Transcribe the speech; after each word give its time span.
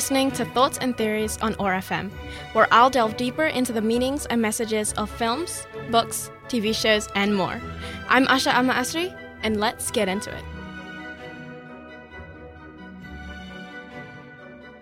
Listening 0.00 0.30
to 0.30 0.46
Thoughts 0.46 0.78
and 0.78 0.96
Theories 0.96 1.36
on 1.42 1.54
OAR 1.56 1.74
FM, 1.74 2.10
where 2.54 2.66
I'll 2.72 2.88
delve 2.88 3.18
deeper 3.18 3.44
into 3.44 3.70
the 3.70 3.82
meanings 3.82 4.24
and 4.24 4.40
messages 4.40 4.94
of 4.94 5.10
films, 5.10 5.66
books, 5.90 6.30
TV 6.48 6.74
shows, 6.74 7.06
and 7.14 7.36
more. 7.36 7.60
I'm 8.08 8.24
Asha 8.28 8.54
Amma 8.54 8.72
Asri, 8.72 9.14
and 9.42 9.60
let's 9.60 9.90
get 9.90 10.08
into 10.08 10.34
it. 10.34 10.42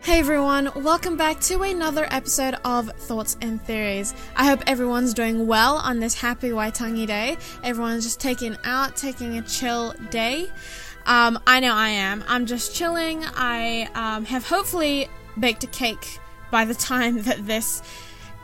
Hey 0.03 0.21
everyone, 0.21 0.71
welcome 0.77 1.17
back 1.17 1.41
to 1.41 1.63
another 1.63 2.07
episode 2.13 2.55
of 2.65 2.89
Thoughts 2.93 3.37
and 3.43 3.61
Theories. 3.61 4.15
I 4.37 4.47
hope 4.47 4.63
everyone's 4.69 5.13
doing 5.15 5.49
well 5.49 5.79
on 5.79 5.99
this 5.99 6.15
happy 6.15 6.51
Waitangi 6.51 7.09
day. 7.09 7.37
Everyone's 7.65 8.05
just 8.05 8.21
taking 8.21 8.57
out, 8.63 8.97
taking 8.97 9.37
a 9.37 9.43
chill 9.43 9.95
day. 10.11 10.49
Um, 11.09 11.41
I 11.47 11.61
know 11.61 11.75
I 11.75 11.89
am. 11.89 12.23
I'm 12.29 12.45
just 12.45 12.75
chilling. 12.75 13.25
I 13.25 13.89
um, 13.95 14.27
have 14.27 14.47
hopefully 14.47 15.09
baked 15.41 15.65
a 15.65 15.67
cake 15.67 16.21
by 16.51 16.67
the 16.67 16.75
time 16.75 17.23
that 17.23 17.47
this 17.47 17.83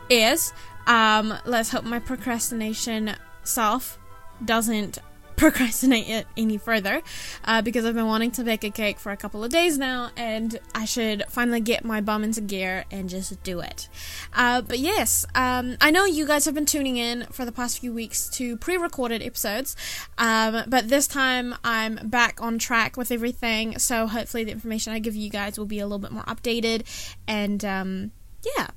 is. 0.09 0.51
Um, 0.87 1.33
let's 1.45 1.69
hope 1.69 1.83
my 1.83 1.99
procrastination 1.99 3.15
self 3.43 3.99
doesn't 4.43 4.97
procrastinate 5.35 6.07
it 6.07 6.27
any 6.37 6.57
further 6.57 7.01
uh, 7.43 7.61
because 7.61 7.85
I've 7.85 7.95
been 7.95 8.07
wanting 8.07 8.31
to 8.31 8.43
bake 8.43 8.63
a 8.63 8.69
cake 8.69 8.99
for 8.99 9.11
a 9.11 9.17
couple 9.17 9.43
of 9.43 9.51
days 9.51 9.77
now 9.77 10.11
and 10.15 10.59
I 10.73 10.85
should 10.85 11.23
finally 11.29 11.59
get 11.59 11.83
my 11.83 12.01
bum 12.01 12.23
into 12.23 12.41
gear 12.41 12.85
and 12.91 13.09
just 13.09 13.41
do 13.43 13.59
it. 13.59 13.89
Uh, 14.33 14.61
but 14.61 14.79
yes, 14.79 15.25
um, 15.35 15.77
I 15.81 15.91
know 15.91 16.05
you 16.05 16.25
guys 16.25 16.45
have 16.45 16.53
been 16.53 16.65
tuning 16.65 16.97
in 16.97 17.25
for 17.31 17.45
the 17.45 17.51
past 17.51 17.79
few 17.79 17.93
weeks 17.93 18.29
to 18.31 18.57
pre 18.57 18.77
recorded 18.77 19.21
episodes, 19.21 19.75
um, 20.17 20.63
but 20.67 20.89
this 20.89 21.07
time 21.07 21.55
I'm 21.63 21.95
back 22.03 22.41
on 22.41 22.57
track 22.59 22.97
with 22.97 23.11
everything, 23.11 23.77
so 23.77 24.07
hopefully 24.07 24.43
the 24.43 24.51
information 24.51 24.93
I 24.93 24.99
give 24.99 25.15
you 25.15 25.29
guys 25.29 25.57
will 25.57 25.65
be 25.65 25.79
a 25.79 25.85
little 25.85 25.99
bit 25.99 26.11
more 26.11 26.23
updated 26.23 26.83
and 27.27 27.63
um, 27.65 28.11
yeah 28.57 28.67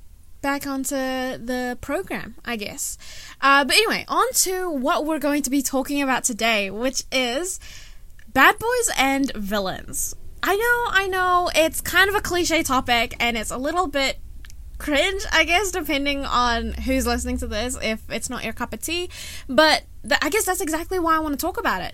back 0.41 0.65
onto 0.65 0.95
the 0.95 1.77
program, 1.81 2.35
I 2.45 2.55
guess. 2.55 2.97
Uh, 3.41 3.65
but 3.65 3.75
anyway, 3.75 4.05
on 4.07 4.31
to 4.33 4.69
what 4.69 5.05
we're 5.05 5.19
going 5.19 5.41
to 5.43 5.49
be 5.49 5.61
talking 5.61 6.01
about 6.01 6.23
today, 6.23 6.69
which 6.69 7.03
is 7.11 7.59
bad 8.33 8.57
boys 8.57 8.89
and 8.97 9.31
villains. 9.33 10.15
I 10.41 10.55
know, 10.55 11.01
I 11.01 11.07
know, 11.07 11.51
it's 11.53 11.81
kind 11.81 12.09
of 12.09 12.15
a 12.15 12.21
cliche 12.21 12.63
topic 12.63 13.15
and 13.19 13.37
it's 13.37 13.51
a 13.51 13.57
little 13.57 13.87
bit 13.87 14.19
cringe, 14.77 15.21
I 15.31 15.43
guess, 15.43 15.71
depending 15.71 16.25
on 16.25 16.73
who's 16.73 17.05
listening 17.05 17.37
to 17.39 17.47
this, 17.47 17.77
if 17.81 18.01
it's 18.09 18.29
not 18.29 18.43
your 18.43 18.53
cup 18.53 18.73
of 18.73 18.81
tea. 18.81 19.09
But 19.47 19.83
th- 20.03 20.19
I 20.21 20.29
guess 20.29 20.45
that's 20.45 20.61
exactly 20.61 20.97
why 20.97 21.17
I 21.17 21.19
want 21.19 21.37
to 21.37 21.45
talk 21.45 21.59
about 21.59 21.81
it. 21.81 21.93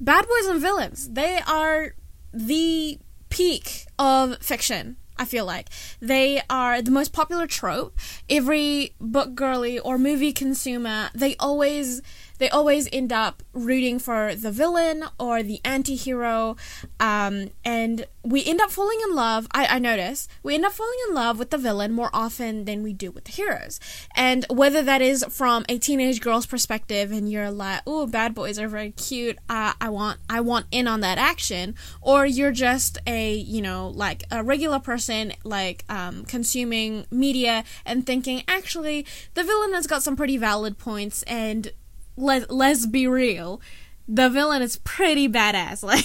Bad 0.00 0.26
boys 0.26 0.46
and 0.46 0.60
villains, 0.60 1.08
they 1.10 1.38
are 1.46 1.94
the 2.32 2.98
peak 3.30 3.86
of 3.98 4.38
fiction 4.38 4.96
I 5.16 5.24
feel 5.24 5.44
like 5.44 5.68
they 6.00 6.42
are 6.50 6.82
the 6.82 6.90
most 6.90 7.12
popular 7.12 7.46
trope. 7.46 7.96
Every 8.28 8.94
book 9.00 9.34
girly 9.34 9.78
or 9.78 9.98
movie 9.98 10.32
consumer, 10.32 11.10
they 11.14 11.36
always 11.36 12.02
they 12.38 12.48
always 12.48 12.88
end 12.92 13.12
up 13.12 13.42
rooting 13.52 13.98
for 13.98 14.34
the 14.34 14.50
villain 14.50 15.04
or 15.18 15.42
the 15.42 15.60
anti-hero 15.64 16.56
um, 17.00 17.50
and 17.64 18.06
we 18.22 18.44
end 18.44 18.60
up 18.60 18.70
falling 18.70 18.98
in 19.06 19.14
love. 19.14 19.46
I, 19.52 19.66
I 19.66 19.78
notice 19.78 20.28
we 20.42 20.54
end 20.54 20.64
up 20.64 20.72
falling 20.72 20.98
in 21.08 21.14
love 21.14 21.38
with 21.38 21.50
the 21.50 21.58
villain 21.58 21.92
more 21.92 22.10
often 22.12 22.64
than 22.64 22.82
we 22.82 22.92
do 22.92 23.10
with 23.10 23.24
the 23.24 23.32
heroes. 23.32 23.78
And 24.14 24.46
whether 24.48 24.82
that 24.82 25.02
is 25.02 25.24
from 25.28 25.64
a 25.68 25.78
teenage 25.78 26.20
girl's 26.20 26.46
perspective 26.46 27.12
and 27.12 27.30
you're 27.30 27.50
like 27.50 27.82
oh 27.86 28.06
bad 28.06 28.34
boys 28.34 28.58
are 28.58 28.68
very 28.68 28.90
cute. 28.92 29.38
Uh, 29.48 29.72
i 29.80 29.88
want 29.88 30.18
i 30.28 30.40
want 30.40 30.66
in 30.70 30.86
on 30.86 31.00
that 31.00 31.18
action 31.18 31.74
or 32.00 32.26
you're 32.26 32.52
just 32.52 32.98
a 33.06 33.34
you 33.34 33.60
know 33.60 33.88
like 33.88 34.24
a 34.30 34.42
regular 34.42 34.78
person 34.78 35.32
like 35.44 35.84
um, 35.88 36.24
consuming 36.24 37.06
media 37.10 37.64
and 37.84 38.06
thinking 38.06 38.42
actually 38.48 39.06
the 39.34 39.44
villain 39.44 39.72
has 39.72 39.86
got 39.86 40.02
some 40.02 40.16
pretty 40.16 40.36
valid 40.36 40.78
points 40.78 41.22
and 41.24 41.72
let 42.16 42.50
let's 42.50 42.86
be 42.86 43.06
real, 43.06 43.60
the 44.06 44.28
villain 44.28 44.62
is 44.62 44.76
pretty 44.76 45.28
badass. 45.28 45.82
Like 45.94 46.04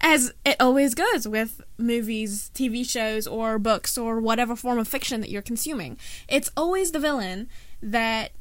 as 0.00 0.32
it 0.44 0.56
always 0.58 0.94
goes 0.94 1.28
with 1.28 1.60
movies, 1.78 2.50
TV 2.54 2.88
shows, 2.88 3.26
or 3.26 3.58
books, 3.58 3.98
or 3.98 4.20
whatever 4.20 4.56
form 4.56 4.78
of 4.78 4.88
fiction 4.88 5.20
that 5.20 5.30
you're 5.30 5.42
consuming. 5.42 5.98
It's 6.28 6.50
always 6.56 6.92
the 6.92 6.98
villain 6.98 7.48
that 7.82 8.32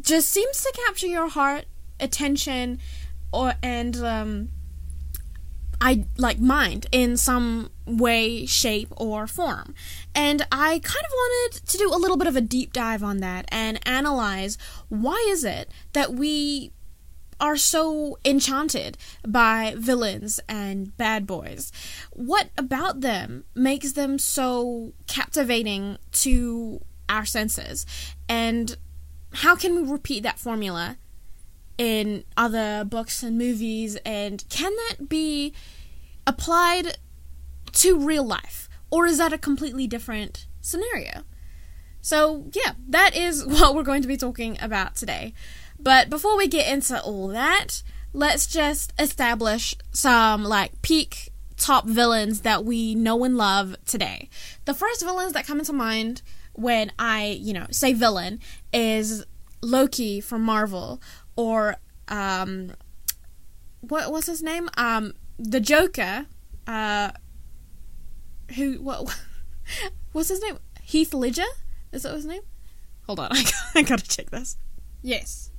just 0.00 0.28
seems 0.30 0.62
to 0.62 0.72
capture 0.86 1.06
your 1.08 1.28
heart, 1.28 1.64
attention, 1.98 2.78
or 3.32 3.54
and 3.62 3.96
um, 3.96 4.48
I 5.80 6.06
like 6.16 6.40
mind 6.40 6.86
in 6.90 7.16
some 7.16 7.70
way, 7.86 8.46
shape, 8.46 8.88
or 8.96 9.26
form. 9.26 9.74
And 10.14 10.46
I 10.50 10.80
kind 10.80 11.04
of 11.04 11.12
wanted 11.12 11.66
to 11.66 11.78
do 11.78 11.88
a 11.88 11.96
little 11.96 12.16
bit 12.16 12.26
of 12.26 12.36
a 12.36 12.40
deep 12.40 12.72
dive 12.72 13.02
on 13.02 13.18
that 13.18 13.46
and 13.48 13.78
analyze 13.86 14.58
why 14.88 15.24
is 15.30 15.44
it 15.44 15.70
that 15.92 16.12
we 16.14 16.72
are 17.40 17.56
so 17.56 18.18
enchanted 18.24 18.98
by 19.26 19.74
villains 19.76 20.40
and 20.48 20.96
bad 20.96 21.26
boys. 21.26 21.70
What 22.12 22.48
about 22.58 23.00
them 23.00 23.44
makes 23.54 23.92
them 23.92 24.18
so 24.18 24.92
captivating 25.06 25.98
to 26.12 26.84
our 27.08 27.24
senses? 27.24 27.86
And 28.28 28.76
how 29.34 29.54
can 29.54 29.76
we 29.76 29.88
repeat 29.88 30.22
that 30.24 30.38
formula 30.38 30.96
in 31.78 32.24
other 32.36 32.84
books 32.84 33.22
and 33.22 33.38
movies? 33.38 33.96
And 34.04 34.44
can 34.50 34.72
that 34.88 35.08
be 35.08 35.54
applied 36.26 36.98
to 37.72 37.98
real 37.98 38.24
life? 38.24 38.68
Or 38.90 39.06
is 39.06 39.18
that 39.18 39.32
a 39.32 39.38
completely 39.38 39.86
different 39.86 40.46
scenario? 40.60 41.22
So, 42.00 42.46
yeah, 42.52 42.72
that 42.88 43.16
is 43.16 43.44
what 43.46 43.74
we're 43.74 43.82
going 43.82 44.02
to 44.02 44.08
be 44.08 44.16
talking 44.16 44.58
about 44.60 44.96
today. 44.96 45.32
But 45.78 46.10
before 46.10 46.36
we 46.36 46.48
get 46.48 46.70
into 46.72 47.00
all 47.00 47.28
that, 47.28 47.82
let's 48.12 48.46
just 48.46 48.92
establish 48.98 49.76
some 49.92 50.44
like 50.44 50.82
peak 50.82 51.32
top 51.56 51.86
villains 51.86 52.42
that 52.42 52.64
we 52.64 52.94
know 52.94 53.24
and 53.24 53.36
love 53.36 53.76
today. 53.84 54.28
The 54.64 54.74
first 54.74 55.02
villains 55.02 55.32
that 55.32 55.46
come 55.46 55.58
into 55.58 55.72
mind 55.72 56.22
when 56.54 56.92
I, 56.98 57.38
you 57.40 57.52
know, 57.52 57.66
say 57.70 57.92
villain 57.92 58.40
is 58.72 59.24
Loki 59.60 60.20
from 60.20 60.42
Marvel 60.42 61.00
or 61.38 61.76
um 62.08 62.72
what 63.80 64.10
was 64.12 64.26
his 64.26 64.42
name? 64.42 64.68
Um 64.76 65.14
the 65.38 65.60
Joker, 65.60 66.26
uh, 66.66 67.12
who 68.56 68.74
what 68.82 69.16
what's 70.12 70.28
his 70.28 70.42
name? 70.42 70.58
Heath 70.82 71.14
Ledger. 71.14 71.44
Is 71.92 72.02
that 72.02 72.14
his 72.14 72.26
name? 72.26 72.42
Hold 73.06 73.20
on, 73.20 73.28
I, 73.30 73.44
I 73.76 73.82
gotta 73.82 74.06
check 74.06 74.30
this. 74.30 74.56
Yes, 75.00 75.50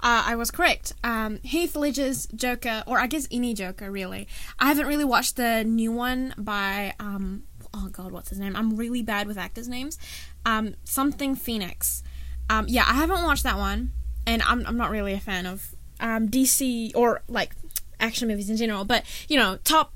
uh, 0.00 0.24
I 0.26 0.34
was 0.34 0.50
correct. 0.50 0.92
Um, 1.04 1.38
Heath 1.42 1.76
Ledger's 1.76 2.26
Joker, 2.34 2.82
or 2.86 2.98
I 2.98 3.06
guess 3.06 3.28
any 3.30 3.54
Joker, 3.54 3.90
really. 3.90 4.26
I 4.58 4.66
haven't 4.66 4.86
really 4.86 5.04
watched 5.04 5.36
the 5.36 5.62
new 5.62 5.92
one 5.92 6.34
by 6.36 6.94
um, 6.98 7.44
oh 7.72 7.88
god, 7.92 8.10
what's 8.10 8.30
his 8.30 8.40
name? 8.40 8.56
I'm 8.56 8.76
really 8.76 9.02
bad 9.02 9.28
with 9.28 9.38
actors' 9.38 9.68
names. 9.68 9.98
Um, 10.44 10.74
something 10.84 11.36
Phoenix. 11.36 12.02
Um, 12.50 12.66
yeah, 12.68 12.84
I 12.86 12.94
haven't 12.94 13.22
watched 13.22 13.44
that 13.44 13.58
one, 13.58 13.92
and 14.28 14.42
I'm 14.42 14.64
I'm 14.66 14.76
not 14.76 14.90
really 14.90 15.14
a 15.14 15.20
fan 15.20 15.46
of 15.46 15.74
um, 16.00 16.28
DC 16.28 16.92
or 16.94 17.22
like 17.28 17.56
action 17.98 18.28
movies 18.28 18.50
in 18.50 18.56
general, 18.56 18.84
but 18.84 19.04
you 19.28 19.36
know, 19.36 19.58
top. 19.64 19.92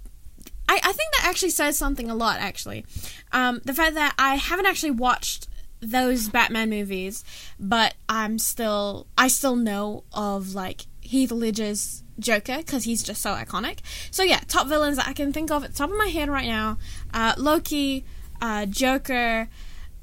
I, 0.68 0.76
I 0.76 0.92
think 0.92 1.12
that 1.18 1.26
actually 1.26 1.50
says 1.50 1.76
something 1.76 2.10
a 2.10 2.14
lot. 2.14 2.40
Actually, 2.40 2.86
um, 3.32 3.60
the 3.64 3.74
fact 3.74 3.94
that 3.94 4.14
I 4.18 4.36
haven't 4.36 4.66
actually 4.66 4.92
watched 4.92 5.48
those 5.80 6.28
Batman 6.28 6.70
movies, 6.70 7.24
but 7.60 7.94
I'm 8.08 8.38
still 8.38 9.06
I 9.18 9.28
still 9.28 9.54
know 9.54 10.04
of 10.12 10.54
like 10.54 10.86
Heath 11.02 11.30
Ledger's 11.30 12.02
Joker 12.18 12.58
because 12.58 12.84
he's 12.84 13.02
just 13.02 13.20
so 13.20 13.34
iconic. 13.34 13.80
So 14.10 14.22
yeah, 14.22 14.40
top 14.48 14.66
villains 14.66 14.96
that 14.96 15.08
I 15.08 15.12
can 15.12 15.32
think 15.32 15.50
of 15.50 15.62
at 15.62 15.72
the 15.72 15.76
top 15.76 15.90
of 15.90 15.98
my 15.98 16.06
head 16.06 16.30
right 16.30 16.46
now: 16.46 16.78
uh, 17.12 17.34
Loki, 17.36 18.06
uh, 18.40 18.64
Joker. 18.64 19.48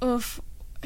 Oof, 0.04 0.40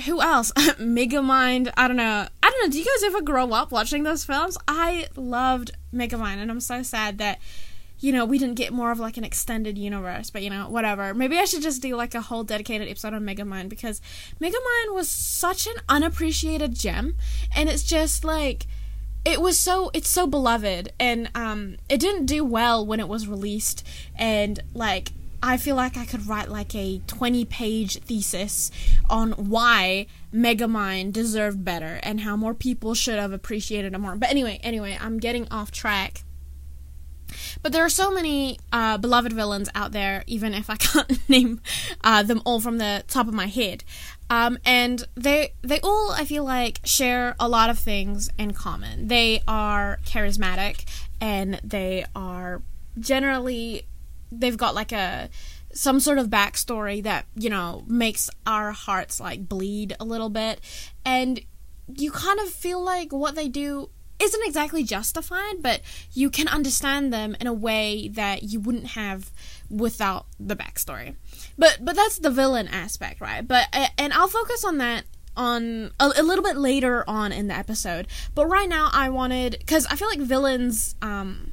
who 0.05 0.21
else? 0.21 0.51
Megamind. 0.79 1.71
I 1.75 1.87
don't 1.87 1.97
know. 1.97 2.27
Don't 2.53 2.67
know. 2.67 2.71
Do 2.71 2.79
you 2.79 2.85
guys 2.85 3.03
ever 3.03 3.21
grow 3.21 3.51
up 3.51 3.71
watching 3.71 4.03
those 4.03 4.23
films? 4.23 4.57
I 4.67 5.07
loved 5.15 5.71
Megamind, 5.93 6.37
and 6.37 6.51
I'm 6.51 6.59
so 6.59 6.83
sad 6.83 7.17
that 7.17 7.39
you 7.99 8.11
know, 8.11 8.25
we 8.25 8.37
didn't 8.37 8.55
get 8.55 8.73
more 8.73 8.91
of 8.91 8.99
like 8.99 9.15
an 9.15 9.23
extended 9.23 9.77
universe, 9.77 10.29
but 10.29 10.41
you 10.43 10.49
know, 10.49 10.67
whatever. 10.67 11.13
Maybe 11.13 11.37
I 11.37 11.45
should 11.45 11.61
just 11.61 11.81
do 11.81 11.95
like 11.95 12.13
a 12.13 12.19
whole 12.19 12.43
dedicated 12.43 12.89
episode 12.89 13.13
on 13.13 13.23
Megamind 13.23 13.69
because 13.69 14.01
Megamind 14.41 14.93
was 14.93 15.09
such 15.09 15.67
an 15.67 15.75
unappreciated 15.87 16.75
gem 16.75 17.15
and 17.55 17.69
it's 17.69 17.83
just 17.83 18.25
like 18.25 18.67
it 19.23 19.39
was 19.39 19.57
so 19.57 19.89
it's 19.93 20.09
so 20.09 20.27
beloved 20.27 20.91
and 20.99 21.29
um 21.33 21.77
it 21.87 21.97
didn't 21.97 22.25
do 22.25 22.43
well 22.43 22.85
when 22.85 22.99
it 22.99 23.07
was 23.07 23.25
released 23.25 23.87
and 24.17 24.59
like 24.73 25.13
I 25.45 25.57
feel 25.57 25.75
like 25.75 25.97
I 25.97 26.05
could 26.05 26.25
write 26.25 26.47
like 26.47 26.73
a 26.73 27.01
20 27.05 27.43
page 27.43 27.99
thesis 27.99 28.71
on 29.09 29.33
why 29.33 30.07
Megamind 30.33 31.11
deserved 31.11 31.65
better 31.65 31.99
and 32.01 32.21
how 32.21 32.37
more 32.37 32.53
people 32.53 32.93
should 32.93 33.19
have 33.19 33.33
appreciated 33.33 33.93
it 33.93 33.99
more. 33.99 34.15
But 34.15 34.29
anyway, 34.29 34.61
anyway, 34.63 34.97
I'm 34.99 35.19
getting 35.19 35.45
off 35.51 35.69
track. 35.69 36.23
But 37.61 37.73
there 37.73 37.83
are 37.83 37.89
so 37.89 38.09
many 38.09 38.57
uh, 38.71 38.97
beloved 38.97 39.33
villains 39.33 39.69
out 39.75 39.91
there, 39.91 40.23
even 40.27 40.53
if 40.53 40.69
I 40.69 40.75
can't 40.77 41.29
name 41.29 41.59
uh, 42.05 42.23
them 42.23 42.41
all 42.45 42.61
from 42.61 42.77
the 42.77 43.03
top 43.09 43.27
of 43.27 43.33
my 43.33 43.47
head. 43.47 43.83
Um, 44.29 44.57
and 44.63 45.05
they 45.15 45.55
they 45.61 45.81
all 45.81 46.13
I 46.13 46.23
feel 46.23 46.45
like 46.45 46.79
share 46.85 47.35
a 47.37 47.49
lot 47.49 47.69
of 47.69 47.77
things 47.77 48.29
in 48.39 48.53
common. 48.53 49.09
They 49.09 49.41
are 49.45 49.99
charismatic 50.05 50.85
and 51.19 51.59
they 51.65 52.05
are 52.15 52.61
generally 52.97 53.87
they've 54.39 54.57
got 54.57 54.75
like 54.75 54.91
a 54.91 55.29
some 55.73 55.99
sort 55.99 56.19
of 56.19 56.27
backstory 56.27 57.03
that 57.03 57.25
you 57.35 57.49
know 57.49 57.83
makes 57.87 58.29
our 58.45 58.71
hearts 58.71 59.19
like 59.19 59.49
bleed 59.49 59.95
a 59.99 60.05
little 60.05 60.29
bit. 60.29 60.59
And 61.03 61.41
you 61.97 62.11
kind 62.11 62.39
of 62.39 62.49
feel 62.49 62.81
like 62.81 63.11
what 63.11 63.35
they 63.35 63.47
do 63.47 63.89
isn't 64.19 64.45
exactly 64.45 64.83
justified 64.83 65.61
but 65.61 65.81
you 66.13 66.29
can 66.29 66.47
understand 66.47 67.11
them 67.11 67.35
in 67.41 67.47
a 67.47 67.51
way 67.51 68.07
that 68.07 68.43
you 68.43 68.59
wouldn't 68.59 68.87
have 68.87 69.31
without 69.69 70.27
the 70.39 70.55
backstory. 70.55 71.15
But 71.57 71.79
but 71.81 71.95
that's 71.95 72.19
the 72.19 72.29
villain 72.29 72.67
aspect 72.67 73.19
right? 73.19 73.45
But 73.45 73.67
and 73.97 74.13
i'll 74.13 74.27
focus 74.27 74.63
on 74.63 74.77
that 74.77 75.03
on 75.35 75.91
a, 75.99 76.11
a 76.17 76.23
little 76.23 76.43
bit 76.43 76.55
later 76.55 77.03
on 77.09 77.31
in 77.31 77.47
the 77.47 77.57
episode. 77.57 78.07
But 78.35 78.45
right 78.45 78.69
now 78.69 78.89
i 78.93 79.09
wanted 79.09 79.57
because 79.59 79.85
i 79.87 79.95
feel 79.95 80.07
like 80.07 80.19
villains 80.19 80.95
um 81.01 81.52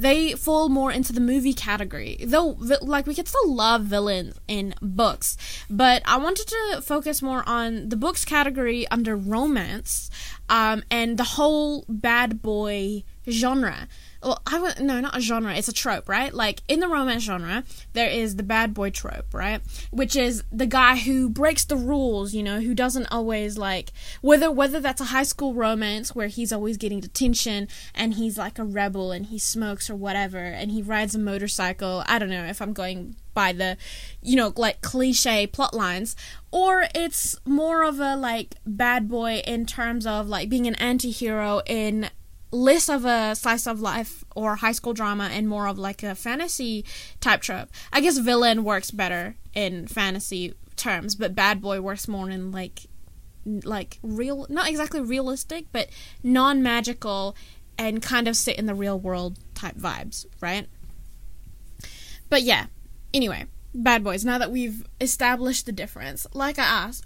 they 0.00 0.32
fall 0.32 0.70
more 0.70 0.90
into 0.90 1.12
the 1.12 1.20
movie 1.20 1.52
category. 1.52 2.16
Though, 2.24 2.56
like, 2.80 3.06
we 3.06 3.14
could 3.14 3.28
still 3.28 3.54
love 3.54 3.82
villains 3.82 4.40
in 4.48 4.74
books, 4.80 5.36
but 5.68 6.02
I 6.06 6.16
wanted 6.16 6.48
to 6.48 6.80
focus 6.82 7.20
more 7.20 7.46
on 7.46 7.90
the 7.90 7.96
books 7.96 8.24
category 8.24 8.88
under 8.88 9.14
romance 9.14 10.10
um, 10.48 10.82
and 10.90 11.18
the 11.18 11.24
whole 11.24 11.84
bad 11.86 12.40
boy 12.40 13.04
genre 13.28 13.88
well, 14.22 14.42
I 14.46 14.60
would 14.60 14.80
no, 14.80 15.00
not 15.00 15.16
a 15.16 15.20
genre. 15.20 15.54
It's 15.54 15.68
a 15.68 15.72
trope, 15.72 16.08
right? 16.08 16.32
Like 16.32 16.62
in 16.68 16.80
the 16.80 16.88
romance 16.88 17.22
genre, 17.22 17.64
there 17.94 18.10
is 18.10 18.36
the 18.36 18.42
bad 18.42 18.74
boy 18.74 18.90
trope, 18.90 19.32
right? 19.32 19.62
Which 19.90 20.14
is 20.14 20.44
the 20.52 20.66
guy 20.66 20.96
who 20.96 21.30
breaks 21.30 21.64
the 21.64 21.76
rules, 21.76 22.34
you 22.34 22.42
know, 22.42 22.60
who 22.60 22.74
doesn't 22.74 23.06
always 23.06 23.56
like 23.56 23.92
whether 24.20 24.50
whether 24.50 24.78
that's 24.80 25.00
a 25.00 25.06
high 25.06 25.22
school 25.22 25.54
romance 25.54 26.14
where 26.14 26.28
he's 26.28 26.52
always 26.52 26.76
getting 26.76 27.00
detention 27.00 27.68
and 27.94 28.14
he's 28.14 28.36
like 28.36 28.58
a 28.58 28.64
rebel 28.64 29.10
and 29.10 29.26
he 29.26 29.38
smokes 29.38 29.88
or 29.88 29.96
whatever 29.96 30.38
and 30.38 30.70
he 30.70 30.82
rides 30.82 31.14
a 31.14 31.18
motorcycle. 31.18 32.04
I 32.06 32.18
don't 32.18 32.30
know 32.30 32.44
if 32.44 32.60
I'm 32.60 32.74
going 32.74 33.16
by 33.32 33.52
the 33.52 33.76
you 34.20 34.36
know 34.36 34.52
like 34.56 34.82
cliche 34.82 35.46
plot 35.46 35.72
lines 35.72 36.16
or 36.50 36.86
it's 36.94 37.36
more 37.46 37.84
of 37.84 38.00
a 38.00 38.16
like 38.16 38.56
bad 38.66 39.08
boy 39.08 39.40
in 39.46 39.64
terms 39.64 40.04
of 40.04 40.28
like 40.28 40.48
being 40.48 40.66
an 40.66 40.74
anti-hero 40.74 41.62
in 41.64 42.10
less 42.50 42.88
of 42.88 43.04
a 43.04 43.34
slice 43.34 43.66
of 43.66 43.80
life 43.80 44.24
or 44.34 44.56
high 44.56 44.72
school 44.72 44.92
drama 44.92 45.28
and 45.32 45.48
more 45.48 45.66
of 45.66 45.78
like 45.78 46.02
a 46.02 46.14
fantasy 46.14 46.84
type 47.20 47.40
trope. 47.40 47.68
I 47.92 48.00
guess 48.00 48.18
villain 48.18 48.64
works 48.64 48.90
better 48.90 49.36
in 49.54 49.86
fantasy 49.86 50.54
terms, 50.76 51.14
but 51.14 51.34
bad 51.34 51.60
boy 51.60 51.80
works 51.80 52.08
more 52.08 52.28
in 52.30 52.50
like 52.50 52.86
like 53.64 53.98
real 54.02 54.46
not 54.48 54.68
exactly 54.68 55.00
realistic, 55.00 55.66
but 55.72 55.88
non-magical 56.22 57.36
and 57.78 58.02
kind 58.02 58.28
of 58.28 58.36
sit 58.36 58.58
in 58.58 58.66
the 58.66 58.74
real 58.74 58.98
world 58.98 59.38
type 59.54 59.76
vibes, 59.76 60.26
right? 60.40 60.66
But 62.28 62.42
yeah. 62.42 62.66
Anyway, 63.12 63.46
bad 63.74 64.04
boys, 64.04 64.24
now 64.24 64.38
that 64.38 64.52
we've 64.52 64.86
established 65.00 65.66
the 65.66 65.72
difference, 65.72 66.26
like 66.32 66.58
I 66.58 66.64
asked, 66.64 67.04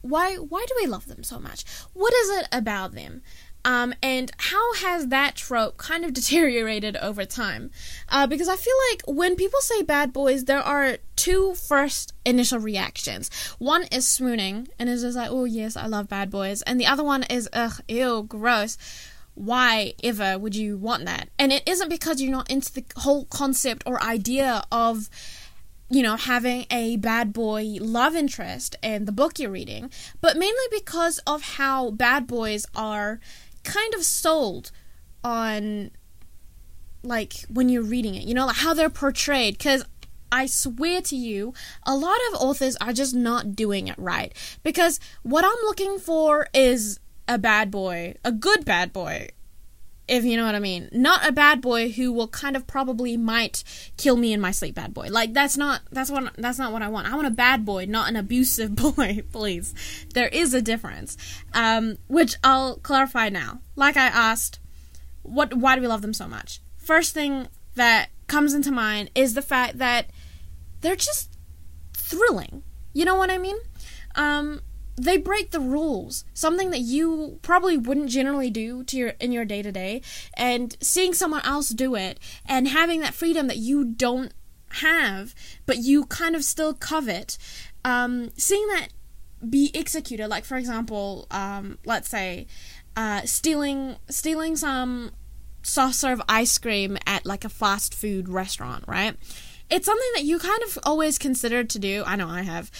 why 0.00 0.36
why 0.36 0.64
do 0.66 0.74
we 0.80 0.86
love 0.86 1.06
them 1.06 1.22
so 1.22 1.38
much? 1.38 1.64
What 1.92 2.12
is 2.14 2.30
it 2.30 2.48
about 2.52 2.92
them? 2.92 3.22
Um, 3.64 3.94
and 4.02 4.30
how 4.38 4.74
has 4.74 5.08
that 5.08 5.36
trope 5.36 5.76
kind 5.76 6.04
of 6.04 6.12
deteriorated 6.14 6.96
over 6.96 7.24
time? 7.24 7.70
Uh, 8.08 8.26
because 8.26 8.48
I 8.48 8.56
feel 8.56 8.74
like 8.90 9.02
when 9.06 9.36
people 9.36 9.60
say 9.60 9.82
bad 9.82 10.12
boys, 10.12 10.44
there 10.44 10.62
are 10.62 10.98
two 11.16 11.54
first 11.54 12.14
initial 12.24 12.58
reactions. 12.58 13.30
One 13.58 13.84
is 13.84 14.06
swooning, 14.06 14.68
and 14.78 14.88
is 14.88 15.02
just 15.02 15.16
like, 15.16 15.30
oh, 15.30 15.44
yes, 15.44 15.76
I 15.76 15.86
love 15.86 16.08
bad 16.08 16.30
boys. 16.30 16.62
And 16.62 16.80
the 16.80 16.86
other 16.86 17.04
one 17.04 17.24
is, 17.24 17.48
ugh, 17.52 17.80
ew, 17.88 18.24
gross. 18.28 18.78
Why 19.34 19.94
ever 20.02 20.36
would 20.38 20.56
you 20.56 20.76
want 20.76 21.04
that? 21.04 21.28
And 21.38 21.52
it 21.52 21.62
isn't 21.66 21.88
because 21.88 22.20
you're 22.20 22.32
not 22.32 22.50
into 22.50 22.72
the 22.72 22.84
whole 22.96 23.26
concept 23.26 23.84
or 23.86 24.02
idea 24.02 24.64
of 24.72 25.08
you 25.90 26.02
know, 26.02 26.16
having 26.16 26.66
a 26.70 26.96
bad 26.96 27.32
boy 27.32 27.76
love 27.80 28.14
interest 28.14 28.76
in 28.82 29.06
the 29.06 29.12
book 29.12 29.38
you're 29.38 29.50
reading, 29.50 29.90
but 30.20 30.36
mainly 30.36 30.64
because 30.70 31.18
of 31.26 31.42
how 31.42 31.90
bad 31.90 32.26
boys 32.26 32.66
are 32.74 33.20
kind 33.68 33.94
of 33.94 34.02
sold 34.02 34.70
on 35.22 35.90
like 37.02 37.34
when 37.48 37.68
you're 37.68 37.82
reading 37.82 38.14
it, 38.14 38.24
you 38.24 38.34
know, 38.34 38.46
like 38.46 38.56
how 38.56 38.74
they're 38.74 38.90
portrayed. 38.90 39.56
Because 39.58 39.84
I 40.30 40.46
swear 40.46 41.00
to 41.02 41.16
you, 41.16 41.54
a 41.86 41.96
lot 41.96 42.18
of 42.30 42.40
authors 42.40 42.76
are 42.76 42.92
just 42.92 43.14
not 43.14 43.54
doing 43.54 43.88
it 43.88 43.98
right. 43.98 44.32
Because 44.62 45.00
what 45.22 45.44
I'm 45.44 45.64
looking 45.64 45.98
for 45.98 46.48
is 46.52 47.00
a 47.26 47.38
bad 47.38 47.70
boy, 47.70 48.14
a 48.24 48.32
good 48.32 48.64
bad 48.64 48.92
boy, 48.92 49.28
if 50.08 50.24
you 50.24 50.36
know 50.36 50.44
what 50.44 50.54
I 50.54 50.60
mean. 50.60 50.88
Not 50.92 51.26
a 51.26 51.32
bad 51.32 51.60
boy 51.60 51.90
who 51.90 52.12
will 52.12 52.28
kind 52.28 52.56
of 52.56 52.66
probably 52.66 53.16
might 53.16 53.62
kill 53.96 54.16
me 54.16 54.32
in 54.32 54.40
my 54.40 54.50
sleep 54.50 54.74
bad 54.74 54.94
boy. 54.94 55.08
Like 55.10 55.32
that's 55.32 55.56
not 55.56 55.82
that's 55.90 56.10
what 56.10 56.32
that's 56.36 56.58
not 56.58 56.72
what 56.72 56.82
I 56.82 56.88
want. 56.88 57.10
I 57.10 57.14
want 57.14 57.26
a 57.26 57.32
bad 57.32 57.64
boy, 57.64 57.84
not 57.86 58.08
an 58.08 58.16
abusive 58.16 58.74
boy, 58.96 59.22
please. 59.32 59.74
There 60.14 60.28
is 60.28 60.54
a 60.54 60.62
difference. 60.62 61.16
Um, 61.52 61.98
which 62.08 62.36
I'll 62.42 62.76
clarify 62.76 63.28
now. 63.28 63.60
Like 63.76 63.96
I 63.96 64.06
asked, 64.06 64.58
what 65.22 65.54
why 65.54 65.76
do 65.76 65.82
we 65.82 65.88
love 65.88 66.02
them 66.02 66.14
so 66.14 66.26
much? 66.26 66.60
First 66.76 67.14
thing 67.14 67.48
that 67.74 68.08
comes 68.26 68.54
into 68.54 68.72
mind 68.72 69.10
is 69.14 69.34
the 69.34 69.42
fact 69.42 69.78
that 69.78 70.06
they're 70.80 70.96
just 70.96 71.36
thrilling. 71.92 72.62
You 72.92 73.04
know 73.04 73.16
what 73.16 73.30
I 73.30 73.38
mean? 73.38 73.56
Um, 74.14 74.60
they 74.98 75.16
break 75.16 75.50
the 75.50 75.60
rules 75.60 76.24
something 76.34 76.70
that 76.70 76.80
you 76.80 77.38
probably 77.42 77.76
wouldn't 77.76 78.10
generally 78.10 78.50
do 78.50 78.82
to 78.84 78.96
your 78.96 79.08
in 79.20 79.32
your 79.32 79.44
day 79.44 79.62
to 79.62 79.72
day 79.72 80.02
and 80.34 80.76
seeing 80.80 81.14
someone 81.14 81.44
else 81.44 81.70
do 81.70 81.94
it 81.94 82.18
and 82.46 82.68
having 82.68 83.00
that 83.00 83.14
freedom 83.14 83.46
that 83.46 83.56
you 83.56 83.84
don't 83.84 84.32
have 84.72 85.34
but 85.66 85.78
you 85.78 86.04
kind 86.06 86.34
of 86.36 86.44
still 86.44 86.74
covet 86.74 87.38
um, 87.84 88.30
seeing 88.36 88.66
that 88.68 88.88
be 89.48 89.70
executed 89.74 90.28
like 90.28 90.44
for 90.44 90.56
example 90.56 91.26
um, 91.30 91.78
let's 91.84 92.08
say 92.08 92.46
uh, 92.96 93.22
stealing 93.22 93.96
stealing 94.08 94.56
some 94.56 95.12
soft 95.62 95.94
serve 95.94 96.20
ice 96.28 96.58
cream 96.58 96.98
at 97.06 97.24
like 97.24 97.44
a 97.44 97.48
fast 97.48 97.94
food 97.94 98.28
restaurant 98.28 98.84
right 98.86 99.16
it's 99.70 99.86
something 99.86 100.10
that 100.14 100.24
you 100.24 100.38
kind 100.38 100.62
of 100.62 100.78
always 100.84 101.18
considered 101.18 101.68
to 101.70 101.78
do. 101.78 102.02
I 102.06 102.16
know 102.16 102.28
I 102.28 102.42
have. 102.42 102.70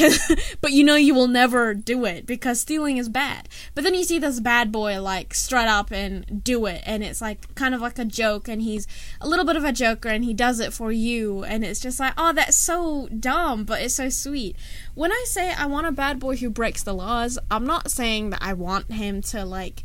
but 0.60 0.72
you 0.72 0.84
know 0.84 0.96
you 0.96 1.14
will 1.14 1.28
never 1.28 1.74
do 1.74 2.04
it 2.04 2.26
because 2.26 2.60
stealing 2.60 2.96
is 2.96 3.08
bad. 3.08 3.48
But 3.74 3.84
then 3.84 3.94
you 3.94 4.04
see 4.04 4.18
this 4.18 4.40
bad 4.40 4.72
boy 4.72 5.00
like 5.00 5.34
strut 5.34 5.68
up 5.68 5.90
and 5.90 6.42
do 6.42 6.66
it, 6.66 6.82
and 6.86 7.02
it's 7.02 7.20
like 7.20 7.54
kind 7.54 7.74
of 7.74 7.80
like 7.80 7.98
a 7.98 8.04
joke, 8.04 8.48
and 8.48 8.62
he's 8.62 8.86
a 9.20 9.28
little 9.28 9.44
bit 9.44 9.56
of 9.56 9.64
a 9.64 9.72
joker, 9.72 10.08
and 10.08 10.24
he 10.24 10.34
does 10.34 10.60
it 10.60 10.72
for 10.72 10.92
you, 10.92 11.44
and 11.44 11.64
it's 11.64 11.80
just 11.80 12.00
like, 12.00 12.14
oh, 12.16 12.32
that's 12.32 12.56
so 12.56 13.08
dumb, 13.08 13.64
but 13.64 13.82
it's 13.82 13.94
so 13.94 14.08
sweet. 14.08 14.56
When 14.94 15.12
I 15.12 15.24
say 15.26 15.52
I 15.52 15.66
want 15.66 15.86
a 15.86 15.92
bad 15.92 16.18
boy 16.18 16.36
who 16.36 16.50
breaks 16.50 16.82
the 16.82 16.94
laws, 16.94 17.38
I'm 17.50 17.66
not 17.66 17.90
saying 17.90 18.30
that 18.30 18.42
I 18.42 18.52
want 18.54 18.92
him 18.92 19.22
to 19.22 19.44
like 19.44 19.84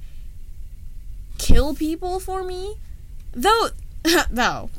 kill 1.38 1.76
people 1.76 2.20
for 2.20 2.44
me, 2.44 2.76
though. 3.32 3.70
though 4.30 4.70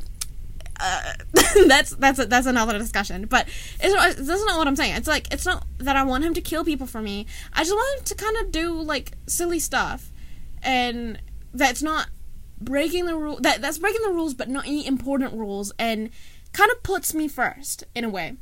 uh, 0.79 1.13
that's 1.67 1.91
that's 1.91 2.19
a, 2.19 2.25
that's 2.25 2.47
another 2.47 2.77
discussion. 2.77 3.25
But 3.25 3.47
it's 3.79 4.15
that's 4.15 4.45
not 4.45 4.57
what 4.57 4.67
I'm 4.67 4.75
saying. 4.75 4.95
It's 4.95 5.07
like 5.07 5.31
it's 5.31 5.45
not 5.45 5.65
that 5.79 5.95
I 5.95 6.03
want 6.03 6.23
him 6.23 6.33
to 6.33 6.41
kill 6.41 6.63
people 6.63 6.87
for 6.87 7.01
me. 7.01 7.25
I 7.53 7.63
just 7.63 7.73
want 7.73 7.99
him 7.99 8.05
to 8.05 8.15
kind 8.15 8.37
of 8.37 8.51
do 8.51 8.73
like 8.81 9.13
silly 9.27 9.59
stuff, 9.59 10.11
and 10.61 11.19
that's 11.53 11.81
not 11.81 12.09
breaking 12.59 13.05
the 13.05 13.15
rule. 13.15 13.39
That 13.41 13.61
that's 13.61 13.77
breaking 13.77 14.01
the 14.03 14.11
rules, 14.11 14.33
but 14.33 14.49
not 14.49 14.65
any 14.65 14.85
important 14.85 15.33
rules, 15.33 15.71
and 15.79 16.09
kind 16.53 16.71
of 16.71 16.83
puts 16.83 17.13
me 17.13 17.27
first 17.27 17.83
in 17.93 18.03
a 18.03 18.09
way. 18.09 18.35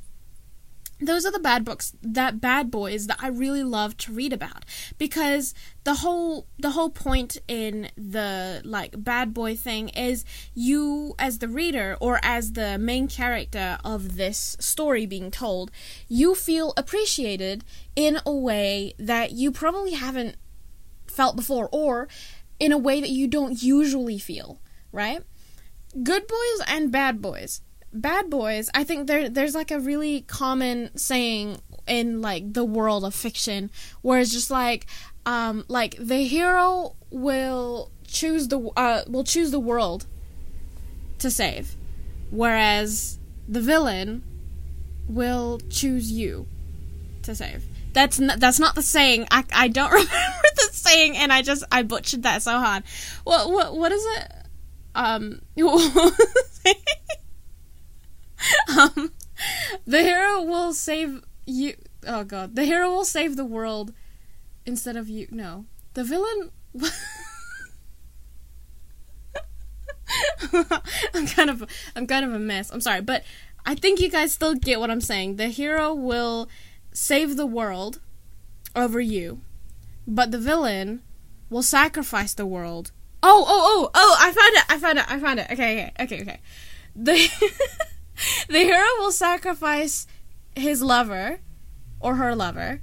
Those 1.08 1.26
are 1.26 1.32
the 1.32 1.40
bad 1.40 1.64
books 1.66 1.94
that 2.02 2.42
bad 2.42 2.72
boys 2.72 3.08
that 3.08 3.18
I 3.20 3.28
really 3.28 3.64
love 3.64 3.98
to 3.98 4.14
read 4.14 4.34
about. 4.34 4.66
Because 4.98 5.54
the 5.84 5.96
whole 5.96 6.48
the 6.58 6.72
whole 6.72 6.90
point 6.90 7.38
in 7.48 7.90
the 7.98 8.62
like 8.64 9.04
bad 9.04 9.34
boy 9.34 9.56
thing 9.56 9.90
is 9.90 10.26
you 10.54 11.16
as 11.20 11.40
the 11.40 11.48
reader 11.48 11.98
or 12.00 12.20
as 12.24 12.54
the 12.54 12.78
main 12.78 13.08
character 13.08 13.78
of 13.84 14.16
this 14.18 14.56
story 14.60 15.06
being 15.06 15.30
told 15.30 15.72
you 16.08 16.36
feel 16.36 16.74
appreciated 16.78 17.64
in 17.96 18.20
a 18.26 18.34
way 18.34 18.94
that 18.98 19.32
you 19.32 19.52
probably 19.52 19.92
haven't 19.92 20.38
felt 21.08 21.36
before 21.36 21.68
or 21.72 22.08
in 22.60 22.72
a 22.72 22.78
way 22.78 23.02
that 23.02 23.10
you 23.10 23.28
don't 23.28 23.62
usually 23.62 24.18
feel 24.18 24.60
right? 24.94 25.24
Good 26.02 26.28
boys 26.28 26.68
and 26.68 26.92
bad 26.92 27.22
boys 27.22 27.62
bad 27.94 28.30
boys, 28.30 28.70
I 28.74 28.84
think 28.84 29.08
there 29.08 29.30
there's 29.30 29.56
like 29.56 29.72
a 29.72 29.80
really 29.80 30.22
common 30.22 30.96
saying 30.98 31.58
in 31.88 32.22
like 32.22 32.54
the 32.54 32.66
world 32.66 33.04
of 33.04 33.14
fiction 33.14 33.70
where 34.02 34.20
it's 34.20 34.32
just 34.32 34.50
like 34.50 34.86
um 35.26 35.66
like 35.68 35.96
the 36.00 36.24
hero 36.24 36.96
will 37.10 37.92
choose 38.08 38.48
the 38.48 38.60
uh 38.78 39.02
will 39.08 39.24
choose 39.24 39.52
the 39.52 39.60
world 39.60 40.06
to 41.20 41.30
save 41.30 41.76
whereas 42.30 43.20
the 43.48 43.62
villain 43.62 44.24
will 45.08 45.60
choose 45.70 46.12
you 46.12 46.48
to 47.24 47.36
save. 47.36 47.64
That's 47.94 48.20
not, 48.20 48.40
that's 48.40 48.60
not 48.60 48.76
the 48.76 48.82
saying. 48.82 49.28
I, 49.30 49.44
I 49.54 49.68
don't 49.68 49.92
remember 49.92 50.10
the 50.10 50.70
saying, 50.72 51.18
and 51.18 51.32
I 51.32 51.42
just 51.42 51.64
I 51.72 51.84
butchered 51.84 52.24
that 52.24 52.42
so 52.42 52.52
hard. 52.52 52.84
What 53.24 53.52
what 53.52 53.78
what 53.78 53.92
is 53.92 54.04
it? 54.18 54.32
Um, 54.96 55.42
um, 58.78 59.12
the 59.86 60.02
hero 60.02 60.42
will 60.42 60.74
save 60.74 61.24
you. 61.46 61.76
Oh 62.06 62.24
god, 62.24 62.56
the 62.56 62.66
hero 62.66 62.90
will 62.90 63.06
save 63.06 63.36
the 63.36 63.46
world 63.46 63.94
instead 64.66 64.96
of 64.96 65.10
you. 65.10 65.28
No, 65.32 65.66
the 65.94 66.04
villain. 66.04 66.52
I'm 71.14 71.28
kind 71.28 71.50
of 71.50 71.64
I'm 71.96 72.08
kind 72.08 72.26
of 72.26 72.34
a 72.34 72.40
mess. 72.40 72.72
I'm 72.72 72.82
sorry, 72.82 73.02
but 73.02 73.24
I 73.66 73.76
think 73.76 74.00
you 74.00 74.10
guys 74.10 74.34
still 74.34 74.56
get 74.56 74.80
what 74.80 74.92
I'm 74.92 75.02
saying. 75.02 75.38
The 75.38 75.48
hero 75.48 75.94
will 75.94 76.50
save 76.92 77.38
the 77.38 77.46
world 77.46 78.00
over 78.76 79.00
you, 79.00 79.42
but 80.08 80.32
the 80.32 80.40
villain 80.40 81.02
will 81.50 81.64
sacrifice 81.64 82.34
the 82.34 82.46
world. 82.46 82.92
Oh, 83.22 83.46
oh, 83.48 83.62
oh, 83.66 83.90
oh! 83.94 84.18
I 84.20 84.32
found 84.32 84.56
it! 84.56 84.64
I 84.70 84.78
found 84.78 85.00
it! 85.00 85.06
I 85.10 85.20
found 85.20 85.40
it! 85.40 85.52
Okay, 85.52 85.92
okay, 86.00 86.04
okay, 86.04 86.22
okay. 86.22 86.40
The 86.96 87.30
the 88.48 88.60
hero 88.60 88.86
will 89.00 89.12
sacrifice 89.12 90.08
his 90.56 90.82
lover 90.82 91.40
or 92.00 92.16
her 92.16 92.36
lover 92.36 92.82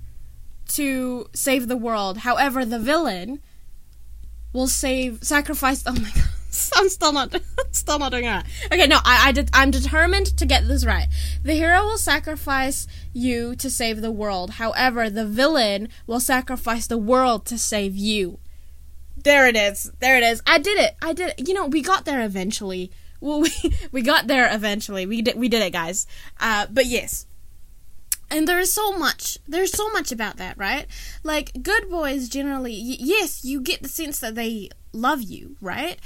to 0.68 1.28
save 1.32 1.68
the 1.68 1.76
world. 1.76 2.18
However, 2.18 2.64
the 2.64 2.78
villain 2.78 3.40
will 4.52 4.68
save 4.68 5.22
sacrifice. 5.22 5.82
Oh 5.86 5.92
my 5.92 6.10
god. 6.14 6.28
I'm 6.74 6.88
still 6.88 7.12
not, 7.12 7.34
still 7.70 7.98
not 7.98 8.10
doing 8.10 8.24
that. 8.24 8.46
Okay, 8.66 8.86
no, 8.86 8.98
I, 9.04 9.28
I 9.28 9.32
did, 9.32 9.50
I'm 9.52 9.70
determined 9.70 10.36
to 10.36 10.46
get 10.46 10.66
this 10.66 10.84
right. 10.84 11.06
The 11.42 11.54
hero 11.54 11.84
will 11.84 11.98
sacrifice 11.98 12.86
you 13.12 13.54
to 13.56 13.70
save 13.70 14.00
the 14.00 14.10
world. 14.10 14.52
However, 14.52 15.08
the 15.08 15.26
villain 15.26 15.88
will 16.06 16.20
sacrifice 16.20 16.86
the 16.86 16.98
world 16.98 17.46
to 17.46 17.58
save 17.58 17.96
you. 17.96 18.40
There 19.16 19.46
it 19.46 19.56
is. 19.56 19.92
There 20.00 20.16
it 20.16 20.24
is. 20.24 20.42
I 20.46 20.58
did 20.58 20.78
it. 20.78 20.96
I 21.02 21.12
did 21.12 21.34
it. 21.36 21.48
You 21.48 21.54
know, 21.54 21.66
we 21.66 21.82
got 21.82 22.04
there 22.04 22.24
eventually 22.24 22.90
well, 23.20 23.40
we 23.40 23.50
we 23.92 24.02
got 24.02 24.26
there 24.26 24.52
eventually. 24.52 25.06
We 25.06 25.22
did 25.22 25.36
we 25.38 25.48
did 25.48 25.62
it, 25.62 25.72
guys. 25.72 26.06
Uh, 26.40 26.66
but 26.70 26.86
yes, 26.86 27.26
and 28.30 28.46
there 28.46 28.58
is 28.60 28.72
so 28.72 28.96
much. 28.96 29.38
There's 29.48 29.72
so 29.72 29.90
much 29.90 30.12
about 30.12 30.36
that, 30.36 30.56
right? 30.56 30.86
Like 31.22 31.62
good 31.62 31.90
boys 31.90 32.28
generally, 32.28 32.72
y- 32.74 32.96
yes, 33.00 33.44
you 33.44 33.60
get 33.60 33.82
the 33.82 33.88
sense 33.88 34.20
that 34.20 34.34
they 34.36 34.70
love 34.92 35.22
you, 35.22 35.56
right? 35.60 35.98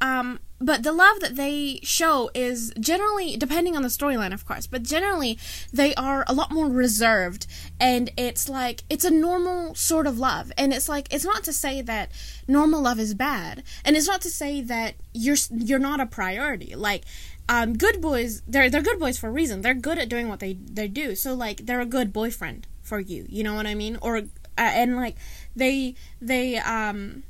Um, 0.00 0.40
but 0.62 0.82
the 0.82 0.92
love 0.92 1.20
that 1.20 1.36
they 1.36 1.80
show 1.82 2.30
is 2.34 2.72
generally 2.78 3.36
depending 3.36 3.76
on 3.76 3.82
the 3.82 3.88
storyline 3.88 4.34
of 4.34 4.44
course 4.46 4.66
but 4.66 4.82
generally 4.82 5.38
they 5.72 5.94
are 5.94 6.24
a 6.26 6.34
lot 6.34 6.50
more 6.50 6.68
reserved. 6.68 7.46
And 7.78 8.10
it's 8.16 8.48
like 8.48 8.82
it's 8.88 9.04
a 9.04 9.10
normal 9.10 9.74
sort 9.74 10.06
of 10.06 10.18
love. 10.18 10.52
And 10.56 10.72
it's 10.72 10.88
like 10.88 11.12
it's 11.12 11.24
not 11.24 11.44
to 11.44 11.52
say 11.52 11.82
that 11.82 12.10
normal 12.46 12.82
love 12.82 12.98
is 12.98 13.14
bad. 13.14 13.62
And 13.84 13.96
it's 13.96 14.06
not 14.06 14.20
to 14.22 14.30
say 14.30 14.60
that 14.62 14.94
you're 15.12 15.36
you're 15.50 15.78
not 15.78 16.00
a 16.00 16.06
priority. 16.06 16.74
Like 16.74 17.04
um, 17.48 17.76
good 17.76 18.00
boys 18.00 18.42
they're 18.46 18.70
they're 18.70 18.82
good 18.82 19.00
boys 19.00 19.18
for 19.18 19.28
a 19.28 19.32
reason. 19.32 19.62
They're 19.62 19.74
good 19.74 19.98
at 19.98 20.08
doing 20.08 20.28
what 20.28 20.40
they 20.40 20.54
they 20.54 20.88
do. 20.88 21.14
So 21.14 21.34
like 21.34 21.66
they're 21.66 21.80
a 21.80 21.86
good 21.86 22.12
boyfriend 22.12 22.66
for 22.82 23.00
you. 23.00 23.26
You 23.28 23.44
know 23.44 23.54
what 23.54 23.66
i 23.66 23.74
mean? 23.74 23.98
Or 24.02 24.18
uh, 24.18 24.20
and 24.56 24.96
like 24.96 25.16
they 25.54 25.94
they 26.20 26.58
um 26.58 27.22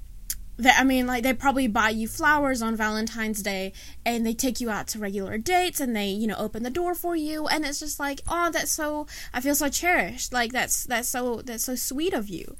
that 0.61 0.79
I 0.79 0.85
mean, 0.85 1.07
like 1.07 1.23
they 1.23 1.35
probably 1.35 1.67
buy 1.67 1.91
you 1.91 2.07
flowers 2.09 2.63
on 2.63 2.77
Valentine's 2.77 3.43
Day, 3.43 3.73
and 4.05 4.27
they 4.27 4.35
take 4.35 4.61
you 4.61 4.71
out 4.71 4.89
to 4.89 4.99
regular 4.99 5.39
dates, 5.39 5.81
and 5.81 5.95
they 5.95 6.09
you 6.09 6.27
know 6.27 6.37
open 6.37 6.63
the 6.63 6.71
door 6.71 6.95
for 6.95 7.17
you, 7.17 7.47
and 7.47 7.65
it's 7.65 7.81
just 7.81 7.99
like, 7.99 8.21
oh, 8.29 8.51
that's 8.51 8.71
so 8.71 9.07
I 9.33 9.41
feel 9.41 9.55
so 9.55 9.69
cherished. 9.69 10.33
Like 10.33 10.53
that's 10.53 10.85
that's 10.85 11.09
so 11.09 11.43
that's 11.43 11.65
so 11.65 11.75
sweet 11.75 12.13
of 12.13 12.29
you. 12.29 12.57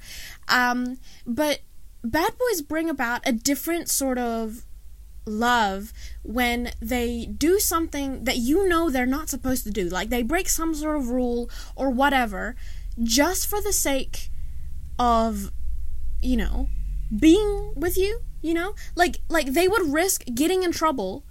Um, 0.47 0.97
but 1.25 1.61
bad 2.03 2.33
boys 2.37 2.61
bring 2.61 2.89
about 2.89 3.21
a 3.27 3.31
different 3.31 3.89
sort 3.89 4.17
of 4.17 4.65
love 5.25 5.93
when 6.23 6.71
they 6.81 7.25
do 7.25 7.59
something 7.59 8.23
that 8.23 8.37
you 8.37 8.67
know 8.67 8.89
they're 8.89 9.05
not 9.05 9.29
supposed 9.29 9.63
to 9.65 9.71
do. 9.71 9.87
Like 9.87 10.09
they 10.09 10.23
break 10.23 10.49
some 10.49 10.73
sort 10.73 10.97
of 10.97 11.09
rule 11.09 11.49
or 11.75 11.89
whatever, 11.89 12.55
just 13.01 13.47
for 13.47 13.61
the 13.61 13.73
sake 13.73 14.29
of, 14.97 15.51
you 16.21 16.37
know, 16.37 16.69
being 17.17 17.73
with 17.75 17.97
you, 17.97 18.21
you 18.41 18.53
know? 18.53 18.75
Like 18.95 19.19
like 19.29 19.47
they 19.47 19.67
would 19.67 19.93
risk 19.93 20.23
getting 20.33 20.63
in 20.63 20.71
trouble 20.71 21.25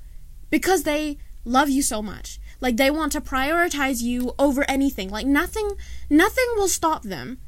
because 0.51 0.83
they 0.83 1.19
love 1.45 1.69
you 1.69 1.83
so 1.83 2.03
much. 2.03 2.39
Like 2.61 2.77
they 2.77 2.91
want 2.91 3.13
to 3.13 3.21
prioritize 3.21 4.03
you 4.03 4.35
over 4.39 4.69
anything. 4.69 5.11
Like 5.11 5.27
nothing 5.27 5.73
nothing 6.09 6.47
will 6.57 6.69
stop 6.69 7.03
them 7.03 7.39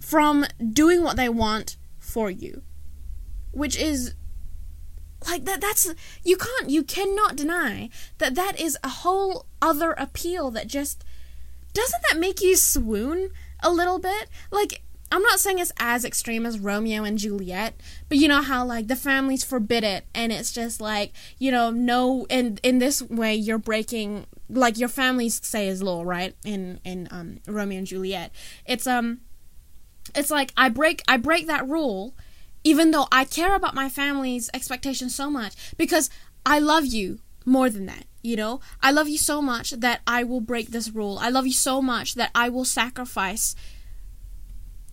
from 0.00 0.46
doing 0.72 1.02
what 1.02 1.16
they 1.16 1.28
want 1.28 1.76
for 1.98 2.30
you. 2.30 2.62
Which 3.52 3.76
is 3.76 4.14
like 5.26 5.44
that 5.44 5.60
that's 5.60 5.88
you 6.24 6.36
can't 6.36 6.70
you 6.70 6.82
cannot 6.82 7.36
deny 7.36 7.90
that 8.18 8.34
that 8.34 8.58
is 8.58 8.76
a 8.82 8.88
whole 8.88 9.46
other 9.60 9.92
appeal 9.92 10.50
that 10.50 10.66
just 10.66 11.04
doesn't 11.72 12.02
that 12.10 12.18
make 12.18 12.40
you 12.42 12.56
swoon 12.56 13.30
a 13.62 13.70
little 13.70 13.98
bit? 13.98 14.28
Like 14.50 14.82
I'm 15.12 15.22
not 15.22 15.40
saying 15.40 15.58
it's 15.58 15.72
as 15.78 16.06
extreme 16.06 16.46
as 16.46 16.58
Romeo 16.58 17.04
and 17.04 17.18
Juliet, 17.18 17.74
but 18.08 18.16
you 18.16 18.28
know 18.28 18.40
how 18.40 18.64
like 18.64 18.88
the 18.88 18.96
families 18.96 19.44
forbid 19.44 19.84
it 19.84 20.06
and 20.14 20.32
it's 20.32 20.52
just 20.52 20.80
like, 20.80 21.12
you 21.38 21.52
know, 21.52 21.70
no 21.70 22.26
in 22.30 22.58
in 22.62 22.78
this 22.78 23.02
way 23.02 23.34
you're 23.34 23.58
breaking 23.58 24.24
like 24.48 24.78
your 24.78 24.88
families 24.88 25.38
say 25.44 25.68
is 25.68 25.82
law, 25.82 26.02
right? 26.02 26.34
In 26.46 26.80
in 26.82 27.08
um 27.10 27.40
Romeo 27.46 27.78
and 27.78 27.86
Juliet. 27.86 28.32
It's 28.64 28.86
um 28.86 29.20
it's 30.14 30.30
like 30.30 30.50
I 30.56 30.70
break 30.70 31.02
I 31.06 31.18
break 31.18 31.46
that 31.46 31.68
rule 31.68 32.14
even 32.64 32.90
though 32.90 33.06
I 33.12 33.24
care 33.24 33.54
about 33.54 33.74
my 33.74 33.90
family's 33.90 34.48
expectations 34.54 35.14
so 35.14 35.28
much 35.28 35.76
because 35.76 36.08
I 36.46 36.58
love 36.58 36.86
you 36.86 37.20
more 37.44 37.68
than 37.68 37.84
that 37.86 38.04
you 38.22 38.36
know 38.36 38.60
i 38.80 38.92
love 38.92 39.08
you 39.08 39.18
so 39.18 39.42
much 39.42 39.72
that 39.72 40.00
i 40.06 40.22
will 40.22 40.40
break 40.40 40.68
this 40.68 40.90
rule 40.90 41.18
i 41.20 41.28
love 41.28 41.44
you 41.44 41.52
so 41.52 41.82
much 41.82 42.14
that 42.14 42.30
i 42.36 42.48
will 42.48 42.64
sacrifice 42.64 43.56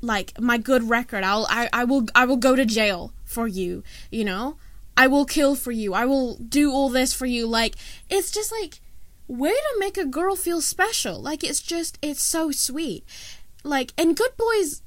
like 0.01 0.39
my 0.39 0.57
good 0.57 0.89
record. 0.89 1.23
I'll 1.23 1.45
I, 1.49 1.69
I 1.73 1.83
will 1.83 2.07
I 2.15 2.25
will 2.25 2.37
go 2.37 2.55
to 2.55 2.65
jail 2.65 3.13
for 3.25 3.47
you, 3.47 3.83
you 4.11 4.25
know? 4.25 4.57
I 4.97 5.07
will 5.07 5.25
kill 5.25 5.55
for 5.55 5.71
you. 5.71 5.93
I 5.93 6.05
will 6.05 6.35
do 6.35 6.71
all 6.71 6.89
this 6.89 7.13
for 7.13 7.25
you. 7.25 7.47
Like 7.47 7.75
it's 8.09 8.31
just 8.31 8.51
like 8.51 8.81
way 9.27 9.51
to 9.53 9.75
make 9.79 9.97
a 9.97 10.05
girl 10.05 10.35
feel 10.35 10.61
special. 10.61 11.21
Like 11.21 11.43
it's 11.43 11.61
just 11.61 11.97
it's 12.01 12.23
so 12.23 12.51
sweet. 12.51 13.05
Like 13.63 13.93
and 13.97 14.15
good 14.15 14.35
boys 14.37 14.81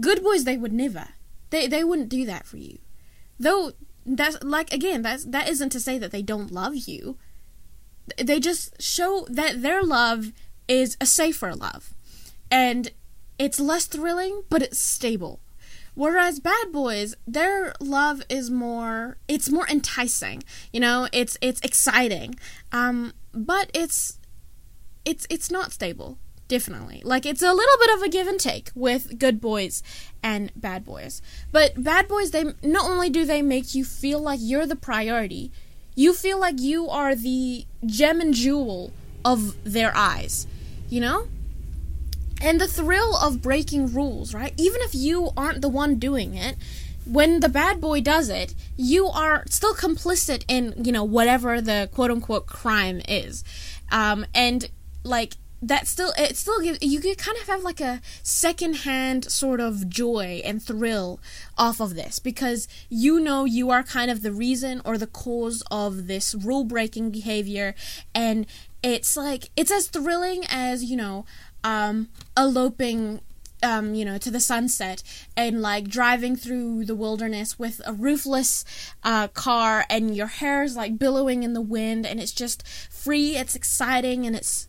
good 0.00 0.22
boys 0.22 0.44
they 0.44 0.56
would 0.56 0.72
never. 0.72 1.10
They 1.50 1.66
they 1.66 1.84
wouldn't 1.84 2.08
do 2.08 2.24
that 2.26 2.46
for 2.46 2.56
you. 2.56 2.78
Though 3.38 3.72
that's 4.04 4.42
like 4.42 4.72
again, 4.72 5.02
that's 5.02 5.24
that 5.24 5.48
isn't 5.48 5.70
to 5.70 5.80
say 5.80 5.98
that 5.98 6.10
they 6.10 6.22
don't 6.22 6.50
love 6.50 6.74
you. 6.74 7.18
They 8.16 8.40
just 8.40 8.80
show 8.82 9.26
that 9.30 9.62
their 9.62 9.82
love 9.82 10.32
is 10.66 10.96
a 11.00 11.06
safer 11.06 11.54
love. 11.54 11.94
And 12.50 12.90
it's 13.38 13.60
less 13.60 13.86
thrilling, 13.86 14.42
but 14.48 14.62
it's 14.62 14.78
stable. 14.78 15.40
Whereas 15.94 16.40
Bad 16.40 16.72
Boys, 16.72 17.14
their 17.26 17.74
love 17.80 18.22
is 18.28 18.50
more 18.50 19.18
it's 19.28 19.50
more 19.50 19.68
enticing. 19.68 20.42
You 20.72 20.80
know, 20.80 21.08
it's 21.12 21.36
it's 21.40 21.60
exciting. 21.60 22.34
Um 22.72 23.12
but 23.32 23.70
it's 23.74 24.18
it's 25.04 25.26
it's 25.28 25.50
not 25.50 25.72
stable. 25.72 26.18
Definitely. 26.48 27.02
Like 27.04 27.26
it's 27.26 27.42
a 27.42 27.52
little 27.52 27.78
bit 27.78 27.96
of 27.96 28.02
a 28.02 28.08
give 28.08 28.26
and 28.26 28.40
take 28.40 28.70
with 28.74 29.18
good 29.18 29.40
boys 29.40 29.82
and 30.22 30.50
bad 30.56 30.84
boys. 30.84 31.20
But 31.50 31.82
bad 31.82 32.08
boys 32.08 32.30
they 32.30 32.44
not 32.62 32.90
only 32.90 33.10
do 33.10 33.24
they 33.24 33.42
make 33.42 33.74
you 33.74 33.84
feel 33.84 34.20
like 34.20 34.40
you're 34.42 34.66
the 34.66 34.76
priority, 34.76 35.52
you 35.94 36.14
feel 36.14 36.38
like 36.38 36.58
you 36.58 36.88
are 36.88 37.14
the 37.14 37.66
gem 37.84 38.20
and 38.20 38.32
jewel 38.32 38.92
of 39.24 39.56
their 39.64 39.94
eyes. 39.94 40.46
You 40.88 41.00
know? 41.00 41.28
And 42.42 42.60
the 42.60 42.66
thrill 42.66 43.16
of 43.16 43.40
breaking 43.40 43.94
rules, 43.94 44.34
right? 44.34 44.52
Even 44.56 44.80
if 44.82 44.94
you 44.94 45.30
aren't 45.36 45.62
the 45.62 45.68
one 45.68 45.98
doing 45.98 46.34
it, 46.34 46.56
when 47.06 47.40
the 47.40 47.48
bad 47.48 47.80
boy 47.80 48.00
does 48.00 48.28
it, 48.28 48.54
you 48.76 49.06
are 49.06 49.44
still 49.48 49.74
complicit 49.74 50.44
in, 50.48 50.74
you 50.84 50.92
know, 50.92 51.04
whatever 51.04 51.60
the 51.60 51.88
quote 51.92 52.10
unquote 52.10 52.46
crime 52.46 53.00
is. 53.08 53.44
Um, 53.90 54.26
and 54.34 54.68
like 55.04 55.34
that 55.64 55.86
still 55.86 56.12
it 56.18 56.36
still 56.36 56.60
gives 56.60 56.78
you 56.82 57.00
kind 57.14 57.38
of 57.38 57.46
have 57.46 57.62
like 57.62 57.80
a 57.80 58.00
secondhand 58.22 59.30
sort 59.30 59.60
of 59.60 59.88
joy 59.88 60.42
and 60.44 60.60
thrill 60.60 61.20
off 61.56 61.80
of 61.80 61.94
this 61.94 62.18
because 62.18 62.66
you 62.88 63.20
know 63.20 63.44
you 63.44 63.70
are 63.70 63.84
kind 63.84 64.10
of 64.10 64.22
the 64.22 64.32
reason 64.32 64.82
or 64.84 64.98
the 64.98 65.06
cause 65.06 65.62
of 65.70 66.08
this 66.08 66.34
rule 66.34 66.64
breaking 66.64 67.10
behavior 67.10 67.76
and 68.12 68.44
it's 68.82 69.16
like 69.16 69.50
it's 69.56 69.70
as 69.70 69.86
thrilling 69.86 70.44
as 70.48 70.82
you 70.82 70.96
know 70.96 71.24
um 71.64 72.08
eloping 72.36 73.20
um, 73.62 73.94
you 73.94 74.04
know, 74.04 74.18
to 74.18 74.30
the 74.30 74.40
sunset 74.40 75.02
and 75.36 75.62
like 75.62 75.86
driving 75.86 76.36
through 76.36 76.84
the 76.84 76.96
wilderness 76.96 77.58
with 77.58 77.80
a 77.86 77.92
roofless 77.92 78.64
uh, 79.04 79.28
car 79.28 79.84
and 79.88 80.16
your 80.16 80.26
hair 80.26 80.62
is 80.64 80.76
like 80.76 80.98
billowing 80.98 81.42
in 81.42 81.52
the 81.52 81.60
wind 81.60 82.04
and 82.04 82.20
it's 82.20 82.32
just 82.32 82.66
free, 82.90 83.36
it's 83.36 83.54
exciting 83.54 84.26
and 84.26 84.34
it's 84.34 84.66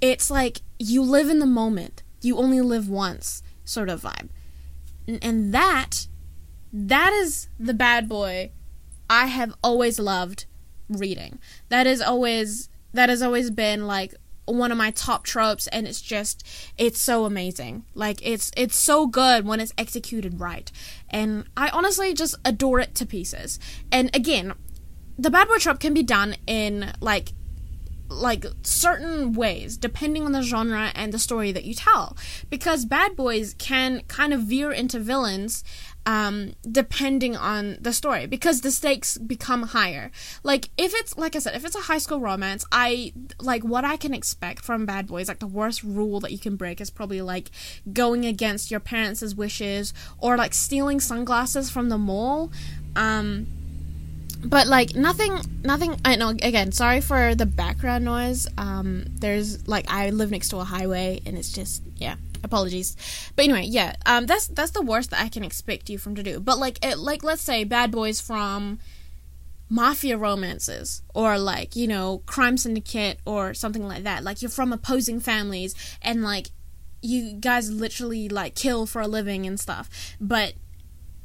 it's 0.00 0.30
like 0.30 0.62
you 0.78 1.02
live 1.02 1.28
in 1.28 1.40
the 1.40 1.46
moment. 1.46 2.02
You 2.22 2.36
only 2.36 2.60
live 2.60 2.88
once 2.88 3.42
sort 3.64 3.88
of 3.88 4.02
vibe. 4.02 4.28
And, 5.06 5.22
and 5.22 5.54
that 5.54 6.06
that 6.72 7.12
is 7.12 7.48
the 7.58 7.74
bad 7.74 8.08
boy 8.08 8.52
I 9.08 9.26
have 9.26 9.54
always 9.62 9.98
loved 9.98 10.46
reading. 10.88 11.38
That 11.68 11.86
is 11.86 12.00
always 12.00 12.68
that 12.92 13.08
has 13.08 13.22
always 13.22 13.50
been 13.50 13.86
like 13.86 14.14
one 14.50 14.72
of 14.72 14.78
my 14.78 14.90
top 14.90 15.24
tropes 15.24 15.66
and 15.68 15.86
it's 15.86 16.00
just 16.00 16.46
it's 16.76 17.00
so 17.00 17.24
amazing. 17.24 17.84
Like 17.94 18.20
it's 18.26 18.50
it's 18.56 18.76
so 18.76 19.06
good 19.06 19.46
when 19.46 19.60
it's 19.60 19.72
executed 19.78 20.40
right. 20.40 20.70
And 21.08 21.44
i 21.56 21.68
honestly 21.70 22.14
just 22.14 22.36
adore 22.44 22.80
it 22.80 22.94
to 22.96 23.06
pieces. 23.06 23.58
And 23.90 24.14
again 24.14 24.54
the 25.18 25.30
bad 25.30 25.48
boy 25.48 25.58
trope 25.58 25.80
can 25.80 25.92
be 25.92 26.02
done 26.02 26.34
in 26.46 26.92
like 27.00 27.32
like 28.08 28.44
certain 28.62 29.32
ways 29.34 29.76
depending 29.76 30.24
on 30.24 30.32
the 30.32 30.42
genre 30.42 30.90
and 30.94 31.12
the 31.12 31.18
story 31.18 31.52
that 31.52 31.64
you 31.64 31.74
tell. 31.74 32.16
Because 32.48 32.84
bad 32.84 33.16
boys 33.16 33.54
can 33.54 34.02
kind 34.08 34.32
of 34.32 34.40
veer 34.42 34.72
into 34.72 34.98
villains 34.98 35.62
um, 36.06 36.54
depending 36.70 37.36
on 37.36 37.76
the 37.80 37.92
story 37.92 38.26
because 38.26 38.62
the 38.62 38.70
stakes 38.70 39.18
become 39.18 39.64
higher. 39.64 40.10
Like 40.42 40.70
if 40.76 40.94
it's 40.94 41.16
like 41.18 41.36
i 41.36 41.38
said 41.38 41.54
if 41.54 41.64
it's 41.64 41.76
a 41.76 41.80
high 41.80 41.98
school 41.98 42.20
romance 42.20 42.64
i 42.72 43.12
like 43.40 43.62
what 43.62 43.84
i 43.84 43.96
can 43.96 44.14
expect 44.14 44.64
from 44.64 44.86
bad 44.86 45.06
boys 45.06 45.28
like 45.28 45.38
the 45.38 45.46
worst 45.46 45.82
rule 45.82 46.20
that 46.20 46.32
you 46.32 46.38
can 46.38 46.56
break 46.56 46.80
is 46.80 46.90
probably 46.90 47.20
like 47.20 47.50
going 47.92 48.24
against 48.24 48.70
your 48.70 48.80
parents' 48.80 49.34
wishes 49.34 49.92
or 50.18 50.36
like 50.36 50.54
stealing 50.54 51.00
sunglasses 51.00 51.70
from 51.70 51.88
the 51.88 51.98
mall. 51.98 52.50
Um 52.96 53.46
but 54.42 54.66
like 54.66 54.94
nothing 54.94 55.38
nothing 55.62 56.00
i 56.02 56.16
know 56.16 56.30
again 56.30 56.72
sorry 56.72 57.00
for 57.00 57.34
the 57.34 57.46
background 57.46 58.04
noise. 58.04 58.46
Um 58.56 59.04
there's 59.08 59.68
like 59.68 59.84
i 59.90 60.10
live 60.10 60.30
next 60.30 60.48
to 60.50 60.58
a 60.58 60.64
highway 60.64 61.20
and 61.26 61.36
it's 61.36 61.52
just 61.52 61.82
yeah 61.96 62.16
apologies 62.42 62.96
but 63.36 63.44
anyway 63.44 63.64
yeah 63.64 63.94
um 64.06 64.26
that's 64.26 64.48
that's 64.48 64.72
the 64.72 64.82
worst 64.82 65.10
that 65.10 65.20
i 65.20 65.28
can 65.28 65.44
expect 65.44 65.88
you 65.88 65.98
from 65.98 66.14
to 66.14 66.22
do 66.22 66.40
but 66.40 66.58
like 66.58 66.84
it, 66.84 66.98
like 66.98 67.22
let's 67.22 67.42
say 67.42 67.64
bad 67.64 67.90
boys 67.90 68.20
from 68.20 68.78
mafia 69.68 70.18
romances 70.18 71.02
or 71.14 71.38
like 71.38 71.76
you 71.76 71.86
know 71.86 72.22
crime 72.26 72.56
syndicate 72.56 73.18
or 73.24 73.54
something 73.54 73.86
like 73.86 74.02
that 74.02 74.24
like 74.24 74.42
you're 74.42 74.50
from 74.50 74.72
opposing 74.72 75.20
families 75.20 75.74
and 76.02 76.22
like 76.22 76.48
you 77.02 77.32
guys 77.34 77.70
literally 77.70 78.28
like 78.28 78.54
kill 78.54 78.84
for 78.84 79.00
a 79.00 79.06
living 79.06 79.46
and 79.46 79.60
stuff 79.60 79.88
but 80.20 80.54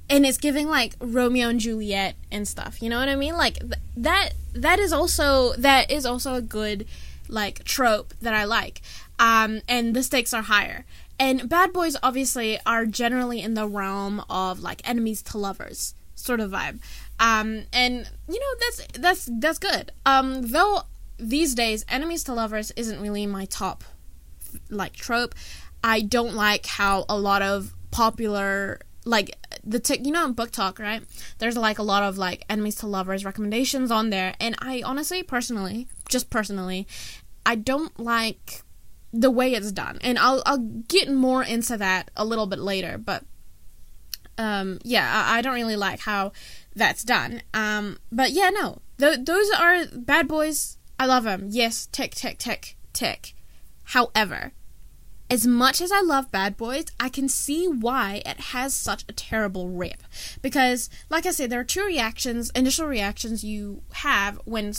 and 0.10 0.25
it's 0.25 0.38
giving 0.38 0.67
like 0.67 0.95
Romeo 1.00 1.50
and 1.50 1.60
Juliet 1.60 2.15
and 2.31 2.48
stuff. 2.48 2.81
You 2.81 2.89
know 2.89 3.00
what 3.00 3.10
I 3.10 3.15
mean? 3.15 3.36
Like 3.36 3.60
th- 3.60 3.74
that 3.98 4.29
that 4.53 4.79
is 4.79 4.93
also 4.93 5.53
that 5.53 5.89
is 5.91 6.05
also 6.05 6.36
a 6.36 6.41
good 6.41 6.86
like 7.27 7.63
trope 7.63 8.13
that 8.22 8.34
I 8.34 8.43
like. 8.43 8.81
Um 9.19 9.62
and 9.67 9.95
the 9.95 10.03
stakes 10.03 10.34
are 10.34 10.43
higher. 10.43 10.86
And 11.19 11.48
bad 11.48 11.72
boys 11.74 11.95
obviously 12.03 12.60
are 12.65 12.86
generally 12.86 13.41
in 13.41 13.54
the 13.54 13.67
realm 13.67 14.23
of 14.30 14.60
like 14.60 14.88
enemies 14.88 15.21
to 15.23 15.38
lovers 15.38 15.93
sort 16.15 16.39
of 16.39 16.51
vibe. 16.51 16.80
Um 17.19 17.63
and 17.71 18.10
you 18.28 18.39
know 18.39 18.56
that's 18.60 18.99
that's 18.99 19.30
that's 19.39 19.60
good. 19.60 19.91
Um 20.06 20.43
though 20.43 20.84
these 21.17 21.56
days 21.56 21.86
enemies 21.88 22.23
to 22.25 22.34
lovers 22.34 22.71
isn't 22.71 23.01
really 23.01 23.25
my 23.25 23.45
top 23.45 23.84
like 24.69 24.93
trope. 24.93 25.36
I 25.84 26.01
don't 26.01 26.34
like 26.34 26.65
how 26.65 27.06
a 27.08 27.17
lot 27.17 27.41
of 27.41 27.73
popular 27.91 28.80
like 29.06 29.38
the 29.63 29.80
t- 29.80 30.01
you 30.04 30.12
know 30.12 30.23
on 30.23 30.36
BookTok 30.36 30.80
right 30.80 31.01
there's 31.38 31.56
like 31.56 31.80
a 31.80 31.84
lot 31.84 32.04
of 32.04 32.17
like 32.17 32.43
enemies 32.49 32.75
to 32.75 32.88
lovers 32.88 33.23
recommendations 33.23 33.91
on 33.91 34.10
there 34.10 34.34
and 34.39 34.56
i 34.60 34.82
honestly 34.84 35.23
personally 35.23 35.88
just 36.10 36.30
personally 36.30 36.88
i 37.45 37.56
don't 37.56 37.97
like 37.99 38.63
the 39.21 39.32
way 39.32 39.54
it's 39.54 39.71
done 39.71 39.97
and 40.01 40.19
i'll 40.19 40.43
i'll 40.45 40.58
get 40.88 41.10
more 41.10 41.43
into 41.43 41.78
that 41.78 42.12
a 42.15 42.25
little 42.25 42.47
bit 42.47 42.60
later 42.60 42.97
but 42.97 43.23
um 44.38 44.80
yeah 44.84 45.25
i, 45.25 45.38
I 45.38 45.41
don't 45.41 45.54
really 45.54 45.78
like 45.78 46.01
how 46.01 46.34
that's 46.75 47.04
done 47.04 47.41
um 47.54 47.97
but 48.12 48.32
yeah 48.32 48.49
no 48.49 48.80
th- 48.99 49.19
those 49.23 49.49
are 49.51 49.86
bad 49.93 50.28
boys 50.28 50.78
i 50.99 51.06
love 51.06 51.23
them 51.23 51.47
yes 51.49 51.88
tick 51.91 52.13
tick 52.13 52.38
tick 52.38 52.75
tick 52.91 53.34
however 53.86 54.51
as 55.30 55.47
much 55.47 55.82
as 55.82 55.91
I 55.91 56.01
love 56.01 56.32
Bad 56.32 56.56
Boys, 56.56 56.86
I 56.99 57.10
can 57.10 57.28
see 57.28 57.67
why 57.67 58.21
it 58.25 58.39
has 58.39 58.73
such 58.73 59.04
a 59.10 59.13
terrible 59.13 59.69
rep. 59.69 60.04
Because, 60.41 60.89
like 61.10 61.25
I 61.25 61.32
said, 61.32 61.49
there 61.49 61.60
are 61.60 61.63
two 61.63 61.84
reactions, 61.84 62.51
initial 62.51 62.88
reactions 62.88 63.43
you 63.43 63.82
have 63.93 64.39
when, 64.45 64.73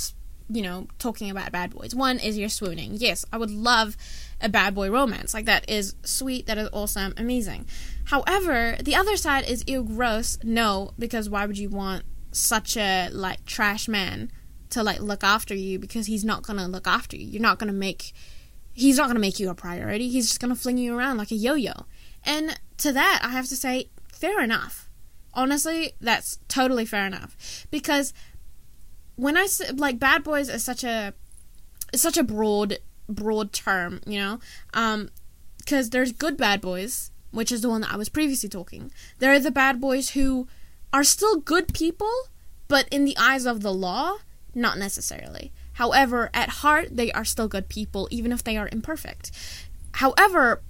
you 0.49 0.63
know, 0.63 0.87
talking 0.99 1.31
about 1.31 1.51
Bad 1.51 1.71
Boys. 1.75 1.95
One 1.95 2.19
is 2.19 2.39
you're 2.39 2.49
swooning. 2.49 2.93
Yes, 2.95 3.25
I 3.33 3.39
would 3.39 3.51
love 3.51 3.97
a 4.41 4.49
bad 4.49 4.75
boy 4.75 4.91
romance. 4.91 5.35
Like, 5.35 5.47
that 5.47 5.69
is 5.69 5.95
sweet, 6.03 6.47
that 6.47 6.59
is 6.59 6.69
awesome, 6.73 7.15
amazing. 7.17 7.67
However, 8.05 8.77
the 8.83 8.95
other 8.95 9.17
side 9.17 9.49
is 9.49 9.65
ew, 9.67 9.83
gross. 9.83 10.39
No, 10.43 10.93
because 10.99 11.29
why 11.29 11.47
would 11.47 11.59
you 11.59 11.69
want 11.69 12.05
such 12.33 12.77
a, 12.77 13.09
like, 13.11 13.45
trash 13.47 13.89
man 13.89 14.31
to, 14.71 14.83
like, 14.83 15.01
look 15.01 15.25
after 15.25 15.55
you? 15.55 15.79
Because 15.79 16.07
he's 16.07 16.25
not 16.25 16.43
gonna 16.43 16.69
look 16.69 16.87
after 16.87 17.17
you. 17.17 17.27
You're 17.27 17.43
not 17.43 17.59
gonna 17.59 17.73
make 17.73 18.13
he's 18.77 18.99
not 18.99 19.07
to 19.15 19.21
make 19.21 19.41
you 19.41 19.49
a 19.49 19.55
priority. 19.55 20.09
He's 20.09 20.29
just 20.29 20.41
to 20.41 20.55
fling 20.55 20.79
you 20.79 20.97
around 20.97 21.17
like 21.17 21.31
a 21.33 21.35
yo 21.35 21.55
yo. 21.55 21.73
And 22.23 22.61
to 22.79 22.93
that, 22.93 23.21
I 23.23 23.31
have 23.31 23.49
to 23.49 23.57
say, 23.57 23.89
fair 24.13 24.43
enough. 24.43 24.89
Honestly, 25.33 25.95
that's 26.01 26.39
totally 26.47 26.85
fair 26.85 27.07
enough. 27.07 27.67
Because 27.71 28.13
when 29.17 29.37
I 29.37 29.49
like, 29.75 29.99
bad 29.99 30.23
boys 30.23 30.49
is 30.49 30.63
such 30.63 30.85
a, 30.85 31.15
is 31.93 32.03
such 32.03 32.19
a 32.19 32.23
broad, 32.23 32.79
broad 33.09 33.53
term, 33.53 34.01
you 34.07 34.19
know? 34.19 34.41
Um, 34.75 35.11
because 35.59 35.91
there's 35.91 36.13
good 36.13 36.37
bad 36.37 36.61
boys, 36.61 37.11
which 37.33 37.51
is 37.51 37.61
the 37.61 37.69
one 37.69 37.81
that 37.81 37.93
I 37.93 37.97
was 37.97 38.09
previously 38.09 38.49
talking. 38.49 38.93
There 39.19 39.33
are 39.33 39.41
the 39.41 39.51
bad 39.51 39.81
boys 39.81 40.11
who 40.11 40.47
are 40.93 41.03
still 41.05 41.41
good 41.41 41.75
people, 41.75 42.13
but 42.69 42.89
in 42.91 43.05
the 43.05 43.17
eyes 43.19 43.47
of 43.47 43.63
the 43.63 43.73
law, 43.73 44.19
not 44.55 44.79
necessarily. 44.79 45.53
However, 45.75 46.31
at 46.33 46.49
heart, 46.49 46.97
they 46.97 47.13
are 47.13 47.25
still 47.25 47.49
good 47.49 47.69
people, 47.69 48.09
even 48.11 48.33
if 48.33 48.45
they 48.45 48.57
are 48.57 48.69
imperfect. 48.71 49.33
However, 49.95 50.63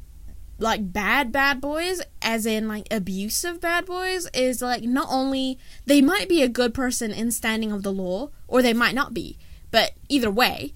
like 0.59 0.93
bad 0.93 1.31
bad 1.31 1.61
boys, 1.61 2.01
as 2.23 2.47
in 2.47 2.67
like 2.67 2.89
abusive 2.91 3.61
bad 3.61 3.85
boys, 3.87 4.29
is 4.33 4.63
like 4.63 4.83
not 4.83 5.09
only 5.11 5.59
they 5.85 6.01
might 6.01 6.29
be 6.29 6.43
a 6.43 6.49
good 6.49 6.73
person 6.73 7.13
in 7.13 7.31
standing 7.31 7.71
of 7.71 7.83
the 7.83 7.93
law, 7.93 8.31
or 8.49 8.63
they 8.63 8.73
might 8.73 8.95
not 8.95 9.13
be, 9.13 9.39
but 9.71 9.93
either 10.09 10.31
way, 10.31 10.73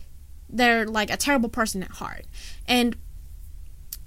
they're 0.53 0.87
like 0.87 1.11
a 1.11 1.17
terrible 1.17 1.49
person 1.49 1.83
at 1.83 1.91
heart. 1.91 2.27
And 2.67 2.97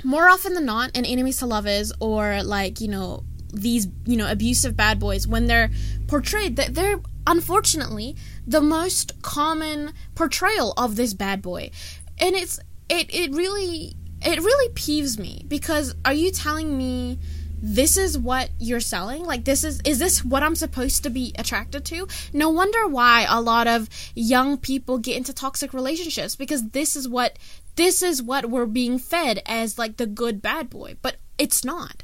more 0.03 0.27
often 0.27 0.53
than 0.53 0.65
not, 0.65 0.95
in 0.95 1.05
enemies 1.05 1.37
to 1.37 1.45
lovers 1.45 1.91
or 1.99 2.43
like 2.43 2.81
you 2.81 2.87
know 2.87 3.23
these 3.53 3.87
you 4.05 4.17
know 4.17 4.29
abusive 4.29 4.75
bad 4.75 4.99
boys 4.99 5.27
when 5.27 5.45
they're 5.45 5.69
portrayed 6.07 6.55
they're 6.55 6.99
unfortunately 7.27 8.15
the 8.47 8.59
most 8.59 9.21
common 9.21 9.93
portrayal 10.15 10.73
of 10.75 10.95
this 10.95 11.13
bad 11.13 11.41
boy 11.41 11.69
and 12.17 12.35
it's 12.35 12.59
it 12.89 13.13
it 13.13 13.31
really 13.31 13.93
it 14.23 14.39
really 14.39 14.73
peeves 14.73 15.19
me 15.19 15.45
because 15.47 15.93
are 16.03 16.13
you 16.13 16.31
telling 16.31 16.75
me 16.75 17.19
this 17.65 17.95
is 17.95 18.17
what 18.17 18.49
you're 18.59 18.81
selling? 18.81 19.23
Like 19.23 19.45
this 19.45 19.63
is 19.63 19.79
is 19.85 19.97
this 19.97 20.23
what 20.23 20.43
i'm 20.43 20.53
supposed 20.55 21.01
to 21.03 21.09
be 21.09 21.33
attracted 21.39 21.85
to? 21.85 22.07
No 22.33 22.49
wonder 22.49 22.87
why 22.87 23.25
a 23.27 23.39
lot 23.39 23.67
of 23.67 23.87
young 24.13 24.57
people 24.57 24.97
get 24.97 25.15
into 25.15 25.33
toxic 25.33 25.73
relationships 25.73 26.35
because 26.35 26.71
this 26.71 26.97
is 26.97 27.07
what 27.07 27.39
this 27.77 28.03
is 28.03 28.21
what 28.21 28.49
we're 28.49 28.65
being 28.65 28.99
fed 28.99 29.41
as 29.45 29.79
like 29.79 29.95
the 29.95 30.05
good 30.05 30.41
bad 30.41 30.69
boy. 30.69 30.97
But 31.01 31.15
it's 31.37 31.63
not. 31.63 32.03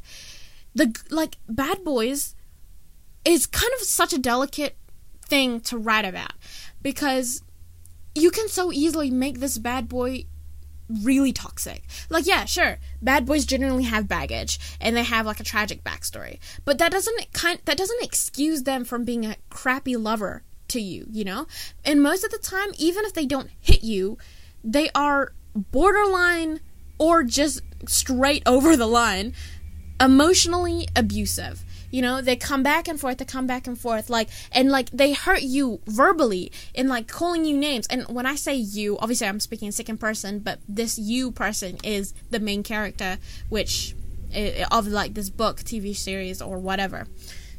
The 0.76 0.96
like 1.10 1.36
bad 1.50 1.84
boys 1.84 2.36
is 3.26 3.46
kind 3.46 3.74
of 3.78 3.86
such 3.86 4.14
a 4.14 4.18
delicate 4.18 4.78
thing 5.26 5.60
to 5.62 5.78
write 5.78 6.06
about 6.06 6.32
because 6.82 7.44
you 8.16 8.32
can 8.32 8.48
so 8.48 8.72
easily 8.72 9.12
make 9.12 9.42
this 9.42 9.58
bad 9.58 9.90
boy 9.90 10.24
really 10.90 11.32
toxic. 11.32 11.84
Like, 12.10 12.26
yeah, 12.26 12.46
sure, 12.46 12.80
bad 13.02 13.26
boys 13.26 13.46
generally 13.46 13.84
have 13.84 14.08
baggage 14.08 14.60
and 14.82 14.96
they 14.96 15.04
have 15.04 15.26
like 15.26 15.40
a 15.40 15.44
tragic 15.44 15.84
backstory, 15.84 16.40
but 16.66 16.78
that 16.80 16.92
doesn't 16.92 17.32
kind 17.34 17.60
that 17.66 17.78
doesn't 17.78 18.04
excuse 18.04 18.64
them 18.64 18.84
from 18.84 19.06
being 19.06 19.26
a 19.26 19.36
crappy 19.50 19.96
lover 19.96 20.44
to 20.70 20.80
you, 20.80 21.06
you 21.12 21.24
know? 21.24 21.48
And 21.84 22.02
most 22.02 22.24
of 22.24 22.32
the 22.32 22.38
time, 22.38 22.70
even 22.78 23.06
if 23.06 23.14
they 23.14 23.26
don't 23.26 23.50
hit 23.60 23.84
you, 23.84 24.18
they 24.64 24.90
are 24.96 25.34
borderline 25.56 26.60
or 26.98 27.24
just 27.24 27.62
straight 27.88 28.44
over 28.46 28.76
the 28.76 28.88
line 28.88 29.34
emotionally 30.00 30.88
abusive. 30.96 31.64
You 31.92 32.02
know, 32.02 32.22
they 32.22 32.36
come 32.36 32.64
back 32.64 32.88
and 32.88 33.00
forth, 33.00 33.18
they 33.18 33.26
come 33.26 33.48
back 33.48 33.68
and 33.68 33.78
forth, 33.78 34.10
like, 34.10 34.30
and 34.52 34.70
like 34.70 34.90
they 34.92 35.14
hurt 35.14 35.42
you 35.42 35.82
verbally 35.86 36.52
and 36.76 36.90
like 36.90 37.08
calling 37.08 37.46
you 37.46 37.58
names. 37.58 37.88
And 37.88 38.04
when 38.08 38.26
I 38.26 38.36
say 38.36 38.56
you, 38.56 38.98
obviously 39.00 39.28
I'm 39.28 39.40
speaking 39.40 39.72
second 39.72 40.00
person, 40.00 40.40
but 40.40 40.60
this 40.68 40.98
you 41.00 41.32
person 41.32 41.78
is 41.84 42.14
the 42.30 42.40
main 42.40 42.64
character, 42.64 43.18
which 43.50 43.96
of 44.72 44.88
like 44.88 45.14
this 45.14 45.30
book, 45.30 45.58
TV 45.58 45.96
series, 45.96 46.42
or 46.42 46.60
whatever. 46.60 47.08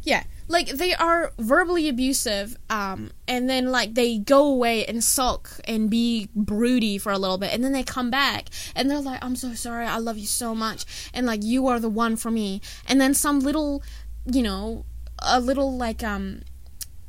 Yeah, 0.03 0.25
like 0.49 0.69
they 0.69 0.95
are 0.95 1.33
verbally 1.38 1.88
abusive, 1.88 2.57
um, 2.71 3.11
and 3.29 3.51
then 3.51 3.71
like 3.71 3.95
they 3.95 4.19
go 4.19 4.47
away 4.47 4.87
and 4.87 5.05
sulk 5.05 5.51
and 5.66 5.90
be 5.90 6.29
broody 6.35 6.97
for 6.97 7.12
a 7.12 7.19
little 7.19 7.38
bit, 7.38 7.53
and 7.53 7.62
then 7.62 7.73
they 7.73 7.83
come 7.83 8.11
back 8.11 8.49
and 8.75 8.90
they're 8.90 9.01
like, 9.01 9.23
"I'm 9.23 9.37
so 9.37 9.53
sorry, 9.55 9.85
I 9.85 9.99
love 9.99 10.16
you 10.16 10.27
so 10.27 10.55
much," 10.55 11.11
and 11.12 11.27
like 11.27 11.45
you 11.45 11.66
are 11.66 11.79
the 11.79 11.90
one 11.90 12.16
for 12.16 12.31
me. 12.31 12.62
And 12.88 13.01
then 13.01 13.12
some 13.12 13.40
little, 13.40 13.83
you 14.26 14.42
know, 14.42 14.85
a 15.18 15.40
little 15.40 15.76
like 15.76 16.02
um, 16.02 16.42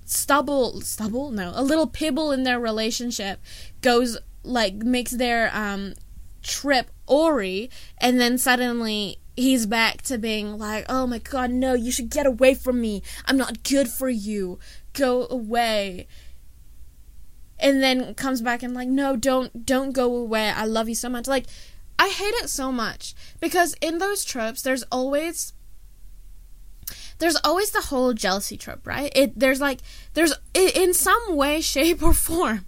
stubble, 0.06 0.82
stubble, 0.82 1.32
no, 1.32 1.52
a 1.56 1.64
little 1.64 1.88
pibble 1.88 2.32
in 2.32 2.44
their 2.44 2.60
relationship 2.60 3.40
goes 3.82 4.18
like 4.44 4.76
makes 4.76 5.12
their 5.12 5.56
um 5.56 5.94
trip 6.42 6.90
Ori, 7.08 7.70
and 7.98 8.20
then 8.20 8.38
suddenly 8.38 9.20
he's 9.36 9.66
back 9.66 10.02
to 10.04 10.18
being 10.18 10.58
like, 10.58 10.86
oh 10.90 11.08
my 11.08 11.20
god, 11.20 11.52
no, 11.52 11.74
you 11.74 11.92
should 11.92 12.10
get 12.10 12.26
away 12.26 12.54
from 12.54 12.82
me. 12.82 13.04
I'm 13.26 13.38
not 13.38 13.64
good 13.64 13.90
for 13.90 14.10
you. 14.10 14.60
Go 14.94 15.28
away. 15.30 16.08
And 17.60 17.82
then 17.84 18.16
comes 18.16 18.42
back 18.42 18.64
and 18.64 18.74
like, 18.74 18.88
no, 18.88 19.16
don't 19.16 19.66
don't 19.66 19.92
go 19.92 20.16
away. 20.16 20.50
I 20.50 20.66
love 20.66 20.90
you 20.90 20.96
so 20.96 21.10
much. 21.10 21.28
Like, 21.28 21.46
I 22.00 22.10
hate 22.10 22.34
it 22.36 22.50
so 22.50 22.72
much 22.72 23.14
because 23.40 23.76
in 23.82 24.00
those 24.00 24.24
tropes, 24.24 24.62
there's 24.62 24.84
always 24.92 25.54
there's 27.22 27.38
always 27.44 27.70
the 27.70 27.82
whole 27.82 28.14
jealousy 28.14 28.58
trope, 28.58 28.86
right? 28.86 29.12
It 29.16 29.40
there's 29.40 29.62
like 29.62 29.80
there's 30.16 30.34
in 30.56 30.94
some 30.94 31.36
way, 31.36 31.62
shape, 31.74 32.02
or 32.04 32.14
form. 32.14 32.66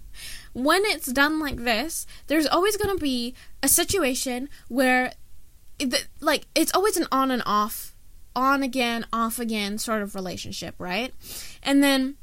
When 0.52 0.84
it's 0.84 1.12
done 1.12 1.40
like 1.40 1.56
this, 1.56 2.06
there's 2.28 2.46
always 2.46 2.76
going 2.76 2.96
to 2.96 3.02
be 3.02 3.34
a 3.62 3.68
situation 3.68 4.48
where 4.68 5.12
like 6.20 6.46
it's 6.54 6.72
always 6.72 6.96
an 6.96 7.08
on 7.10 7.32
and 7.32 7.42
off 7.44 7.96
on 8.36 8.62
again 8.62 9.04
off 9.12 9.40
again 9.40 9.78
sort 9.78 10.02
of 10.02 10.14
relationship 10.14 10.74
right 10.78 11.14
and 11.62 11.82
then 11.84 12.16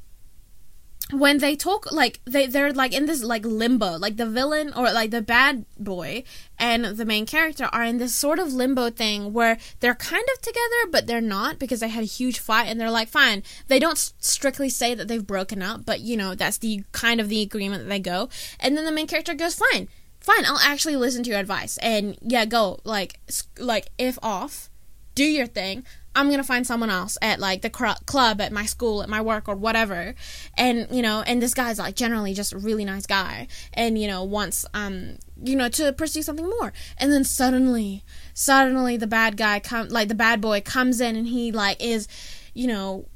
when 1.11 1.39
they 1.39 1.55
talk 1.55 1.91
like 1.91 2.19
they 2.25 2.47
they're 2.47 2.73
like 2.73 2.93
in 2.93 3.05
this 3.05 3.23
like 3.23 3.45
limbo. 3.45 3.97
Like 3.97 4.17
the 4.17 4.25
villain 4.25 4.73
or 4.75 4.91
like 4.91 5.11
the 5.11 5.21
bad 5.21 5.65
boy 5.77 6.23
and 6.57 6.85
the 6.85 7.05
main 7.05 7.25
character 7.25 7.69
are 7.71 7.83
in 7.83 7.97
this 7.97 8.13
sort 8.15 8.39
of 8.39 8.53
limbo 8.53 8.89
thing 8.89 9.33
where 9.33 9.57
they're 9.79 9.95
kind 9.95 10.25
of 10.33 10.41
together 10.41 10.87
but 10.91 11.07
they're 11.07 11.21
not 11.21 11.59
because 11.59 11.79
they 11.79 11.89
had 11.89 12.03
a 12.03 12.07
huge 12.07 12.39
fight 12.39 12.67
and 12.67 12.79
they're 12.79 12.91
like 12.91 13.07
fine. 13.07 13.43
They 13.67 13.79
don't 13.79 13.97
strictly 14.19 14.69
say 14.69 14.95
that 14.95 15.07
they've 15.07 15.25
broken 15.25 15.61
up 15.61 15.85
but 15.85 15.99
you 16.01 16.17
know 16.17 16.35
that's 16.35 16.57
the 16.57 16.83
kind 16.91 17.19
of 17.19 17.29
the 17.29 17.41
agreement 17.41 17.83
that 17.83 17.89
they 17.89 17.99
go. 17.99 18.29
And 18.59 18.77
then 18.77 18.85
the 18.85 18.91
main 18.91 19.07
character 19.07 19.33
goes 19.33 19.55
fine 19.55 19.87
fine, 20.21 20.45
I'll 20.45 20.59
actually 20.59 20.95
listen 20.95 21.23
to 21.23 21.29
your 21.31 21.39
advice. 21.39 21.77
And 21.79 22.17
yeah, 22.21 22.45
go 22.45 22.79
like 22.83 23.19
like 23.57 23.89
if 23.97 24.17
off, 24.23 24.69
do 25.15 25.25
your 25.25 25.47
thing. 25.47 25.83
I'm 26.15 26.29
gonna 26.29 26.43
find 26.43 26.67
someone 26.67 26.89
else 26.89 27.17
at 27.21 27.39
like 27.39 27.61
the 27.61 27.69
cr- 27.69 28.03
club, 28.05 28.41
at 28.41 28.51
my 28.51 28.65
school, 28.65 29.01
at 29.01 29.09
my 29.09 29.21
work, 29.21 29.47
or 29.47 29.55
whatever. 29.55 30.15
And 30.57 30.87
you 30.91 31.01
know, 31.01 31.23
and 31.25 31.41
this 31.41 31.53
guy's 31.53 31.79
like 31.79 31.95
generally 31.95 32.33
just 32.33 32.53
a 32.53 32.57
really 32.57 32.85
nice 32.85 33.05
guy, 33.05 33.47
and 33.73 33.97
you 33.97 34.07
know 34.07 34.23
wants 34.23 34.65
um 34.73 35.17
you 35.43 35.55
know 35.55 35.69
to 35.69 35.93
pursue 35.93 36.21
something 36.21 36.49
more. 36.49 36.73
And 36.97 37.11
then 37.11 37.23
suddenly, 37.23 38.03
suddenly 38.33 38.97
the 38.97 39.07
bad 39.07 39.37
guy 39.37 39.59
come 39.59 39.89
like 39.89 40.07
the 40.07 40.15
bad 40.15 40.41
boy 40.41 40.61
comes 40.61 40.99
in 40.99 41.15
and 41.15 41.27
he 41.27 41.51
like 41.51 41.81
is, 41.81 42.07
you 42.53 42.67
know, 42.67 43.07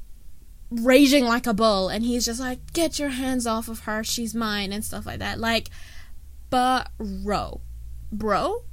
raging 0.70 1.24
like 1.24 1.46
a 1.46 1.54
bull, 1.54 1.88
and 1.88 2.04
he's 2.04 2.24
just 2.24 2.40
like, 2.40 2.72
get 2.72 2.98
your 2.98 3.10
hands 3.10 3.46
off 3.46 3.68
of 3.68 3.80
her, 3.80 4.02
she's 4.02 4.34
mine, 4.34 4.72
and 4.72 4.84
stuff 4.84 5.06
like 5.06 5.18
that. 5.18 5.38
Like 5.38 5.68
bro. 6.50 7.60
Bro? 8.12 8.64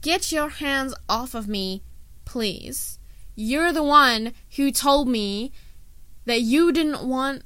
Get 0.00 0.32
your 0.32 0.48
hands 0.48 0.94
off 1.08 1.34
of 1.34 1.48
me, 1.48 1.82
please. 2.26 2.98
You're 3.34 3.72
the 3.72 3.82
one 3.82 4.34
who 4.56 4.70
told 4.70 5.08
me 5.08 5.52
that 6.26 6.42
you 6.42 6.72
didn't 6.72 7.08
want 7.08 7.42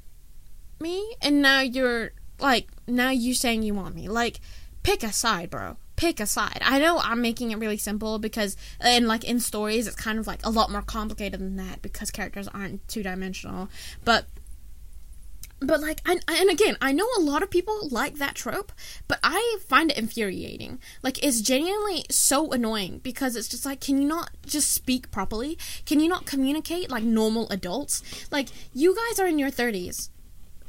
me, 0.81 1.15
and 1.21 1.41
now 1.41 1.61
you're 1.61 2.11
like, 2.39 2.67
now 2.87 3.11
you're 3.11 3.35
saying 3.35 3.63
you 3.63 3.73
want 3.73 3.95
me. 3.95 4.09
Like, 4.09 4.41
pick 4.83 5.03
a 5.03 5.13
side, 5.13 5.49
bro. 5.49 5.77
Pick 5.95 6.19
a 6.19 6.25
side. 6.25 6.59
I 6.65 6.79
know 6.79 6.97
I'm 6.97 7.21
making 7.21 7.51
it 7.51 7.59
really 7.59 7.77
simple 7.77 8.19
because, 8.19 8.57
and 8.79 9.07
like 9.07 9.23
in 9.23 9.39
stories, 9.39 9.85
it's 9.87 9.95
kind 9.95 10.17
of 10.17 10.27
like 10.27 10.43
a 10.43 10.49
lot 10.49 10.71
more 10.71 10.81
complicated 10.81 11.39
than 11.39 11.57
that 11.57 11.81
because 11.81 12.09
characters 12.09 12.47
aren't 12.47 12.87
two 12.87 13.03
dimensional. 13.03 13.69
But 14.03 14.25
but 15.61 15.79
like 15.79 16.01
and, 16.05 16.23
and 16.27 16.49
again 16.49 16.75
i 16.81 16.91
know 16.91 17.07
a 17.17 17.21
lot 17.21 17.43
of 17.43 17.49
people 17.49 17.87
like 17.89 18.15
that 18.15 18.35
trope 18.35 18.71
but 19.07 19.19
i 19.23 19.57
find 19.67 19.91
it 19.91 19.97
infuriating. 19.97 20.79
Like 21.01 21.23
it's 21.23 21.41
genuinely 21.41 22.05
so 22.09 22.51
annoying 22.51 22.99
because 23.03 23.35
it's 23.35 23.47
just 23.47 23.65
like 23.65 23.79
can 23.79 24.01
you 24.01 24.07
not 24.07 24.31
just 24.45 24.71
speak 24.71 25.11
properly? 25.11 25.57
Can 25.85 25.99
you 25.99 26.09
not 26.09 26.25
communicate 26.25 26.91
like 26.91 27.03
normal 27.03 27.49
adults? 27.49 28.03
Like 28.31 28.49
you 28.73 28.95
guys 28.95 29.19
are 29.19 29.27
in 29.27 29.39
your 29.39 29.51
30s 29.51 30.09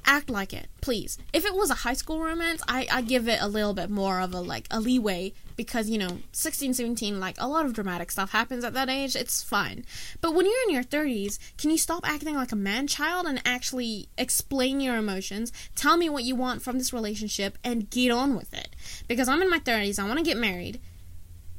act 0.05 0.31
like 0.31 0.53
it, 0.53 0.69
please. 0.81 1.19
If 1.33 1.45
it 1.45 1.55
was 1.55 1.71
a 1.71 1.75
high 1.75 1.95
school 1.95 2.21
romance, 2.21 2.63
I, 2.69 2.87
I 2.91 3.03
give 3.03 3.29
it 3.29 3.41
a 3.41 3.49
little 3.49 3.75
bit 3.75 3.91
more 3.91 4.21
of 4.21 4.35
a 4.35 4.41
like 4.41 4.67
a 4.71 4.81
leeway 4.81 5.33
because 5.57 5.89
you 5.89 5.99
know 5.99 6.19
16 6.33 6.75
17 6.75 7.21
like 7.21 7.37
a 7.39 7.47
lot 7.47 7.65
of 7.65 7.73
dramatic 7.73 8.11
stuff 8.11 8.33
happens 8.33 8.65
at 8.65 8.75
that 8.75 8.89
age. 8.89 9.17
It's 9.17 9.43
fine. 9.43 9.85
But 10.21 10.35
when 10.35 10.47
you're 10.47 10.63
in 10.69 10.75
your 10.75 10.85
30s 10.85 11.39
can 11.57 11.71
you 11.71 11.79
stop 11.79 12.09
acting 12.09 12.35
like 12.35 12.53
a 12.53 12.57
man 12.57 12.87
child 12.87 13.27
and 13.27 13.41
actually 13.45 14.09
explain 14.19 14.81
your 14.81 14.97
emotions 14.97 15.53
tell 15.75 15.97
me 15.97 16.09
what 16.09 16.25
you 16.25 16.35
want 16.35 16.63
from 16.63 16.79
this 16.79 16.93
relationship 16.93 17.59
and 17.63 17.91
get 17.91 18.11
on 18.11 18.37
with 18.37 18.53
it? 18.55 18.69
Because 19.09 19.29
i'm 19.29 19.43
in 19.43 19.51
my 19.51 19.59
30s 19.59 19.99
i 19.99 20.07
want 20.07 20.19
to 20.19 20.25
get 20.25 20.37
married 20.37 20.81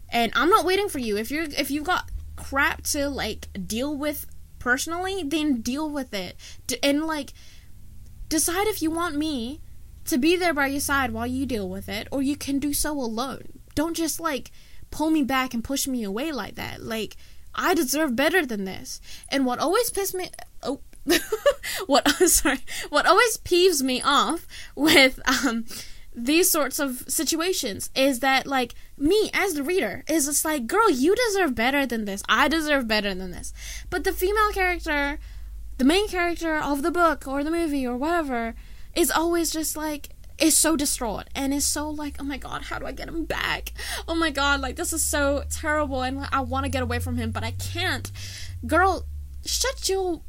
and 0.09 0.31
i'm 0.35 0.49
not 0.49 0.65
waiting 0.65 0.89
for 0.89 0.99
you. 0.99 1.17
If 1.17 1.31
you're 1.31 1.43
if 1.43 1.71
you've 1.71 1.85
got 1.85 2.09
crap 2.35 2.83
to 2.83 3.09
like 3.09 3.47
deal 3.67 3.95
with 3.95 4.25
personally 4.59 5.23
then 5.23 5.61
deal 5.61 5.89
with 5.89 6.13
it. 6.13 6.35
And 6.81 7.05
like 7.05 7.33
Decide 8.33 8.65
if 8.65 8.81
you 8.81 8.89
want 8.89 9.15
me 9.15 9.61
to 10.05 10.17
be 10.17 10.35
there 10.35 10.55
by 10.55 10.65
your 10.65 10.79
side 10.79 11.11
while 11.11 11.27
you 11.27 11.45
deal 11.45 11.69
with 11.69 11.87
it, 11.87 12.07
or 12.11 12.23
you 12.23 12.35
can 12.35 12.57
do 12.57 12.73
so 12.73 12.91
alone. 12.93 13.59
Don't 13.75 13.95
just 13.95 14.19
like 14.19 14.49
pull 14.89 15.11
me 15.11 15.21
back 15.21 15.53
and 15.53 15.63
push 15.63 15.87
me 15.87 16.03
away 16.03 16.31
like 16.31 16.55
that. 16.55 16.81
Like, 16.81 17.15
I 17.53 17.75
deserve 17.75 18.15
better 18.15 18.43
than 18.43 18.65
this. 18.65 18.99
And 19.29 19.45
what 19.45 19.59
always 19.59 19.91
pisses 19.91 20.15
me 20.15 20.31
oh 20.63 20.79
what 21.85 22.09
sorry 22.27 22.57
what 22.89 23.05
always 23.05 23.37
peeves 23.37 23.83
me 23.83 24.01
off 24.01 24.47
with 24.75 25.19
um 25.27 25.65
these 26.15 26.49
sorts 26.49 26.79
of 26.79 27.03
situations 27.07 27.91
is 27.95 28.19
that 28.21 28.47
like 28.47 28.73
me 28.97 29.29
as 29.31 29.53
the 29.53 29.61
reader 29.61 30.03
is 30.07 30.25
just 30.25 30.43
like 30.43 30.65
girl 30.65 30.89
you 30.89 31.15
deserve 31.27 31.53
better 31.53 31.85
than 31.85 32.05
this 32.05 32.23
i 32.27 32.47
deserve 32.47 32.87
better 32.87 33.13
than 33.13 33.29
this 33.29 33.53
but 33.91 34.03
the 34.03 34.13
female 34.13 34.51
character 34.53 35.19
the 35.77 35.85
main 35.85 36.07
character 36.07 36.55
of 36.57 36.81
the 36.81 36.91
book 36.91 37.27
or 37.27 37.43
the 37.43 37.51
movie 37.51 37.85
or 37.85 37.97
whatever 37.97 38.55
is 38.95 39.09
always 39.09 39.51
just 39.51 39.75
like 39.75 40.09
is 40.39 40.57
so 40.57 40.75
distraught 40.75 41.25
and 41.35 41.53
is 41.53 41.65
so 41.65 41.89
like 41.89 42.15
oh 42.19 42.23
my 42.23 42.37
god 42.37 42.63
how 42.63 42.79
do 42.79 42.85
i 42.85 42.91
get 42.91 43.07
him 43.07 43.25
back? 43.25 43.73
Oh 44.07 44.15
my 44.15 44.31
god 44.31 44.59
like 44.59 44.75
this 44.75 44.93
is 44.93 45.03
so 45.03 45.43
terrible 45.51 46.01
and 46.01 46.27
i 46.31 46.41
want 46.41 46.65
to 46.65 46.71
get 46.71 46.83
away 46.83 46.99
from 46.99 47.17
him 47.17 47.31
but 47.31 47.43
i 47.43 47.51
can't. 47.51 48.11
Girl 48.65 49.05
shut 49.45 49.89
your 49.89 50.21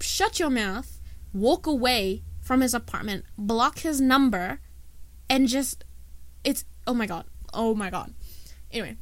shut 0.00 0.38
your 0.38 0.50
mouth 0.50 1.00
walk 1.32 1.66
away 1.66 2.22
from 2.40 2.60
his 2.60 2.74
apartment 2.74 3.24
block 3.38 3.80
his 3.80 4.00
number 4.00 4.60
and 5.28 5.48
just 5.48 5.84
it's 6.44 6.64
oh 6.86 6.94
my 6.94 7.06
god 7.06 7.24
oh 7.52 7.74
my 7.74 7.90
god. 7.90 8.12
Anyway 8.72 8.96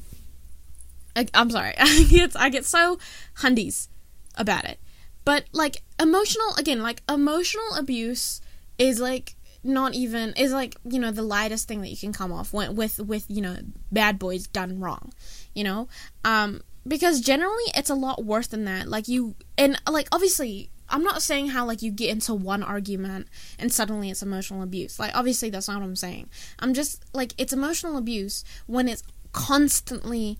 I, 1.16 1.26
am 1.35 1.50
sorry 1.50 1.74
i 1.78 2.05
get 2.05 2.37
i 2.37 2.48
get 2.48 2.64
so 2.64 2.98
hundies 3.38 3.88
about 4.37 4.64
it 4.64 4.78
but 5.25 5.45
like 5.53 5.83
emotional 6.01 6.55
again, 6.59 6.83
like 6.83 7.03
emotional 7.09 7.75
abuse 7.77 8.41
is 8.79 9.01
like 9.01 9.37
not 9.65 9.95
even 9.95 10.33
is 10.37 10.53
like 10.53 10.77
you 10.85 10.99
know 10.99 11.13
the 11.13 11.23
lightest 11.23 11.69
thing 11.69 11.81
that 11.83 11.89
you 11.89 11.97
can 11.97 12.13
come 12.13 12.33
off 12.33 12.53
when, 12.53 12.75
with 12.75 12.99
with 12.99 13.25
you 13.29 13.41
know 13.41 13.57
bad 13.93 14.19
boys 14.19 14.49
done 14.49 14.81
wrong 14.81 15.13
you 15.55 15.63
know 15.63 15.87
um 16.25 16.61
because 16.87 17.21
generally 17.21 17.63
it's 17.77 17.89
a 17.89 17.95
lot 17.95 18.25
worse 18.25 18.49
than 18.49 18.65
that 18.65 18.89
like 18.89 19.07
you 19.07 19.37
and 19.57 19.81
like 19.89 20.09
obviously 20.11 20.69
I'm 20.89 21.05
not 21.05 21.23
saying 21.23 21.49
how 21.49 21.65
like 21.65 21.81
you 21.81 21.91
get 21.91 22.11
into 22.11 22.35
one 22.35 22.63
argument 22.63 23.29
and 23.59 23.73
suddenly 23.73 24.11
it's 24.11 24.23
emotional 24.23 24.63
abuse. 24.63 24.99
Like 24.99 25.17
obviously 25.17 25.49
that's 25.49 25.67
not 25.67 25.81
what 25.81 25.87
I'm 25.87 25.97
saying. 25.97 26.29
I'm 26.59 26.75
just 26.75 27.03
like 27.15 27.33
it's 27.39 27.53
emotional 27.53 27.97
abuse 27.97 28.45
when 28.67 28.89
it's 28.89 29.03
constantly 29.33 30.39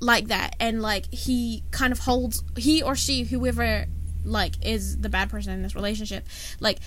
like 0.00 0.28
that 0.28 0.56
and 0.58 0.80
like 0.82 1.12
he 1.12 1.62
kind 1.70 1.92
of 1.92 1.98
holds 1.98 2.42
he 2.56 2.82
or 2.82 2.96
she 2.96 3.22
whoever 3.22 3.86
like 4.24 4.54
is 4.64 4.98
the 4.98 5.08
bad 5.08 5.30
person 5.30 5.52
in 5.52 5.62
this 5.62 5.74
relationship 5.74 6.26
like 6.58 6.78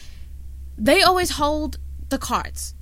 they 0.78 1.04
always 1.04 1.32
hold 1.32 1.78
the 2.10 2.17
cards 2.17 2.73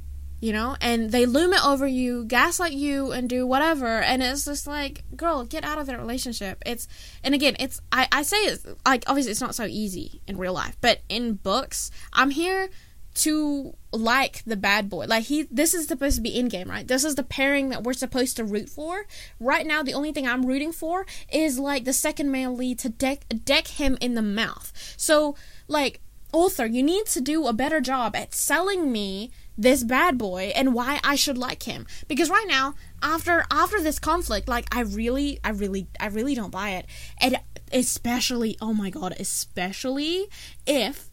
you 0.42 0.52
know? 0.52 0.76
And 0.82 1.12
they 1.12 1.26
loom 1.26 1.54
it 1.54 1.64
over 1.64 1.88
you 1.88 2.26
gaslight 2.26 2.74
you 2.74 3.12
and 3.12 3.30
do 3.30 3.46
whatever 3.46 4.02
and 4.02 4.22
it's 4.22 4.46
just 4.46 4.68
like 4.68 5.04
girl 5.16 5.46
get 5.46 5.64
out 5.64 5.78
of 5.78 5.86
that 5.86 6.00
relationship. 6.00 6.62
It's 6.66 6.88
and 7.24 7.36
again 7.36 7.56
it's 7.60 7.80
i, 7.92 8.08
I 8.12 8.24
say 8.24 8.38
it's 8.38 8.66
like 8.86 9.04
obviously 9.08 9.32
it's 9.32 9.42
not 9.42 9.56
so 9.56 9.66
easy 9.66 10.22
in 10.28 10.38
real 10.38 10.54
life 10.54 10.76
but 10.82 11.02
in 11.08 11.34
books 11.36 11.92
i'm 12.12 12.32
here 12.32 12.70
to 13.14 13.76
like 13.92 14.44
the 14.46 14.56
bad 14.56 14.90
boy. 14.90 15.06
Like 15.06 15.26
he 15.26 15.44
this 15.44 15.74
is 15.74 15.88
supposed 15.88 16.16
to 16.16 16.22
be 16.22 16.38
in 16.38 16.48
game, 16.48 16.70
right? 16.70 16.88
This 16.88 17.04
is 17.04 17.16
the 17.16 17.24
pairing 17.24 17.70
that 17.70 17.84
we're 17.84 17.94
supposed 17.94 18.38
to 18.38 18.44
root 18.44 18.70
for. 18.70 19.06
Right 19.40 19.66
now 19.66 19.84
the 19.84 19.94
only 19.94 20.12
thing 20.12 20.28
I'm 20.28 20.46
rooting 20.46 20.72
for 20.72 21.06
is 21.32 21.60
like 21.60 21.84
the 21.84 21.94
second 21.94 22.32
male 22.32 22.56
lead 22.56 22.80
to 22.80 22.90
deck 22.90 23.26
deck 23.44 23.68
him 23.68 23.98
in 24.02 24.16
the 24.16 24.22
mouth. 24.22 24.72
So 24.98 25.36
like 25.68 26.02
author, 26.32 26.66
you 26.66 26.84
need 26.84 27.06
to 27.08 27.22
do 27.22 27.48
a 27.48 27.54
better 27.54 27.82
job 27.82 28.16
at 28.16 28.34
selling 28.34 28.92
me 28.92 29.32
this 29.58 29.84
bad 29.84 30.18
boy 30.18 30.52
and 30.56 30.74
why 30.74 31.00
I 31.04 31.16
should 31.16 31.38
like 31.38 31.64
him. 31.64 31.86
Because 32.08 32.30
right 32.30 32.48
now, 32.48 32.76
after 33.02 33.46
after 33.52 33.82
this 33.82 34.00
conflict, 34.00 34.48
like 34.48 34.74
I 34.76 34.82
really 34.82 35.40
I 35.44 35.50
really 35.50 35.88
I 36.00 36.08
really 36.08 36.36
don't 36.36 36.52
buy 36.52 36.72
it. 36.72 36.86
And 37.20 37.38
especially, 37.72 38.58
oh 38.62 38.74
my 38.74 38.90
god, 38.90 39.16
especially 39.20 40.28
if 40.66 41.10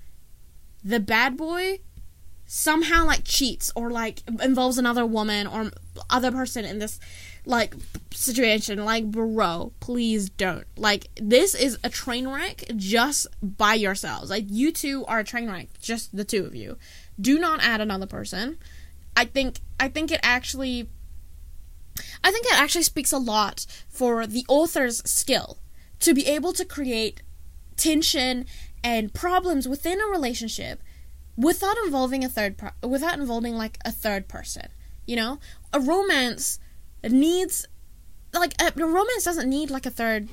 the 0.84 1.00
bad 1.00 1.36
boy 1.36 1.80
somehow 2.50 3.04
like 3.04 3.22
cheats 3.24 3.70
or 3.76 3.90
like 3.90 4.22
involves 4.42 4.78
another 4.78 5.04
woman 5.04 5.46
or 5.46 5.70
other 6.08 6.32
person 6.32 6.64
in 6.64 6.78
this 6.78 6.98
like 7.44 7.74
situation. 8.12 8.84
Like 8.84 9.10
bro 9.10 9.72
please 9.78 10.30
don't. 10.30 10.64
Like 10.76 11.08
this 11.20 11.54
is 11.54 11.78
a 11.84 11.90
train 11.90 12.26
wreck 12.26 12.64
just 12.74 13.26
by 13.42 13.74
yourselves. 13.74 14.30
Like 14.30 14.46
you 14.48 14.72
two 14.72 15.04
are 15.04 15.20
a 15.20 15.24
train 15.24 15.50
wreck 15.50 15.68
just 15.80 16.16
the 16.16 16.24
two 16.24 16.44
of 16.46 16.54
you. 16.54 16.78
Do 17.20 17.38
not 17.38 17.62
add 17.62 17.80
another 17.80 18.06
person. 18.06 18.58
I 19.14 19.26
think 19.26 19.60
i 19.80 19.88
think 19.88 20.10
it 20.10 20.20
actually 20.22 20.88
i 22.22 22.30
think 22.30 22.46
it 22.46 22.58
actually 22.58 22.82
speaks 22.82 23.12
a 23.12 23.18
lot 23.18 23.66
for 23.88 24.26
the 24.26 24.44
author's 24.48 24.98
skill 25.08 25.58
to 26.00 26.14
be 26.14 26.26
able 26.26 26.52
to 26.52 26.64
create 26.64 27.22
tension 27.76 28.46
and 28.84 29.12
problems 29.12 29.68
within 29.68 30.00
a 30.00 30.06
relationship 30.06 30.80
without 31.38 31.76
involving 31.84 32.22
a 32.22 32.28
third 32.28 32.58
per- 32.58 32.74
without 32.82 33.18
involving 33.18 33.54
like 33.54 33.78
a 33.84 33.90
third 33.90 34.28
person 34.28 34.68
you 35.08 35.16
know? 35.16 35.40
A 35.72 35.80
romance 35.80 36.60
needs 37.02 37.66
like 38.34 38.52
a, 38.60 38.66
a 38.66 38.86
romance 38.86 39.24
doesn't 39.24 39.48
need 39.48 39.70
like 39.70 39.86
a 39.86 39.90
third 39.90 40.28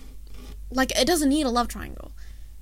like 0.70 0.92
it 1.00 1.08
doesn't 1.08 1.30
need 1.30 1.46
a 1.46 1.50
love 1.50 1.70
triangle. 1.70 2.12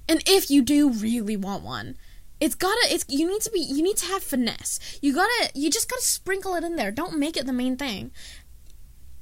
And 0.08 0.22
if 0.28 0.50
you 0.52 0.62
do 0.62 0.90
really 0.92 1.36
want 1.36 1.64
one 1.64 1.98
it's 2.40 2.56
gotta 2.56 2.88
it's 2.90 3.06
you 3.10 3.28
need 3.28 3.42
to 3.42 3.52
be 3.52 3.60
you 3.60 3.82
need 3.82 3.98
to 3.98 4.06
have 4.06 4.24
finesse. 4.24 4.80
You 5.02 5.14
gotta 5.14 5.50
you 5.56 5.72
just 5.72 5.90
gotta 5.90 6.04
sprinkle 6.04 6.54
it 6.56 6.64
in 6.64 6.76
there. 6.76 6.92
Don't 6.92 7.18
make 7.18 7.36
it 7.36 7.48
the 7.48 7.54
main 7.54 7.78
thing. 7.78 8.12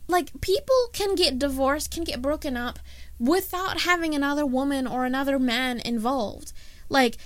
Like 0.08 0.42
people 0.42 0.90
can 0.92 1.16
get 1.16 1.40
divorced 1.40 1.92
can 1.92 2.04
get 2.04 2.22
broken 2.22 2.58
up 2.58 2.80
without 3.20 3.82
having 3.82 4.14
another 4.14 4.46
woman 4.46 4.86
or 4.86 5.06
another 5.06 5.40
man 5.40 5.80
involved. 5.80 6.52
Like 6.90 7.18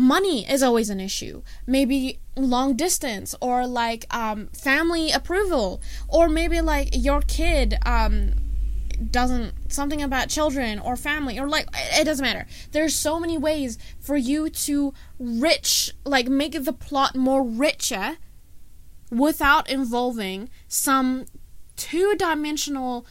money 0.00 0.50
is 0.50 0.62
always 0.62 0.88
an 0.88 0.98
issue. 0.98 1.42
Maybe 1.66 2.18
long 2.34 2.74
distance 2.74 3.34
or 3.40 3.66
like 3.66 4.06
um, 4.14 4.48
family 4.48 5.10
approval. 5.10 5.82
Or 6.08 6.28
maybe 6.28 6.60
like 6.60 6.88
your 6.92 7.20
kid 7.20 7.76
um, 7.84 8.32
doesn't 9.10 9.70
something 9.70 10.02
about 10.02 10.30
children 10.30 10.78
or 10.78 10.96
family 10.96 11.38
or 11.38 11.46
like 11.46 11.68
it 11.74 12.04
doesn't 12.04 12.24
matter. 12.24 12.46
There's 12.72 12.94
so 12.94 13.20
many 13.20 13.36
ways 13.36 13.78
for 14.00 14.16
you 14.16 14.48
to 14.48 14.94
rich 15.18 15.92
like 16.04 16.28
make 16.28 16.64
the 16.64 16.72
plot 16.72 17.14
more 17.14 17.42
richer 17.44 18.16
without 19.10 19.68
involving 19.68 20.48
some 20.66 21.26
two-dimensional 21.76 23.06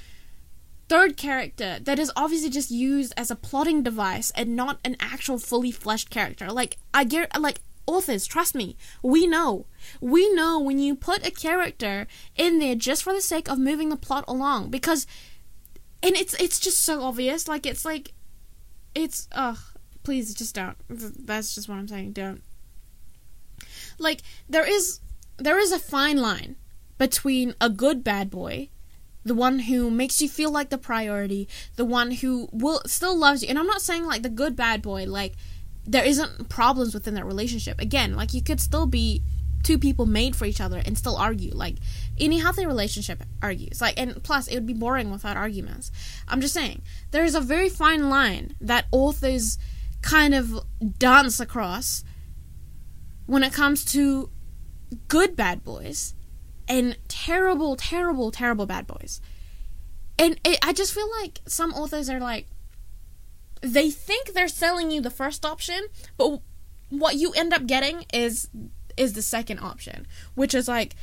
third 0.90 1.16
character 1.16 1.78
that 1.80 2.00
is 2.00 2.12
obviously 2.16 2.50
just 2.50 2.72
used 2.72 3.14
as 3.16 3.30
a 3.30 3.36
plotting 3.36 3.84
device 3.84 4.32
and 4.36 4.56
not 4.56 4.80
an 4.84 4.98
actual 5.00 5.38
fully 5.38 5.72
fleshed 5.72 6.10
character. 6.10 6.52
Like 6.52 6.78
I 6.94 7.04
get 7.04 7.40
like 7.40 7.62
authors, 7.86 8.26
trust 8.26 8.56
me, 8.56 8.76
we 9.04 9.28
know. 9.28 9.68
We 10.02 10.34
know 10.34 10.60
when 10.60 10.80
you 10.80 10.96
put 10.96 11.26
a 11.26 11.32
character 11.32 12.08
in 12.36 12.60
there 12.60 12.76
just 12.76 13.04
for 13.04 13.14
the 13.14 13.22
sake 13.22 13.50
of 13.50 13.60
moving 13.60 13.90
the 13.90 13.96
plot 13.96 14.26
along 14.28 14.72
because 14.72 15.06
and 16.02 16.16
it's 16.16 16.34
it's 16.36 16.60
just 16.60 16.82
so 16.82 17.04
obvious. 17.04 17.48
Like 17.48 17.68
it's 17.68 17.86
like 17.86 18.14
it's 18.96 19.28
ugh, 19.32 19.60
please 20.04 20.34
just 20.34 20.56
don't. 20.56 20.78
That's 20.90 21.54
just 21.54 21.70
what 21.70 21.78
I'm 21.78 21.88
saying. 21.88 22.14
Don't. 22.14 22.42
Like 24.00 24.22
there 24.50 24.68
is 24.68 25.02
there 25.38 25.60
is 25.60 25.72
a 25.72 25.80
fine 25.80 26.18
line 26.18 26.56
between 26.98 27.54
a 27.62 27.70
good 27.70 28.04
bad 28.04 28.30
boy 28.32 28.70
the 29.30 29.36
one 29.36 29.60
who 29.60 29.92
makes 29.92 30.24
you 30.24 30.28
feel 30.28 30.50
like 30.50 30.72
the 30.72 30.78
priority, 30.78 31.48
the 31.76 31.86
one 31.86 32.10
who 32.10 32.50
will 32.52 32.82
still 32.88 33.16
loves 33.16 33.44
you. 33.44 33.48
And 33.48 33.60
I'm 33.60 33.68
not 33.68 33.80
saying 33.80 34.04
like 34.08 34.24
the 34.24 34.30
good 34.30 34.56
bad 34.56 34.82
boy, 34.82 35.06
like 35.06 35.36
there 35.86 36.04
isn't 36.04 36.50
problems 36.50 36.96
within 36.96 37.14
that 37.14 37.26
relationship. 37.26 37.80
Again, 37.80 38.16
like 38.16 38.34
you 38.34 38.42
could 38.42 38.60
still 38.60 38.88
be 38.88 39.22
two 39.62 39.78
people 39.78 40.08
made 40.08 40.36
for 40.36 40.46
each 40.46 40.60
other 40.60 40.82
and 40.84 40.98
still 40.98 41.16
argue. 41.16 41.54
Like 41.54 41.76
any 42.20 42.40
healthy 42.40 42.66
relationship 42.66 43.22
argues. 43.40 43.82
Like 43.82 44.00
and 44.00 44.24
plus 44.24 44.48
it 44.48 44.56
would 44.56 44.66
be 44.66 44.74
boring 44.74 45.12
without 45.12 45.38
arguments. 45.38 45.92
I'm 46.28 46.42
just 46.42 46.56
saying 46.56 46.82
there 47.12 47.24
is 47.24 47.36
a 47.36 47.42
very 47.42 47.70
fine 47.70 48.10
line 48.10 48.56
that 48.60 48.88
authors 48.92 49.60
kind 50.02 50.34
of 50.34 50.60
dance 50.98 51.40
across 51.40 52.04
when 53.28 53.44
it 53.44 53.54
comes 53.54 53.86
to 53.94 54.32
good 55.08 55.36
bad 55.36 55.64
boys 55.64 56.16
and 56.70 56.96
terrible, 57.08 57.76
terrible, 57.76 58.32
terrible 58.32 58.68
bad 58.68 58.86
boys. 58.88 59.20
And 60.18 60.40
it, 60.46 60.60
I 60.62 60.72
just 60.72 60.94
feel 60.94 61.10
like 61.20 61.40
some 61.48 61.74
authors 61.74 62.10
are 62.10 62.20
like, 62.20 62.46
they 63.62 63.90
think 63.90 64.34
they're 64.34 64.48
selling 64.48 64.92
you 64.92 65.02
the 65.02 65.10
first 65.10 65.46
option, 65.46 65.88
but 66.18 66.40
what 66.90 67.16
you 67.16 67.32
end 67.34 67.54
up 67.54 67.66
getting 67.66 68.06
is 68.14 68.48
is 68.96 69.14
the 69.14 69.22
second 69.22 69.60
option, 69.60 70.06
which 70.36 70.54
is 70.54 70.68
like 70.68 70.96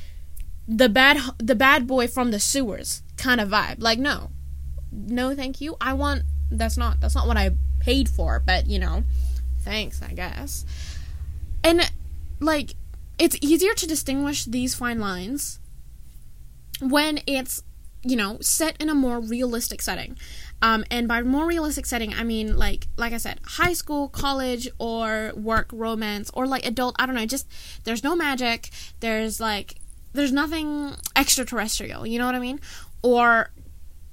the 0.68 0.88
bad 0.88 1.18
the 1.38 1.54
bad 1.54 1.86
boy 1.86 2.06
from 2.06 2.30
the 2.30 2.40
sewers 2.40 3.02
kind 3.16 3.40
of 3.40 3.48
vibe. 3.48 3.76
Like 3.82 3.98
no, 3.98 4.30
no, 4.90 5.34
thank 5.34 5.60
you. 5.60 5.76
I 5.80 5.92
want 5.92 6.22
that's 6.50 6.76
not 6.76 7.00
that's 7.00 7.14
not 7.14 7.26
what 7.26 7.36
I 7.36 7.50
paid 7.80 8.08
for, 8.08 8.40
but 8.44 8.66
you 8.66 8.78
know, 8.78 9.04
thanks, 9.60 10.02
I 10.02 10.12
guess. 10.12 10.64
And 11.62 11.90
like 12.40 12.74
it's 13.18 13.36
easier 13.40 13.74
to 13.74 13.86
distinguish 13.86 14.44
these 14.44 14.74
fine 14.74 15.00
lines 15.00 15.58
when 16.80 17.20
it's 17.26 17.62
you 18.02 18.16
know 18.16 18.38
set 18.40 18.80
in 18.80 18.88
a 18.88 18.94
more 18.94 19.20
realistic 19.20 19.82
setting. 19.82 20.16
Um, 20.62 20.84
and 20.90 21.06
by 21.06 21.20
more 21.20 21.44
realistic 21.46 21.84
setting 21.84 22.14
i 22.14 22.24
mean 22.24 22.56
like 22.56 22.88
like 22.96 23.12
i 23.12 23.18
said 23.18 23.40
high 23.44 23.74
school 23.74 24.08
college 24.08 24.70
or 24.78 25.32
work 25.36 25.68
romance 25.70 26.30
or 26.32 26.46
like 26.46 26.64
adult 26.64 26.96
i 26.98 27.04
don't 27.04 27.14
know 27.14 27.26
just 27.26 27.46
there's 27.84 28.02
no 28.02 28.16
magic. 28.16 28.70
There's 29.00 29.38
like 29.38 29.74
there's 30.14 30.32
nothing 30.32 30.94
extraterrestrial 31.14 32.06
you 32.06 32.18
know 32.18 32.24
what 32.24 32.34
i 32.34 32.38
mean? 32.38 32.60
Or 33.02 33.52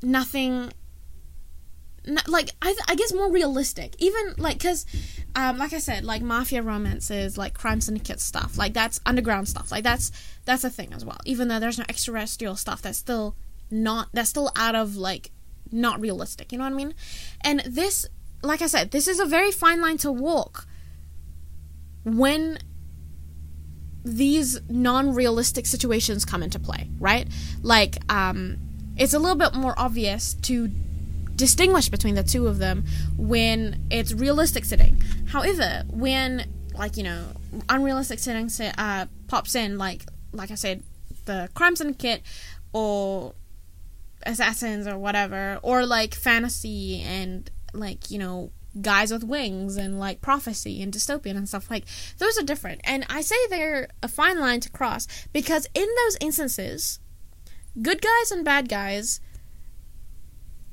nothing 0.01 0.73
like 2.27 2.49
I, 2.61 2.75
I 2.87 2.95
guess 2.95 3.13
more 3.13 3.31
realistic. 3.31 3.95
Even 3.99 4.33
like 4.37 4.57
because 4.57 4.85
um 5.35 5.57
like 5.57 5.73
i 5.73 5.79
said 5.79 6.03
like 6.03 6.21
mafia 6.21 6.61
romances 6.61 7.37
like 7.37 7.53
crime 7.53 7.81
syndicate 7.81 8.19
stuff 8.19 8.57
like 8.57 8.73
that's 8.73 8.99
underground 9.05 9.47
stuff. 9.47 9.71
Like 9.71 9.83
that's 9.83 10.11
that's 10.45 10.63
a 10.63 10.69
thing 10.69 10.93
as 10.93 11.05
well. 11.05 11.17
Even 11.25 11.47
though 11.47 11.59
there's 11.59 11.77
no 11.77 11.85
extraterrestrial 11.87 12.55
stuff 12.55 12.81
that's 12.81 12.97
still 12.97 13.35
not 13.71 14.09
that's 14.13 14.29
still 14.29 14.51
out 14.55 14.75
of 14.75 14.95
like 14.95 15.31
not 15.71 15.99
realistic. 16.01 16.51
You 16.51 16.57
know 16.57 16.65
what 16.65 16.73
i 16.73 16.75
mean? 16.75 16.93
And 17.41 17.61
this 17.61 18.07
like 18.41 18.61
i 18.61 18.67
said 18.67 18.91
this 18.91 19.07
is 19.07 19.19
a 19.19 19.25
very 19.25 19.51
fine 19.51 19.81
line 19.81 19.97
to 19.99 20.11
walk 20.11 20.67
when 22.03 22.59
these 24.03 24.59
non-realistic 24.69 25.65
situations 25.65 26.25
come 26.25 26.43
into 26.43 26.59
play 26.59 26.89
right? 26.99 27.27
Like 27.61 27.97
um 28.11 28.57
it's 28.97 29.13
a 29.13 29.19
little 29.19 29.37
bit 29.37 29.55
more 29.55 29.73
obvious 29.77 30.33
to 30.33 30.69
distinguish 31.35 31.89
between 31.89 32.15
the 32.15 32.23
two 32.23 32.47
of 32.47 32.57
them 32.59 32.85
when 33.17 33.85
it's 33.89 34.13
realistic 34.13 34.65
setting. 34.65 35.01
However, 35.27 35.83
when 35.89 36.45
like 36.75 36.97
you 36.97 37.03
know 37.03 37.27
unrealistic 37.69 38.19
setting 38.19 38.49
uh, 38.77 39.05
pops 39.27 39.55
in, 39.55 39.77
like 39.77 40.03
like 40.31 40.51
I 40.51 40.55
said, 40.55 40.83
the 41.25 41.49
crime 41.53 41.75
syndicate 41.75 42.21
or 42.73 43.33
assassins 44.25 44.87
or 44.87 44.97
whatever, 44.97 45.59
or 45.61 45.85
like 45.85 46.15
fantasy 46.15 47.01
and 47.01 47.49
like 47.73 48.11
you 48.11 48.19
know 48.19 48.51
guys 48.81 49.11
with 49.11 49.23
wings 49.23 49.77
and 49.77 49.99
like 49.99 50.21
prophecy 50.21 50.81
and 50.81 50.91
dystopian 50.91 51.37
and 51.37 51.47
stuff 51.47 51.69
like 51.69 51.85
those 52.17 52.39
are 52.39 52.43
different 52.43 52.81
and 52.83 53.05
i 53.07 53.21
say 53.21 53.35
they're 53.49 53.87
a 54.01 54.07
fine 54.07 54.39
line 54.39 54.59
to 54.59 54.69
cross 54.71 55.07
because 55.31 55.67
in 55.75 55.87
those 56.03 56.17
instances 56.19 56.99
good 57.83 58.01
guys 58.01 58.31
and 58.31 58.43
bad 58.43 58.67
guys 58.67 59.19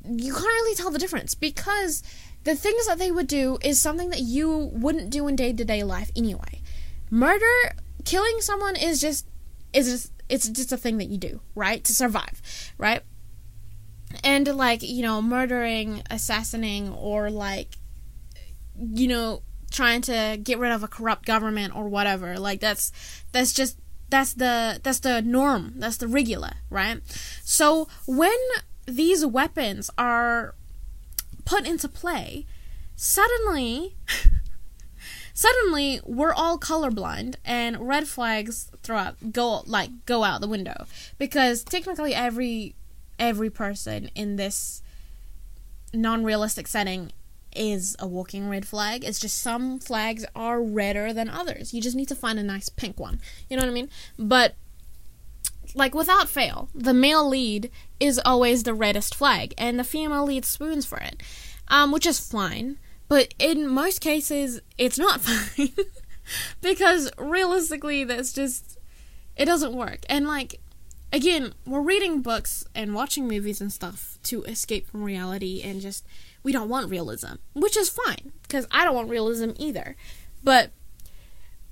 you 0.05 0.33
can't 0.33 0.45
really 0.45 0.75
tell 0.75 0.91
the 0.91 0.99
difference 0.99 1.35
because 1.35 2.03
the 2.43 2.55
things 2.55 2.87
that 2.87 2.97
they 2.97 3.11
would 3.11 3.27
do 3.27 3.57
is 3.61 3.79
something 3.79 4.09
that 4.09 4.21
you 4.21 4.71
wouldn't 4.73 5.09
do 5.09 5.27
in 5.27 5.35
day-to-day 5.35 5.83
life 5.83 6.11
anyway. 6.15 6.61
Murder 7.09 7.75
killing 8.05 8.41
someone 8.41 8.75
is 8.75 8.99
just 8.99 9.27
is 9.73 9.87
just 9.87 10.13
it's 10.27 10.47
just 10.49 10.71
a 10.71 10.77
thing 10.77 10.97
that 10.97 11.09
you 11.09 11.17
do 11.17 11.41
right 11.55 11.83
to 11.83 11.93
survive 11.93 12.41
right? 12.77 13.03
And 14.23 14.47
like 14.47 14.81
you 14.81 15.03
know 15.03 15.21
murdering 15.21 16.03
assassinating 16.09 16.91
or 16.93 17.29
like 17.29 17.77
you 18.75 19.07
know 19.07 19.43
trying 19.71 20.01
to 20.01 20.39
get 20.41 20.57
rid 20.57 20.71
of 20.71 20.83
a 20.83 20.87
corrupt 20.87 21.25
government 21.25 21.75
or 21.75 21.87
whatever 21.87 22.37
like 22.37 22.59
that's 22.59 22.91
that's 23.31 23.53
just 23.53 23.77
that's 24.09 24.33
the 24.33 24.81
that's 24.83 24.99
the 24.99 25.21
norm 25.21 25.73
that's 25.77 25.97
the 25.97 26.07
regular 26.07 26.53
right? 26.69 27.01
So 27.43 27.87
when 28.05 28.37
these 28.95 29.25
weapons 29.25 29.89
are 29.97 30.55
put 31.45 31.65
into 31.67 31.87
play 31.87 32.45
suddenly 32.95 33.95
suddenly 35.33 35.99
we're 36.05 36.33
all 36.33 36.59
colorblind 36.59 37.35
and 37.43 37.87
red 37.87 38.07
flags 38.07 38.69
throw 38.83 38.97
out 38.97 39.31
go 39.31 39.63
like 39.65 39.89
go 40.05 40.23
out 40.23 40.41
the 40.41 40.47
window 40.47 40.85
because 41.17 41.63
technically 41.63 42.13
every 42.13 42.75
every 43.17 43.49
person 43.49 44.09
in 44.15 44.35
this 44.35 44.81
non-realistic 45.93 46.67
setting 46.67 47.11
is 47.55 47.95
a 47.99 48.07
walking 48.07 48.49
red 48.49 48.65
flag. 48.65 49.03
It's 49.03 49.19
just 49.19 49.41
some 49.41 49.79
flags 49.79 50.25
are 50.35 50.61
redder 50.61 51.13
than 51.13 51.29
others. 51.29 51.73
You 51.73 51.81
just 51.81 51.95
need 51.95 52.07
to 52.07 52.15
find 52.15 52.39
a 52.39 52.43
nice 52.43 52.69
pink 52.69 52.99
one. 52.99 53.19
You 53.49 53.57
know 53.57 53.63
what 53.63 53.69
I 53.69 53.73
mean? 53.73 53.89
But 54.17 54.55
like 55.75 55.93
without 55.93 56.29
fail, 56.29 56.69
the 56.73 56.93
male 56.93 57.27
lead 57.27 57.69
is 58.01 58.19
always 58.25 58.63
the 58.63 58.73
reddest 58.73 59.15
flag, 59.15 59.53
and 59.57 59.79
the 59.79 59.83
female 59.83 60.25
lead 60.25 60.43
swoons 60.43 60.85
for 60.85 60.97
it, 60.97 61.21
um, 61.69 61.91
which 61.91 62.05
is 62.05 62.19
fine. 62.19 62.77
But 63.07 63.33
in 63.39 63.67
most 63.67 64.01
cases, 64.01 64.61
it's 64.77 64.97
not 64.97 65.21
fine 65.21 65.73
because 66.61 67.11
realistically, 67.17 68.03
that's 68.03 68.33
just 68.33 68.77
it 69.35 69.45
doesn't 69.45 69.73
work. 69.73 69.99
And 70.09 70.27
like 70.27 70.59
again, 71.13 71.53
we're 71.65 71.81
reading 71.81 72.21
books 72.21 72.65
and 72.73 72.93
watching 72.93 73.27
movies 73.27 73.61
and 73.61 73.71
stuff 73.71 74.17
to 74.23 74.43
escape 74.43 74.89
from 74.89 75.03
reality 75.03 75.61
and 75.63 75.81
just 75.81 76.05
we 76.43 76.51
don't 76.51 76.69
want 76.69 76.89
realism, 76.89 77.33
which 77.53 77.77
is 77.77 77.89
fine 77.89 78.31
because 78.43 78.65
I 78.71 78.83
don't 78.83 78.95
want 78.95 79.09
realism 79.09 79.51
either. 79.57 79.95
But 80.43 80.71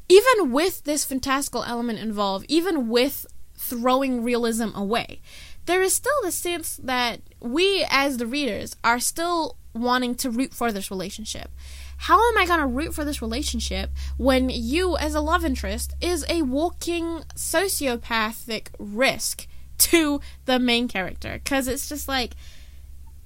even 0.07 0.51
with 0.51 0.83
this 0.83 1.05
fantastical 1.05 1.63
element 1.63 1.99
involved, 1.99 2.45
even 2.49 2.89
with 2.89 3.25
throwing 3.55 4.23
realism 4.23 4.69
away, 4.75 5.21
there 5.69 5.83
is 5.83 5.93
still 5.93 6.11
the 6.23 6.31
sense 6.31 6.77
that 6.77 7.21
we 7.39 7.85
as 7.91 8.17
the 8.17 8.25
readers 8.25 8.75
are 8.83 8.99
still 8.99 9.55
wanting 9.71 10.15
to 10.15 10.31
root 10.31 10.51
for 10.51 10.71
this 10.71 10.89
relationship. 10.89 11.51
How 11.95 12.15
am 12.31 12.39
I 12.39 12.47
going 12.47 12.59
to 12.59 12.65
root 12.65 12.95
for 12.95 13.05
this 13.05 13.21
relationship 13.21 13.91
when 14.17 14.49
you, 14.49 14.97
as 14.97 15.13
a 15.13 15.21
love 15.21 15.45
interest, 15.45 15.93
is 16.01 16.25
a 16.27 16.41
walking 16.41 17.19
sociopathic 17.35 18.69
risk 18.79 19.45
to 19.77 20.19
the 20.45 20.57
main 20.57 20.87
character? 20.87 21.39
Because 21.43 21.67
it's 21.67 21.87
just 21.87 22.07
like, 22.07 22.33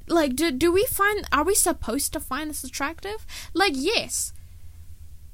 like, 0.09 0.35
do, 0.35 0.51
do 0.51 0.69
we 0.69 0.85
find, 0.85 1.25
are 1.31 1.45
we 1.45 1.55
supposed 1.55 2.11
to 2.11 2.19
find 2.19 2.49
this 2.49 2.65
attractive? 2.65 3.25
Like, 3.53 3.73
yes. 3.73 4.33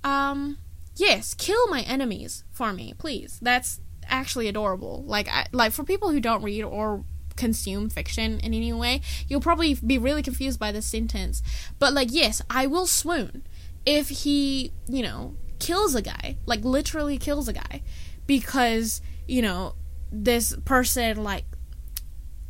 Um, 0.04 0.60
yes, 0.96 1.34
kill 1.34 1.68
my 1.70 1.82
enemies 1.82 2.44
for 2.52 2.72
me, 2.72 2.94
please. 3.00 3.40
That's 3.42 3.82
actually 4.10 4.48
adorable. 4.48 5.04
Like, 5.06 5.30
I, 5.30 5.48
like 5.52 5.72
for 5.72 5.84
people 5.84 6.12
who 6.12 6.20
don't 6.20 6.44
read 6.44 6.64
or 6.64 7.04
consume 7.36 7.90
fiction 7.90 8.40
in 8.40 8.54
any 8.54 8.74
way, 8.74 9.02
you'll 9.28 9.40
probably 9.40 9.74
be 9.76 9.98
really 9.98 10.22
confused 10.22 10.60
by 10.60 10.72
this 10.72 10.86
sentence. 10.86 11.42
But 11.80 11.94
like, 11.94 12.10
yes, 12.12 12.42
I 12.50 12.68
will 12.68 12.86
swoon 12.86 13.44
if 13.86 14.10
he, 14.10 14.74
you 14.88 15.02
know, 15.02 15.36
kills 15.60 15.96
a 15.96 16.02
guy, 16.02 16.38
like 16.46 16.64
literally 16.64 17.18
kills 17.18 17.48
a 17.48 17.54
guy, 17.54 17.82
because 18.28 19.02
you 19.28 19.42
know 19.42 19.76
this 20.12 20.56
person 20.66 21.24
like 21.24 21.46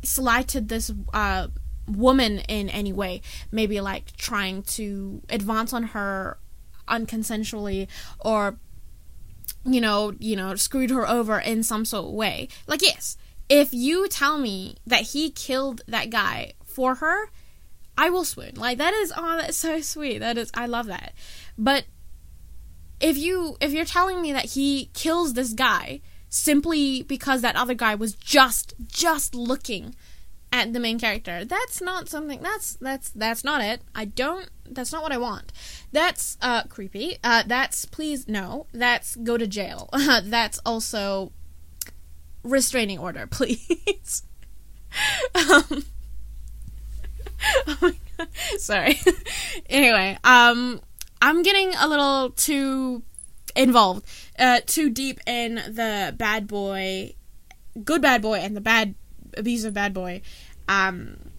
slighted 0.02 0.68
this 0.68 0.92
uh, 1.12 1.48
woman 1.86 2.38
in 2.48 2.68
any 2.68 2.92
way, 2.92 3.22
maybe 3.50 3.80
like 3.80 4.16
trying 4.16 4.62
to 4.62 5.22
advance 5.28 5.72
on 5.72 5.84
her 5.84 6.38
unconsensually 6.88 7.86
or 8.18 8.58
you 9.64 9.80
know, 9.80 10.14
you 10.18 10.36
know, 10.36 10.54
screwed 10.54 10.90
her 10.90 11.08
over 11.08 11.38
in 11.38 11.62
some 11.62 11.84
sort 11.84 12.06
of 12.06 12.12
way. 12.12 12.48
Like 12.66 12.82
yes, 12.82 13.16
if 13.48 13.74
you 13.74 14.08
tell 14.08 14.38
me 14.38 14.76
that 14.86 15.02
he 15.02 15.30
killed 15.30 15.82
that 15.86 16.10
guy 16.10 16.54
for 16.64 16.96
her, 16.96 17.30
I 17.98 18.10
will 18.10 18.24
swoon. 18.24 18.54
Like 18.56 18.78
that 18.78 18.94
is 18.94 19.12
oh 19.16 19.36
that's 19.38 19.56
so 19.56 19.80
sweet. 19.80 20.18
That 20.18 20.38
is 20.38 20.50
I 20.54 20.66
love 20.66 20.86
that. 20.86 21.12
But 21.58 21.84
if 23.00 23.18
you 23.18 23.56
if 23.60 23.72
you're 23.72 23.84
telling 23.84 24.22
me 24.22 24.32
that 24.32 24.46
he 24.46 24.90
kills 24.94 25.34
this 25.34 25.52
guy 25.52 26.00
simply 26.28 27.02
because 27.02 27.42
that 27.42 27.56
other 27.56 27.74
guy 27.74 27.94
was 27.94 28.14
just 28.14 28.74
just 28.86 29.34
looking 29.34 29.94
at 30.52 30.72
the 30.72 30.80
main 30.80 30.98
character, 30.98 31.44
that's 31.44 31.82
not 31.82 32.08
something 32.08 32.40
that's 32.40 32.74
that's 32.74 33.10
that's 33.10 33.44
not 33.44 33.60
it. 33.62 33.82
I 33.94 34.04
don't 34.04 34.48
that's 34.70 34.92
not 34.92 35.02
what 35.02 35.12
I 35.12 35.18
want. 35.18 35.52
That's 35.92 36.38
uh 36.40 36.64
creepy. 36.64 37.18
Uh 37.22 37.42
that's 37.46 37.84
please 37.84 38.28
no. 38.28 38.66
That's 38.72 39.16
go 39.16 39.36
to 39.36 39.46
jail. 39.46 39.88
that's 40.24 40.58
also 40.64 41.32
restraining 42.42 42.98
order, 42.98 43.26
please. 43.30 44.22
um, 45.34 45.84
oh 47.66 47.92
sorry. 48.58 48.98
anyway, 49.68 50.18
um, 50.24 50.80
I'm 51.22 51.42
getting 51.42 51.74
a 51.74 51.86
little 51.88 52.30
too 52.30 53.02
involved, 53.56 54.04
uh, 54.38 54.60
too 54.66 54.90
deep 54.90 55.20
in 55.26 55.54
the 55.54 56.14
bad 56.16 56.46
boy, 56.46 57.14
good 57.84 58.02
bad 58.02 58.22
boy, 58.22 58.38
and 58.38 58.56
the 58.56 58.60
bad 58.60 58.94
abusive 59.36 59.74
bad 59.74 59.94
boy. 59.94 60.22
Um, 60.68 61.29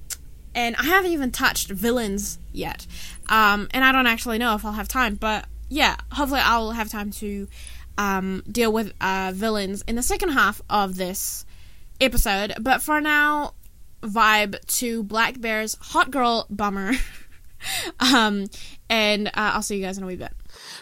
and 0.56 0.76
I 0.76 0.84
haven't 0.84 1.12
even 1.12 1.32
touched 1.32 1.70
villains 1.70 2.40
yet. 2.52 2.86
Um, 3.30 3.68
and 3.72 3.84
I 3.84 3.92
don't 3.92 4.08
actually 4.08 4.38
know 4.38 4.56
if 4.56 4.66
I'll 4.66 4.72
have 4.74 4.88
time, 4.88 5.16
but 5.16 5.46
yeah, 5.70 5.96
hopefully 6.12 6.42
I'll 6.44 6.72
have 6.72 6.90
time 6.90 7.12
to 7.12 7.48
um, 7.98 8.44
deal 8.50 8.72
with 8.74 8.94
uh, 9.00 9.32
villains 9.34 9.84
in 9.88 9.96
the 9.96 10.04
second 10.04 10.30
half 10.30 10.62
of 10.70 10.98
this 10.98 11.46
episode. 12.00 12.54
But 12.60 12.82
for 12.82 13.00
now, 13.00 13.54
vibe 14.02 14.60
to 14.80 15.04
blackbear's 15.04 15.78
Hot 15.82 16.12
Girl 16.12 16.46
Bummer. 16.50 16.94
um, 18.00 18.48
and 18.90 19.28
uh, 19.28 19.32
I'll 19.36 19.62
see 19.62 19.78
you 19.78 19.86
guys 19.86 19.98
in 19.98 20.04
a 20.04 20.08
wee 20.08 20.16
bit. 20.16 20.34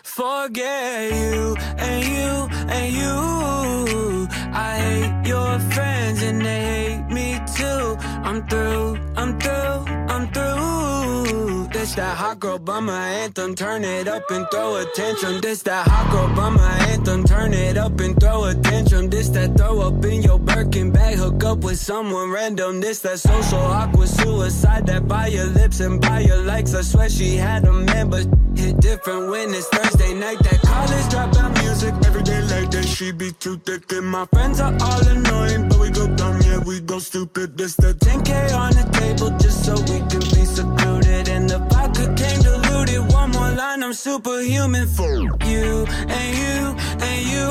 Forget 0.03 1.11
you 1.11 1.55
and 1.77 2.05
you 2.05 2.47
and 2.69 2.95
you. 2.95 4.27
I 4.51 4.77
hate 4.77 5.27
your 5.27 5.59
friends 5.59 6.23
and 6.23 6.41
they 6.41 6.61
hate 6.61 7.07
me 7.13 7.38
too. 7.59 7.97
I'm 8.27 8.47
through, 8.47 8.97
I'm 9.17 9.39
through, 9.39 9.77
I'm 10.13 10.25
through. 10.33 11.67
This 11.73 11.95
that 11.95 12.17
hot 12.17 12.39
girl 12.39 12.59
bummer 12.59 12.93
anthem. 12.93 13.55
Turn 13.55 13.83
it 13.83 14.07
up 14.07 14.23
and 14.31 14.45
throw 14.51 14.77
a 14.77 14.85
tantrum. 14.95 15.41
This 15.41 15.61
that 15.63 15.87
hot 15.87 16.11
girl 16.11 16.35
bummer 16.35 16.71
anthem. 16.91 17.23
Turn 17.25 17.53
it 17.53 17.77
up 17.77 17.99
and 17.99 18.19
throw 18.19 18.45
a 18.45 18.55
tantrum. 18.55 19.09
This 19.09 19.29
that 19.29 19.57
throw 19.57 19.81
up 19.81 20.03
in 20.05 20.21
your 20.21 20.39
Birkin 20.39 20.91
bag. 20.91 21.17
Hook 21.17 21.43
up 21.43 21.59
with 21.59 21.79
someone 21.79 22.31
random. 22.31 22.79
This 22.81 22.99
that 22.99 23.19
social 23.19 23.59
awkward 23.59 24.09
suicide. 24.09 24.87
That 24.87 25.07
by 25.07 25.27
your 25.27 25.45
lips 25.45 25.79
and 25.79 26.01
by 26.01 26.19
your 26.21 26.41
likes. 26.43 26.73
I 26.73 26.81
swear 26.81 27.09
she 27.09 27.35
had 27.35 27.65
a 27.65 27.73
man, 27.73 28.09
but 28.09 28.25
hit 28.55 28.79
different 28.79 29.29
when 29.29 29.53
it's 29.53 29.67
Thursday 29.67 30.13
night. 30.13 30.39
That 30.39 30.61
college 30.61 31.07
dropout 31.13 31.58
music. 31.79 32.07
Every 32.07 32.23
day 32.23 32.41
like 32.41 32.71
that, 32.71 32.85
she 32.85 33.11
be 33.11 33.31
too 33.31 33.57
thick. 33.57 33.91
And 33.91 34.07
my 34.07 34.25
friends 34.25 34.59
are 34.59 34.75
all 34.81 35.07
annoying, 35.07 35.69
but 35.69 35.79
we 35.79 35.89
go 35.89 36.07
dumb, 36.15 36.39
yeah, 36.41 36.59
we 36.59 36.79
go 36.79 36.99
stupid. 36.99 37.57
This 37.57 37.75
the 37.75 37.93
10K 37.93 38.53
on 38.53 38.71
the 38.73 38.85
table 38.99 39.29
just 39.37 39.65
so 39.65 39.73
we 39.73 39.99
can 40.09 40.23
be 40.35 40.45
secluded. 40.45 41.29
And 41.29 41.49
the 41.49 41.59
vodka 41.59 42.05
came 42.15 42.41
diluted. 42.41 43.11
One 43.13 43.31
more 43.31 43.51
line, 43.51 43.83
I'm 43.83 43.93
superhuman 43.93 44.87
for 44.87 45.15
you 45.45 45.85
and 46.17 46.29
you 46.41 46.75
and 47.07 47.21
you. 47.33 47.49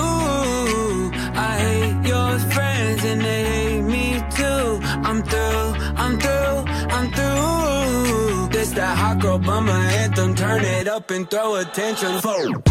I 1.34 1.52
hate 1.64 2.08
your 2.08 2.38
friends 2.54 3.04
and 3.04 3.20
they 3.20 3.44
hate 3.44 3.82
me 3.82 4.22
too. 4.36 4.78
I'm 5.08 5.22
through, 5.22 5.68
I'm 6.02 6.18
through, 6.18 6.58
I'm 6.96 7.06
through. 7.12 8.48
This 8.50 8.72
that 8.72 8.96
hot 8.96 9.20
girl 9.20 9.38
bummer 9.38 9.72
anthem. 9.72 10.34
Turn 10.34 10.62
it 10.64 10.88
up 10.88 11.10
and 11.10 11.30
throw 11.30 11.56
attention 11.56 12.20
for 12.20 12.40
you 12.40 12.62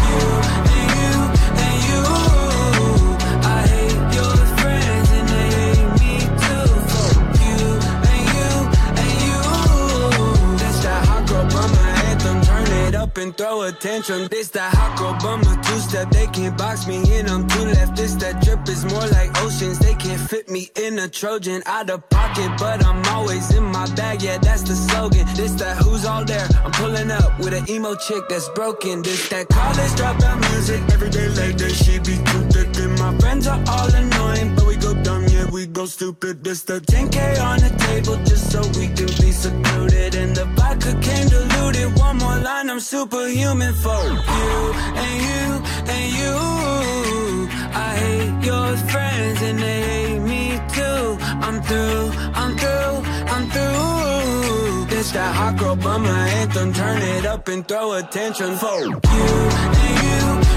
and 0.74 0.90
you 0.98 1.47
you. 1.88 2.97
Turn 13.14 13.28
and 13.28 13.36
throw 13.36 13.62
a 13.62 13.72
tantrum. 13.72 14.28
This 14.28 14.48
that 14.50 14.74
hot 14.74 14.98
girl 14.98 15.16
bummer 15.20 15.62
two 15.62 15.78
step. 15.78 16.10
They 16.10 16.26
can't 16.26 16.56
box 16.56 16.86
me 16.86 16.98
in, 17.18 17.28
I'm 17.28 17.46
too 17.48 17.64
left. 17.64 17.96
This 17.96 18.14
that 18.14 18.42
drip 18.42 18.68
is 18.68 18.84
more 18.84 19.06
like 19.08 19.30
oceans. 19.42 19.78
They 19.78 19.94
can't 19.94 20.20
fit 20.20 20.48
me 20.48 20.70
in 20.76 20.98
a 20.98 21.08
Trojan. 21.08 21.62
Out 21.66 21.90
of 21.90 22.08
pocket, 22.10 22.50
but 22.58 22.84
I'm 22.84 23.04
always 23.06 23.54
in 23.54 23.64
my 23.64 23.86
bag. 23.94 24.22
Yeah, 24.22 24.38
that's 24.38 24.62
the 24.62 24.74
slogan. 24.74 25.26
This 25.34 25.52
that 25.54 25.76
who's 25.78 26.04
all 26.04 26.24
there. 26.24 26.46
I'm 26.64 26.72
pulling 26.72 27.10
up 27.10 27.38
with 27.38 27.54
an 27.54 27.68
emo 27.70 27.94
chick 27.96 28.24
that's 28.28 28.48
broken. 28.50 29.02
This 29.02 29.28
that 29.30 29.48
college 29.48 29.92
dropout 29.98 30.38
music. 30.50 30.80
Every 30.92 31.10
day 31.10 31.28
like 31.28 31.56
that, 31.58 31.72
she 31.72 31.98
be 31.98 32.16
too 32.30 32.42
thick. 32.52 32.76
And 32.82 32.98
my 32.98 33.16
friends 33.18 33.46
are 33.46 33.62
all 33.68 33.94
annoying, 33.94 34.54
but 34.54 34.66
we 34.66 34.76
go 34.76 34.94
dumb, 35.02 35.24
yeah, 35.28 35.50
we 35.50 35.66
go 35.66 35.86
stupid. 35.86 36.44
This 36.44 36.62
the 36.62 36.80
10K 36.80 37.40
on 37.42 37.58
the 37.60 37.70
table 37.86 38.16
just 38.24 38.37
I'm 42.78 42.82
superhuman 42.82 43.74
for 43.74 43.90
you 43.90 44.72
and 45.04 45.16
you 45.28 45.46
and 45.94 46.12
you. 46.18 47.48
I 47.74 47.96
hate 48.04 48.46
your 48.46 48.76
friends 48.76 49.42
and 49.42 49.58
they 49.58 49.82
hate 49.82 50.20
me 50.20 50.60
too. 50.72 51.18
I'm 51.44 51.60
through, 51.60 52.12
I'm 52.38 52.56
through, 52.56 53.02
I'm 53.34 53.50
through. 53.50 54.86
This 54.94 55.10
that 55.10 55.34
hot 55.34 55.56
girl 55.58 55.74
bummer 55.74 56.08
anthem. 56.08 56.72
Turn 56.72 57.02
it 57.02 57.26
up 57.26 57.48
and 57.48 57.66
throw 57.66 57.94
attention 57.94 58.54
for 58.54 58.78
you 58.84 58.94
and 58.94 60.44
you. 60.44 60.47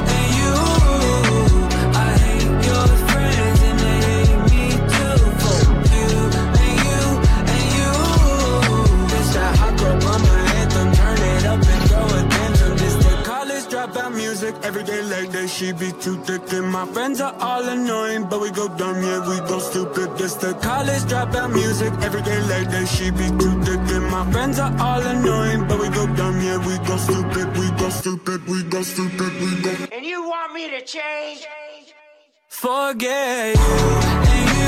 Music. 14.41 14.65
Every 14.65 14.83
day 14.83 15.01
like 15.03 15.29
that, 15.31 15.49
she 15.49 15.71
be 15.71 15.91
too 15.91 16.17
thick. 16.23 16.41
And 16.53 16.67
my 16.67 16.85
friends 16.85 17.21
are 17.21 17.35
all 17.39 17.63
annoying, 17.67 18.27
but 18.29 18.41
we 18.41 18.49
go 18.51 18.67
dumb, 18.67 19.01
yeah, 19.03 19.27
we 19.27 19.37
go 19.47 19.59
stupid. 19.59 20.17
This 20.17 20.35
the 20.35 20.53
college 20.55 21.03
dropout 21.03 21.53
music. 21.53 21.93
Every 22.01 22.21
day 22.21 22.39
like 22.41 22.69
that, 22.71 22.87
she 22.87 23.11
be 23.11 23.27
too 23.41 23.55
thick. 23.63 23.79
And 23.95 24.05
my 24.09 24.29
friends 24.31 24.59
are 24.59 24.73
all 24.79 25.01
annoying, 25.01 25.67
but 25.67 25.79
we 25.79 25.89
go 25.89 26.07
dumb, 26.15 26.41
yeah, 26.41 26.57
we 26.57 26.77
go 26.87 26.97
stupid, 26.97 27.47
we 27.57 27.69
go 27.81 27.89
stupid, 27.89 28.47
we 28.47 28.63
go 28.63 28.81
stupid, 28.81 29.31
we 29.41 29.61
go. 29.61 29.71
And 29.91 30.05
you 30.05 30.27
want 30.27 30.53
me 30.53 30.69
to 30.69 30.81
change? 30.81 31.45
Forget 32.47 33.55
you 33.55 34.61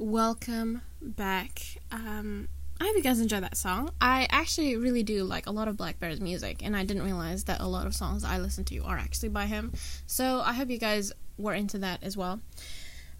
Welcome 0.00 0.82
back. 1.02 1.60
Um, 1.90 2.48
I 2.80 2.84
hope 2.84 2.96
you 2.96 3.02
guys 3.02 3.20
enjoy 3.20 3.40
that 3.40 3.56
song. 3.56 3.90
I 4.00 4.26
actually 4.30 4.76
really 4.76 5.02
do 5.02 5.24
like 5.24 5.46
a 5.46 5.50
lot 5.50 5.68
of 5.68 5.76
blackbear's 5.76 6.20
music, 6.20 6.64
and 6.64 6.76
I 6.76 6.84
didn't 6.84 7.02
realize 7.02 7.44
that 7.44 7.60
a 7.60 7.66
lot 7.66 7.86
of 7.86 7.94
songs 7.94 8.24
I 8.24 8.38
listen 8.38 8.64
to 8.64 8.78
are 8.78 8.96
actually 8.96 9.28
by 9.28 9.46
him. 9.46 9.72
So 10.06 10.40
I 10.40 10.54
hope 10.54 10.70
you 10.70 10.78
guys 10.78 11.12
were 11.36 11.54
into 11.54 11.78
that 11.78 12.02
as 12.02 12.16
well. 12.16 12.40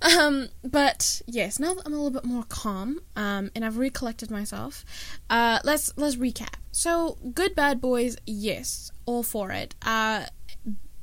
Um, 0.03 0.48
but 0.64 1.22
yes, 1.26 1.59
now 1.59 1.74
that 1.74 1.86
I'm 1.86 1.92
a 1.92 1.96
little 1.96 2.11
bit 2.11 2.24
more 2.24 2.44
calm, 2.48 3.00
um, 3.14 3.50
and 3.55 3.64
I've 3.64 3.78
recollected 3.78 4.30
myself, 4.30 4.84
uh, 5.30 5.61
let's 5.64 5.92
let's 5.96 6.16
recap. 6.16 6.55
So, 6.72 7.18
good 7.34 7.55
bad 7.55 7.80
boys, 7.80 8.16
yes, 8.26 8.90
all 9.07 9.22
for 9.22 9.53
it. 9.53 9.74
Uh, 9.82 10.26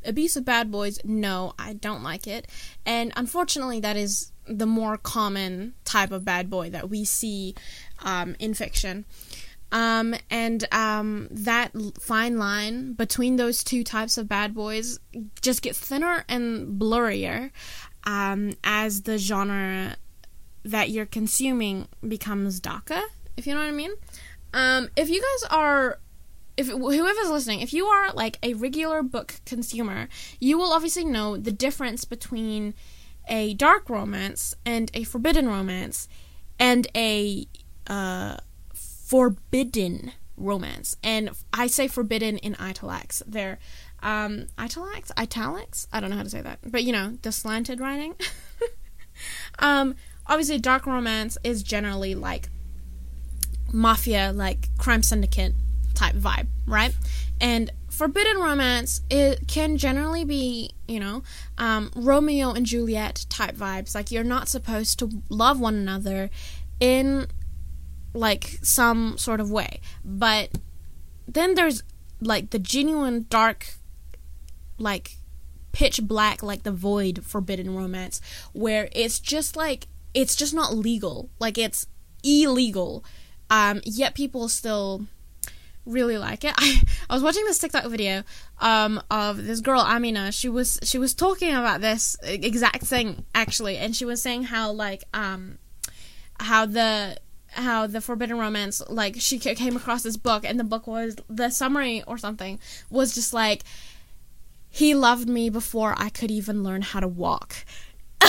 abusive 0.04 0.46
bad 0.46 0.72
boys, 0.72 1.00
no, 1.04 1.54
I 1.58 1.74
don't 1.74 2.04
like 2.04 2.28
it. 2.28 2.48
And 2.86 3.14
unfortunately, 3.16 3.80
that 3.82 3.96
is 3.96 4.32
the 4.48 4.66
more 4.66 4.98
common 4.98 5.76
type 5.86 6.12
of 6.12 6.26
bad 6.26 6.50
boy 6.50 6.70
that 6.72 6.90
we 6.90 7.06
see 7.06 7.56
um, 8.04 8.36
in 8.40 8.54
fiction. 8.54 9.06
Um, 9.72 10.16
and 10.32 10.66
um, 10.74 11.28
that 11.30 11.72
fine 12.02 12.40
line 12.40 12.94
between 12.94 13.36
those 13.36 13.64
two 13.64 13.84
types 13.84 14.18
of 14.18 14.28
bad 14.28 14.56
boys 14.56 15.00
just 15.42 15.62
gets 15.62 15.80
thinner 15.80 16.26
and 16.28 16.82
blurrier 16.82 17.52
um, 18.04 18.54
as 18.64 19.04
the 19.04 19.18
genre 19.18 19.96
that 20.64 20.90
you're 20.90 21.06
consuming 21.06 21.88
becomes 22.06 22.60
darker, 22.60 23.02
if 23.38 23.48
you 23.48 23.54
know 23.54 23.62
what 23.62 23.68
I 23.68 23.72
mean. 23.72 23.92
Um, 24.54 24.90
if 24.96 25.10
you 25.10 25.22
guys 25.22 25.52
are 25.52 26.00
if 26.60 26.68
whoever's 26.68 27.30
listening, 27.30 27.62
if 27.62 27.72
you 27.72 27.86
are 27.86 28.12
like 28.12 28.38
a 28.44 28.54
regular 28.54 29.02
book 29.02 29.36
consumer, 29.46 30.10
you 30.42 30.58
will 30.58 30.74
obviously 30.74 31.06
know 31.06 31.38
the 31.38 31.54
difference 31.54 32.04
between 32.04 32.74
a 33.30 33.54
dark 33.54 33.90
romance 33.90 34.56
and 34.66 34.92
a 34.94 35.06
forbidden 35.06 35.48
romance 35.48 36.10
and 36.60 36.86
a 36.94 37.48
uh, 37.88 38.36
forbidden 38.74 40.12
romance. 40.36 40.98
And 41.02 41.30
I 41.54 41.68
say 41.68 41.88
forbidden 41.88 42.38
in 42.40 42.58
italics. 42.60 43.24
They're 43.26 43.60
um, 44.02 44.48
italics, 44.58 45.12
italics. 45.18 45.88
I 45.92 46.00
don't 46.00 46.10
know 46.10 46.18
how 46.18 46.24
to 46.24 46.30
say 46.30 46.42
that, 46.42 46.60
but 46.66 46.84
you 46.84 46.92
know 46.92 47.18
the 47.22 47.32
slanted 47.32 47.80
writing. 47.80 48.16
um, 49.60 49.96
obviously, 50.28 50.58
dark 50.58 50.86
romance 50.86 51.38
is 51.44 51.64
generally 51.64 52.16
like 52.16 52.50
mafia, 53.72 54.32
like 54.34 54.70
crime 54.78 55.04
syndicate 55.04 55.54
type 55.94 56.16
vibe, 56.16 56.48
right? 56.66 56.96
And 57.42 57.72
forbidden 57.90 58.38
romance 58.38 59.02
it 59.10 59.48
can 59.48 59.78
generally 59.78 60.24
be, 60.24 60.72
you 60.88 61.00
know, 61.00 61.24
um, 61.58 61.92
Romeo 61.96 62.52
and 62.52 62.66
Juliet 62.66 63.26
type 63.30 63.56
vibes. 63.56 63.96
Like 63.96 64.12
you're 64.12 64.24
not 64.24 64.48
supposed 64.48 65.00
to 65.00 65.10
love 65.30 65.60
one 65.60 65.76
another 65.76 66.30
in 66.80 67.28
like 68.14 68.60
some 68.62 69.18
sort 69.18 69.40
of 69.40 69.52
way, 69.52 69.82
but 70.04 70.52
then 71.28 71.56
there's 71.56 71.84
like 72.22 72.50
the 72.50 72.60
genuine 72.60 73.26
dark, 73.30 73.74
like 74.80 75.18
pitch 75.72 76.02
black, 76.04 76.42
like 76.44 76.64
the 76.64 76.72
void 76.72 77.24
forbidden 77.24 77.76
romance, 77.76 78.22
where 78.54 78.90
it's 78.92 79.20
just 79.20 79.56
like 79.56 79.88
it's 80.14 80.36
just 80.36 80.54
not 80.54 80.76
legal, 80.76 81.30
like 81.40 81.58
it's 81.58 81.88
illegal, 82.24 83.04
um, 83.50 83.82
yet 83.84 84.16
people 84.16 84.50
still 84.50 85.06
really 85.86 86.18
like 86.18 86.44
it. 86.44 86.54
I, 86.58 86.82
I 87.10 87.14
was 87.14 87.24
watching 87.24 87.46
this 87.46 87.60
TikTok 87.60 87.86
video 87.86 88.24
um, 88.60 89.02
of 89.10 89.46
this 89.46 89.60
girl 89.60 89.82
Amina. 89.82 90.32
She 90.32 90.50
was 90.50 90.80
she 90.84 90.98
was 90.98 91.14
talking 91.14 91.54
about 91.54 91.82
this 91.82 92.18
exact 92.24 92.84
thing 92.84 93.26
actually, 93.36 93.78
and 93.78 93.96
she 93.96 94.06
was 94.06 94.22
saying 94.22 94.44
how 94.44 94.72
like 94.72 95.04
um 95.14 95.58
how 96.40 96.66
the 96.66 97.18
how 97.52 97.88
the 97.88 98.00
forbidden 98.00 98.38
romance 98.38 98.82
like 98.90 99.16
she 99.18 99.40
came 99.40 99.76
across 99.76 100.04
this 100.04 100.18
book 100.18 100.46
and 100.46 100.60
the 100.60 100.64
book 100.64 100.86
was 100.86 101.16
the 101.28 101.50
summary 101.50 102.04
or 102.06 102.16
something 102.16 102.60
was 102.92 103.16
just 103.16 103.34
like 103.34 103.64
he 104.70 104.94
loved 104.94 105.28
me 105.28 105.50
before 105.50 105.96
I 105.98 106.10
could 106.10 106.32
even 106.32 106.64
learn 106.64 106.82
how 106.82 107.00
to 107.00 107.08
walk. 107.08 107.66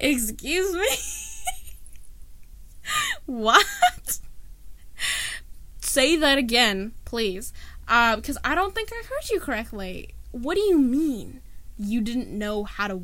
Excuse 0.00 0.74
me. 0.74 0.88
what? 3.26 4.18
Say 5.80 6.16
that 6.16 6.38
again, 6.38 6.92
please. 7.04 7.52
Uh, 7.86 8.16
because 8.16 8.38
I 8.44 8.54
don't 8.54 8.74
think 8.74 8.90
I 8.92 9.02
heard 9.04 9.30
you 9.30 9.40
correctly. 9.40 10.10
What 10.30 10.54
do 10.54 10.60
you 10.60 10.78
mean? 10.78 11.40
You 11.78 12.00
didn't 12.00 12.30
know 12.30 12.64
how 12.64 12.88
to. 12.88 13.02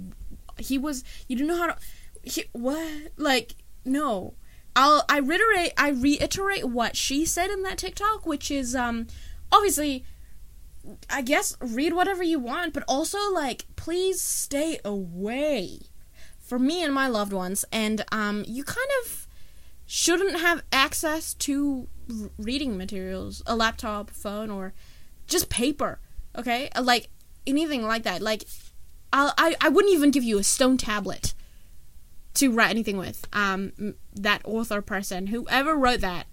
He 0.58 0.78
was. 0.78 1.04
You 1.28 1.36
didn't 1.36 1.48
know 1.48 1.56
how 1.56 1.66
to. 1.68 1.76
He, 2.22 2.44
what? 2.52 3.12
Like 3.16 3.54
no. 3.84 4.34
I'll. 4.76 5.04
I 5.08 5.18
reiterate. 5.18 5.72
I 5.76 5.90
reiterate 5.90 6.64
what 6.66 6.96
she 6.96 7.24
said 7.24 7.50
in 7.50 7.62
that 7.62 7.78
TikTok, 7.78 8.26
which 8.26 8.50
is 8.50 8.76
um, 8.76 9.06
obviously. 9.50 10.04
I 11.08 11.22
guess 11.22 11.56
read 11.60 11.94
whatever 11.94 12.22
you 12.22 12.38
want, 12.38 12.74
but 12.74 12.84
also 12.86 13.32
like 13.32 13.64
please 13.74 14.20
stay 14.20 14.78
away 14.84 15.80
from 16.38 16.66
me 16.66 16.82
and 16.82 16.92
my 16.92 17.08
loved 17.08 17.32
ones. 17.32 17.64
And 17.72 18.04
um, 18.12 18.44
you 18.46 18.64
kind 18.64 18.86
of 19.02 19.26
shouldn't 19.86 20.40
have 20.40 20.62
access 20.72 21.34
to 21.34 21.88
reading 22.38 22.76
materials, 22.76 23.42
a 23.46 23.56
laptop, 23.56 24.10
phone, 24.10 24.50
or 24.50 24.74
just 25.26 25.48
paper. 25.48 26.00
Okay, 26.36 26.68
like 26.80 27.08
anything 27.46 27.82
like 27.82 28.02
that. 28.02 28.20
Like, 28.20 28.44
I'll, 29.12 29.32
I 29.38 29.56
I 29.60 29.68
wouldn't 29.68 29.94
even 29.94 30.10
give 30.10 30.24
you 30.24 30.38
a 30.38 30.44
stone 30.44 30.76
tablet 30.76 31.34
to 32.34 32.50
write 32.52 32.70
anything 32.70 32.98
with. 32.98 33.26
Um, 33.32 33.94
that 34.14 34.42
author 34.44 34.82
person, 34.82 35.28
whoever 35.28 35.76
wrote 35.76 36.00
that, 36.00 36.26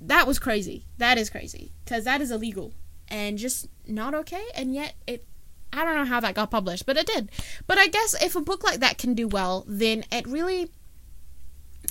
that 0.00 0.26
was 0.26 0.38
crazy. 0.38 0.86
That 0.98 1.18
is 1.18 1.30
crazy 1.30 1.72
because 1.84 2.04
that 2.04 2.20
is 2.20 2.30
illegal. 2.30 2.72
and 3.08 3.38
just 3.38 3.68
not 3.86 4.14
okay. 4.14 4.44
And 4.54 4.74
yet 4.74 4.94
it, 5.06 5.24
I 5.72 5.84
don't 5.84 5.94
know 5.94 6.04
how 6.04 6.20
that 6.20 6.34
got 6.34 6.50
published, 6.50 6.86
but 6.86 6.96
it 6.96 7.06
did. 7.06 7.30
But 7.66 7.78
I 7.78 7.88
guess 7.88 8.14
if 8.22 8.36
a 8.36 8.40
book 8.40 8.64
like 8.64 8.80
that 8.80 8.98
can 8.98 9.14
do 9.14 9.28
well, 9.28 9.64
then 9.66 10.04
it 10.10 10.26
really, 10.26 10.70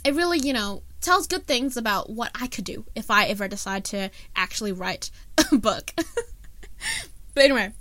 it 0.03 0.13
really, 0.15 0.39
you 0.39 0.53
know, 0.53 0.83
tells 1.01 1.27
good 1.27 1.45
things 1.45 1.75
about 1.77 2.09
what 2.09 2.31
I 2.39 2.47
could 2.47 2.63
do 2.63 2.85
if 2.95 3.11
I 3.11 3.25
ever 3.25 3.47
decide 3.47 3.83
to 3.85 4.09
actually 4.35 4.71
write 4.71 5.11
a 5.51 5.57
book. 5.57 5.93
but 7.33 7.43
anyway, 7.43 7.73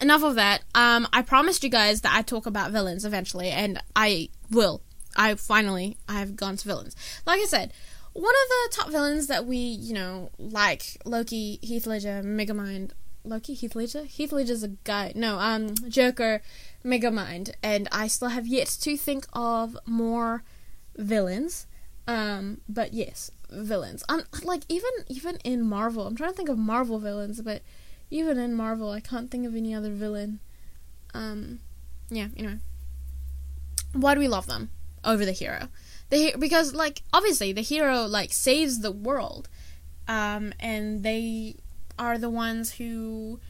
enough 0.00 0.22
of 0.22 0.34
that. 0.36 0.62
Um, 0.74 1.08
I 1.12 1.22
promised 1.22 1.64
you 1.64 1.70
guys 1.70 2.02
that 2.02 2.14
I'd 2.14 2.26
talk 2.26 2.46
about 2.46 2.70
villains 2.70 3.04
eventually, 3.04 3.48
and 3.48 3.82
I 3.96 4.28
will. 4.50 4.82
I 5.16 5.34
finally 5.34 5.98
I 6.08 6.14
have 6.20 6.36
gone 6.36 6.56
to 6.56 6.66
villains. 6.66 6.96
Like 7.26 7.40
I 7.40 7.44
said, 7.44 7.72
one 8.14 8.34
of 8.34 8.48
the 8.48 8.76
top 8.76 8.90
villains 8.90 9.26
that 9.28 9.46
we, 9.46 9.56
you 9.56 9.94
know, 9.94 10.30
like 10.38 10.98
Loki, 11.04 11.58
Heath 11.62 11.86
Ledger, 11.86 12.22
Megamind. 12.22 12.90
Loki, 13.24 13.54
Heath 13.54 13.76
Ledger? 13.76 14.04
Heath 14.04 14.32
Ledger's 14.32 14.62
a 14.62 14.68
guy. 14.68 15.12
No, 15.14 15.38
um, 15.38 15.74
Joker, 15.88 16.42
Megamind. 16.84 17.52
And 17.62 17.88
I 17.92 18.08
still 18.08 18.28
have 18.28 18.46
yet 18.46 18.66
to 18.80 18.96
think 18.96 19.26
of 19.32 19.76
more 19.86 20.42
villains. 20.96 21.66
Um, 22.06 22.60
but 22.68 22.92
yes, 22.92 23.30
villains. 23.50 24.04
Um, 24.08 24.24
like 24.42 24.62
even 24.68 24.90
even 25.08 25.36
in 25.44 25.62
Marvel, 25.62 26.06
I'm 26.06 26.16
trying 26.16 26.30
to 26.30 26.36
think 26.36 26.48
of 26.48 26.58
Marvel 26.58 26.98
villains, 26.98 27.40
but 27.40 27.62
even 28.10 28.38
in 28.38 28.54
Marvel, 28.54 28.90
I 28.90 29.00
can't 29.00 29.30
think 29.30 29.46
of 29.46 29.54
any 29.54 29.74
other 29.74 29.90
villain. 29.90 30.40
Um, 31.14 31.60
yeah. 32.10 32.28
Anyway, 32.36 32.58
why 33.92 34.14
do 34.14 34.20
we 34.20 34.28
love 34.28 34.46
them 34.46 34.70
over 35.04 35.24
the 35.24 35.32
hero? 35.32 35.68
The 36.12 36.34
because 36.38 36.74
like 36.74 37.02
obviously 37.14 37.54
the 37.54 37.62
hero 37.62 38.04
like 38.04 38.34
saves 38.34 38.80
the 38.80 38.92
world, 38.92 39.48
um, 40.06 40.52
and 40.60 41.02
they 41.02 41.56
are 41.98 42.18
the 42.18 42.28
ones 42.28 42.72
who 42.72 43.40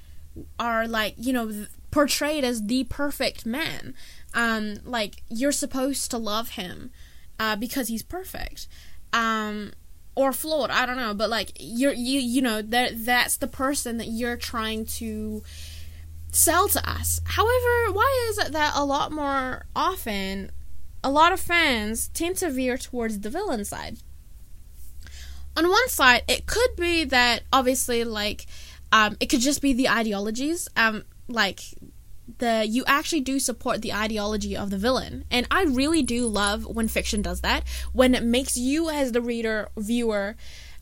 are 0.61 0.87
like 0.87 1.15
you 1.19 1.33
know 1.33 1.67
portrayed 1.91 2.45
as 2.45 2.63
the 2.69 2.85
perfect 2.85 3.45
man. 3.45 3.95
Um, 4.33 4.77
like 4.85 5.25
you're 5.29 5.51
supposed 5.51 6.13
to 6.13 6.19
love 6.19 6.51
him 6.51 6.93
uh, 7.41 7.57
because 7.57 7.89
he's 7.89 8.05
perfect. 8.05 8.69
Um, 9.13 9.73
or 10.15 10.33
flawed, 10.33 10.71
I 10.71 10.87
don't 10.87 10.97
know, 10.97 11.15
but 11.15 11.29
like 11.29 11.51
you're 11.59 11.93
you 11.93 12.21
you 12.21 12.43
know 12.43 12.63
that 12.63 13.05
that's 13.05 13.39
the 13.39 13.49
person 13.49 13.97
that 13.97 14.07
you're 14.07 14.37
trying 14.37 14.87
to 14.87 15.43
sell 16.31 16.69
to 16.69 16.89
us. 16.89 17.21
However, 17.25 17.93
why 17.93 18.29
is 18.31 18.39
it 18.39 18.53
that 18.53 18.75
a 18.77 18.85
lot 18.85 19.11
more 19.11 19.65
often 19.75 20.53
a 21.05 21.11
lot 21.11 21.33
of 21.33 21.41
fans 21.41 22.09
tend 22.09 22.37
to 22.37 22.51
veer 22.51 22.79
towards 22.79 23.21
the 23.21 23.31
villain 23.31 23.65
side? 23.65 23.99
On 25.57 25.69
one 25.69 25.89
side, 25.89 26.23
it 26.29 26.47
could 26.47 26.77
be 26.77 27.05
that 27.05 27.43
obviously 27.53 28.05
like 28.05 28.47
um, 28.93 29.17
it 29.21 29.27
could 29.27 29.41
just 29.41 29.63
be 29.63 29.73
the 29.73 29.89
ideologies 29.89 30.69
um, 30.77 31.05
like 31.29 31.61
the 32.39 32.65
you 32.69 32.85
actually 32.87 33.21
do 33.21 33.39
support 33.39 33.83
the 33.83 33.93
ideology 33.93 34.57
of 34.57 34.71
the 34.71 34.79
villain 34.79 35.25
and 35.31 35.47
i 35.51 35.65
really 35.65 36.03
do 36.03 36.27
love 36.29 36.65
when 36.65 36.87
fiction 36.87 37.21
does 37.21 37.41
that 37.41 37.65
when 37.93 38.15
it 38.15 38.23
makes 38.23 38.57
you 38.57 38.89
as 38.89 39.13
the 39.13 39.21
reader 39.21 39.69
viewer 39.77 40.37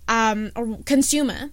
um, 0.06 0.52
or 0.54 0.78
consumer 0.84 1.50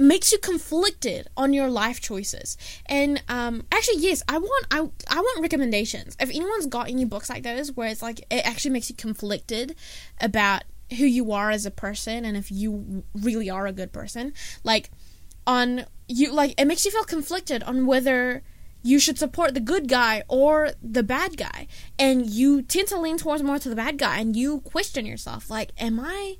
makes 0.00 0.32
you 0.32 0.38
conflicted 0.38 1.28
on 1.36 1.52
your 1.52 1.68
life 1.68 2.00
choices 2.00 2.56
and 2.86 3.22
um, 3.28 3.62
actually 3.70 3.98
yes 3.98 4.22
i 4.28 4.38
want 4.38 4.66
I, 4.70 4.78
I 5.08 5.20
want 5.20 5.42
recommendations 5.42 6.16
if 6.18 6.30
anyone's 6.30 6.66
got 6.66 6.88
any 6.88 7.04
books 7.04 7.28
like 7.28 7.42
those 7.42 7.72
where 7.72 7.88
it's 7.88 8.02
like 8.02 8.20
it 8.30 8.46
actually 8.46 8.72
makes 8.72 8.88
you 8.88 8.96
conflicted 8.96 9.76
about 10.20 10.64
who 10.90 11.04
you 11.04 11.32
are 11.32 11.50
as 11.50 11.66
a 11.66 11.70
person 11.70 12.24
and 12.24 12.36
if 12.36 12.50
you 12.50 13.04
really 13.14 13.50
are 13.50 13.66
a 13.66 13.72
good 13.72 13.92
person 13.92 14.32
like 14.64 14.90
on 15.46 15.84
you 16.08 16.32
like 16.32 16.58
it 16.60 16.64
makes 16.64 16.84
you 16.84 16.90
feel 16.90 17.04
conflicted 17.04 17.62
on 17.62 17.86
whether 17.86 18.42
you 18.82 18.98
should 18.98 19.18
support 19.18 19.54
the 19.54 19.60
good 19.60 19.88
guy 19.88 20.22
or 20.28 20.70
the 20.82 21.02
bad 21.02 21.36
guy. 21.36 21.66
And 21.98 22.26
you 22.26 22.62
tend 22.62 22.88
to 22.88 22.98
lean 22.98 23.18
towards 23.18 23.42
more 23.42 23.58
to 23.58 23.68
the 23.68 23.76
bad 23.76 23.98
guy 23.98 24.18
and 24.18 24.34
you 24.34 24.60
question 24.60 25.04
yourself 25.04 25.50
like, 25.50 25.72
am 25.78 26.00
I 26.00 26.36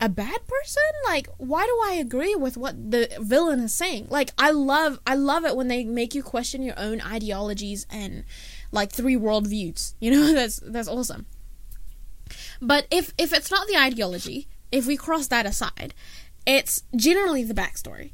a 0.00 0.08
bad 0.08 0.46
person? 0.46 0.82
Like, 1.04 1.28
why 1.38 1.64
do 1.64 1.80
I 1.84 1.94
agree 1.94 2.34
with 2.34 2.56
what 2.56 2.90
the 2.90 3.08
villain 3.20 3.60
is 3.60 3.74
saying? 3.74 4.08
Like, 4.10 4.30
I 4.38 4.50
love 4.50 5.00
I 5.06 5.14
love 5.14 5.44
it 5.44 5.56
when 5.56 5.68
they 5.68 5.84
make 5.84 6.14
you 6.14 6.22
question 6.22 6.62
your 6.62 6.78
own 6.78 7.00
ideologies 7.00 7.86
and 7.90 8.24
like 8.72 8.92
three 8.92 9.16
worldviews. 9.16 9.94
You 10.00 10.10
know, 10.10 10.32
that's 10.32 10.60
that's 10.64 10.88
awesome. 10.88 11.26
But 12.60 12.86
if 12.90 13.12
if 13.18 13.32
it's 13.32 13.50
not 13.50 13.66
the 13.66 13.76
ideology, 13.76 14.48
if 14.70 14.86
we 14.86 14.96
cross 14.96 15.28
that 15.28 15.46
aside, 15.46 15.94
it's 16.46 16.82
generally 16.94 17.44
the 17.44 17.54
backstory 17.54 18.12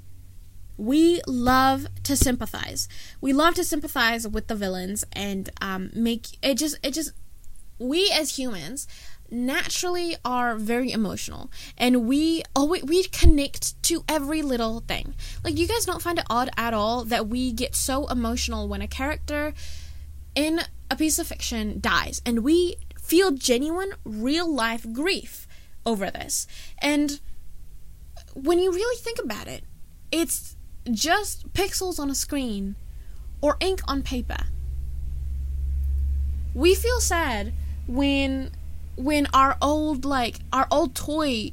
we 0.77 1.21
love 1.27 1.87
to 2.03 2.17
sympathize. 2.17 2.89
We 3.21 3.33
love 3.33 3.55
to 3.55 3.65
sympathize 3.65 4.27
with 4.27 4.49
the 4.49 4.55
villains 4.55 5.05
and 5.13 5.49
um, 5.61 5.91
make 5.95 6.27
it 6.43 6.57
just 6.57 6.79
it 6.83 6.93
just 6.93 7.13
we 7.79 8.11
as 8.13 8.37
humans 8.39 8.87
naturally 9.33 10.15
are 10.25 10.57
very 10.57 10.93
emotional 10.93 11.51
and 11.79 12.07
we 12.07 12.43
always 12.55 12.85
we 12.85 13.03
connect 13.05 13.83
to 13.83 14.05
every 14.09 14.43
little 14.43 14.81
thing. 14.81 15.15
Like 15.43 15.59
you 15.59 15.67
guys 15.67 15.85
don't 15.85 16.03
find 16.03 16.19
it 16.19 16.27
odd 16.29 16.51
at 16.57 16.75
all 16.75 17.05
that 17.05 17.29
we 17.29 17.53
get 17.53 17.75
so 17.75 18.07
emotional 18.07 18.69
when 18.69 18.83
a 18.83 18.87
character 18.87 19.55
in 20.35 20.61
a 20.91 20.97
piece 20.97 21.19
of 21.19 21.27
fiction 21.27 21.81
dies 21.81 22.21
and 22.27 22.45
we 22.45 22.77
feel 22.99 23.33
genuine 23.33 23.93
real 24.05 24.53
life 24.53 24.87
grief 24.93 25.49
over 25.85 26.11
this. 26.11 26.47
And 26.79 27.21
when 28.35 28.59
you 28.59 28.73
really 28.73 28.97
think 28.99 29.19
about 29.19 29.49
it, 29.49 29.65
it's 30.11 30.57
just 30.91 31.53
pixels 31.53 31.99
on 31.99 32.11
a 32.11 32.15
screen 32.15 32.77
or 33.41 33.57
ink 33.61 33.81
on 33.89 34.03
paper. 34.03 34.45
We 36.55 36.75
feel 36.75 37.01
sad 37.01 37.53
when 37.87 38.51
when 38.97 39.27
our 39.33 39.57
old 39.61 40.05
like 40.05 40.39
our 40.53 40.67
old 40.71 40.95
toy 40.95 41.53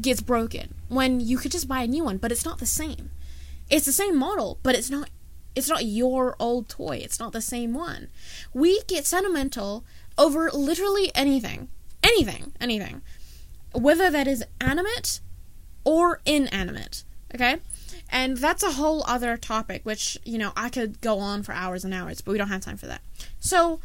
gets 0.00 0.20
broken 0.20 0.74
when 0.88 1.20
you 1.20 1.38
could 1.38 1.52
just 1.52 1.68
buy 1.68 1.82
a 1.82 1.86
new 1.86 2.04
one, 2.04 2.18
but 2.18 2.32
it's 2.32 2.44
not 2.44 2.58
the 2.58 2.66
same. 2.66 3.10
It's 3.70 3.86
the 3.86 3.92
same 3.92 4.16
model, 4.18 4.58
but 4.62 4.74
it's 4.74 4.90
not 4.90 5.10
it's 5.54 5.68
not 5.68 5.84
your 5.84 6.34
old 6.38 6.68
toy. 6.68 6.96
It's 6.96 7.20
not 7.20 7.32
the 7.32 7.40
same 7.40 7.74
one. 7.74 8.08
We 8.54 8.82
get 8.84 9.06
sentimental 9.06 9.84
over 10.16 10.50
literally 10.50 11.10
anything. 11.14 11.68
Anything, 12.02 12.52
anything. 12.60 13.02
Whether 13.72 14.10
that 14.10 14.26
is 14.26 14.44
animate 14.60 15.20
or 15.84 16.20
inanimate, 16.24 17.04
okay? 17.34 17.58
And 18.08 18.36
that's 18.36 18.62
a 18.62 18.72
whole 18.72 19.04
other 19.06 19.36
topic, 19.36 19.82
which, 19.84 20.18
you 20.24 20.38
know, 20.38 20.52
I 20.56 20.68
could 20.68 21.00
go 21.00 21.18
on 21.18 21.42
for 21.42 21.52
hours 21.52 21.84
and 21.84 21.94
hours, 21.94 22.20
but 22.20 22.32
we 22.32 22.38
don't 22.38 22.48
have 22.48 22.60
time 22.60 22.76
for 22.76 22.86
that. 22.86 23.00
So, 23.40 23.80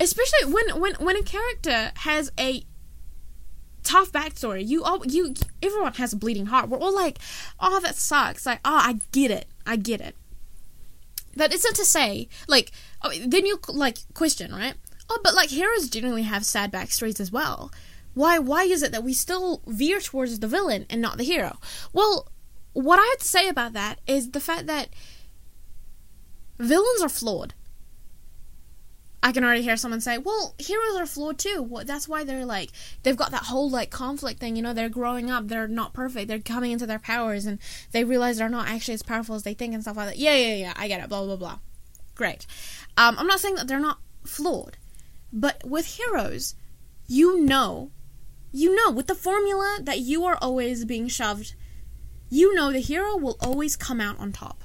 especially 0.00 0.52
when 0.52 0.80
when 0.80 0.94
when 0.94 1.16
a 1.16 1.22
character 1.22 1.92
has 1.96 2.30
a 2.38 2.64
tough 3.82 4.10
backstory, 4.10 4.66
you 4.66 4.82
all 4.82 5.04
you 5.06 5.34
everyone 5.62 5.94
has 5.94 6.12
a 6.12 6.16
bleeding 6.16 6.46
heart. 6.46 6.68
We're 6.68 6.78
all 6.78 6.94
like, 6.94 7.18
oh, 7.60 7.80
that 7.80 7.96
sucks. 7.96 8.46
Like, 8.46 8.60
oh, 8.64 8.80
I 8.82 9.00
get 9.12 9.30
it, 9.30 9.46
I 9.66 9.76
get 9.76 10.00
it. 10.00 10.16
That 11.36 11.52
isn't 11.52 11.76
to 11.76 11.84
say, 11.84 12.28
like, 12.48 12.70
oh, 13.02 13.12
then 13.26 13.46
you 13.46 13.58
like 13.68 13.98
question, 14.14 14.52
right? 14.52 14.74
Oh, 15.10 15.20
but 15.22 15.34
like 15.34 15.50
heroes 15.50 15.88
generally 15.88 16.22
have 16.22 16.44
sad 16.44 16.72
backstories 16.72 17.20
as 17.20 17.30
well. 17.30 17.70
Why 18.14 18.38
why 18.38 18.64
is 18.64 18.82
it 18.82 18.92
that 18.92 19.04
we 19.04 19.12
still 19.12 19.60
veer 19.66 20.00
towards 20.00 20.38
the 20.38 20.48
villain 20.48 20.86
and 20.88 21.02
not 21.02 21.18
the 21.18 21.24
hero? 21.24 21.58
Well, 21.92 22.28
what 22.72 22.98
I 22.98 23.04
have 23.04 23.18
to 23.18 23.24
say 23.24 23.48
about 23.48 23.72
that 23.74 24.00
is 24.06 24.30
the 24.30 24.40
fact 24.40 24.66
that 24.66 24.88
villains 26.58 27.02
are 27.02 27.08
flawed. 27.08 27.54
I 29.24 29.32
can 29.32 29.42
already 29.42 29.62
hear 29.62 29.76
someone 29.76 30.00
say, 30.00 30.18
"Well, 30.18 30.54
heroes 30.58 30.96
are 30.96 31.06
flawed 31.06 31.38
too. 31.38 31.68
That's 31.84 32.06
why 32.06 32.22
they're 32.22 32.44
like 32.44 32.70
they've 33.02 33.16
got 33.16 33.30
that 33.30 33.44
whole 33.44 33.70
like 33.70 33.90
conflict 33.90 34.38
thing. 34.38 34.54
You 34.54 34.62
know, 34.62 34.74
they're 34.74 34.88
growing 34.88 35.30
up. 35.30 35.48
They're 35.48 35.66
not 35.66 35.94
perfect. 35.94 36.28
They're 36.28 36.38
coming 36.38 36.70
into 36.70 36.86
their 36.86 36.98
powers, 36.98 37.46
and 37.46 37.58
they 37.92 38.04
realize 38.04 38.36
they're 38.36 38.48
not 38.48 38.68
actually 38.68 38.94
as 38.94 39.02
powerful 39.02 39.34
as 39.34 39.42
they 39.42 39.54
think 39.54 39.74
and 39.74 39.82
stuff 39.82 39.96
like 39.96 40.08
that. 40.08 40.18
Yeah, 40.18 40.36
yeah, 40.36 40.54
yeah. 40.54 40.74
I 40.76 40.86
get 40.86 41.02
it. 41.02 41.08
Blah 41.08 41.24
blah 41.24 41.36
blah. 41.36 41.58
Great. 42.14 42.46
Um, 42.96 43.18
I'm 43.18 43.26
not 43.26 43.40
saying 43.40 43.56
that 43.56 43.66
they're 43.66 43.80
not 43.80 43.98
flawed, 44.24 44.76
but 45.32 45.64
with 45.64 45.96
heroes, 45.96 46.54
you 47.08 47.40
know, 47.40 47.90
you 48.52 48.76
know, 48.76 48.92
with 48.92 49.08
the 49.08 49.16
formula 49.16 49.78
that 49.82 49.98
you 49.98 50.24
are 50.26 50.38
always 50.40 50.84
being 50.84 51.08
shoved 51.08 51.54
you 52.34 52.52
know 52.52 52.72
the 52.72 52.80
hero 52.80 53.16
will 53.16 53.36
always 53.40 53.76
come 53.76 54.00
out 54.00 54.18
on 54.18 54.32
top. 54.32 54.63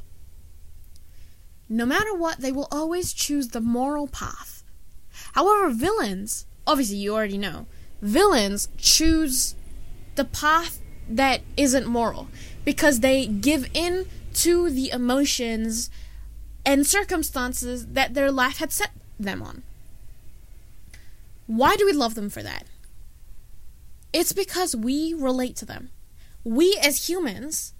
No 1.70 1.86
matter 1.86 2.13
what, 2.13 2.39
they 2.39 2.51
will 2.51 2.67
always 2.72 3.13
choose 3.13 3.49
the 3.49 3.61
moral 3.61 4.07
path. 4.07 4.63
However, 5.34 5.70
villains, 5.70 6.45
obviously 6.65 6.97
you 6.97 7.13
already 7.13 7.38
know, 7.38 7.67
villains 8.01 8.70
choose 8.78 9.55
the 10.15 10.26
path 10.26 10.82
that 11.07 11.41
isn't 11.55 11.86
moral 11.86 12.28
because 12.65 12.99
they 12.99 13.28
give 13.28 13.70
in 13.74 14.07
to 14.34 14.70
the 14.70 14.89
emotions 14.89 15.89
and 16.65 16.86
circumstances 16.86 17.88
that 17.88 18.13
their 18.13 18.32
life 18.32 18.57
had 18.57 18.72
set 18.72 18.91
them 19.20 19.41
on. 19.41 19.63
Why 21.45 21.76
do 21.76 21.86
we 21.86 21.93
love 21.93 22.15
them 22.15 22.30
for 22.30 22.43
that? 22.43 22.63
It's 24.11 24.34
because 24.34 24.76
we 24.76 25.13
relate 25.13 25.55
to 25.57 25.65
them 25.65 25.89
we 26.43 26.78
as 26.82 27.09
humans 27.09 27.74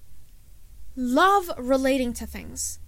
love 0.96 1.50
relating 1.58 2.14
to 2.14 2.26
things. 2.26 2.80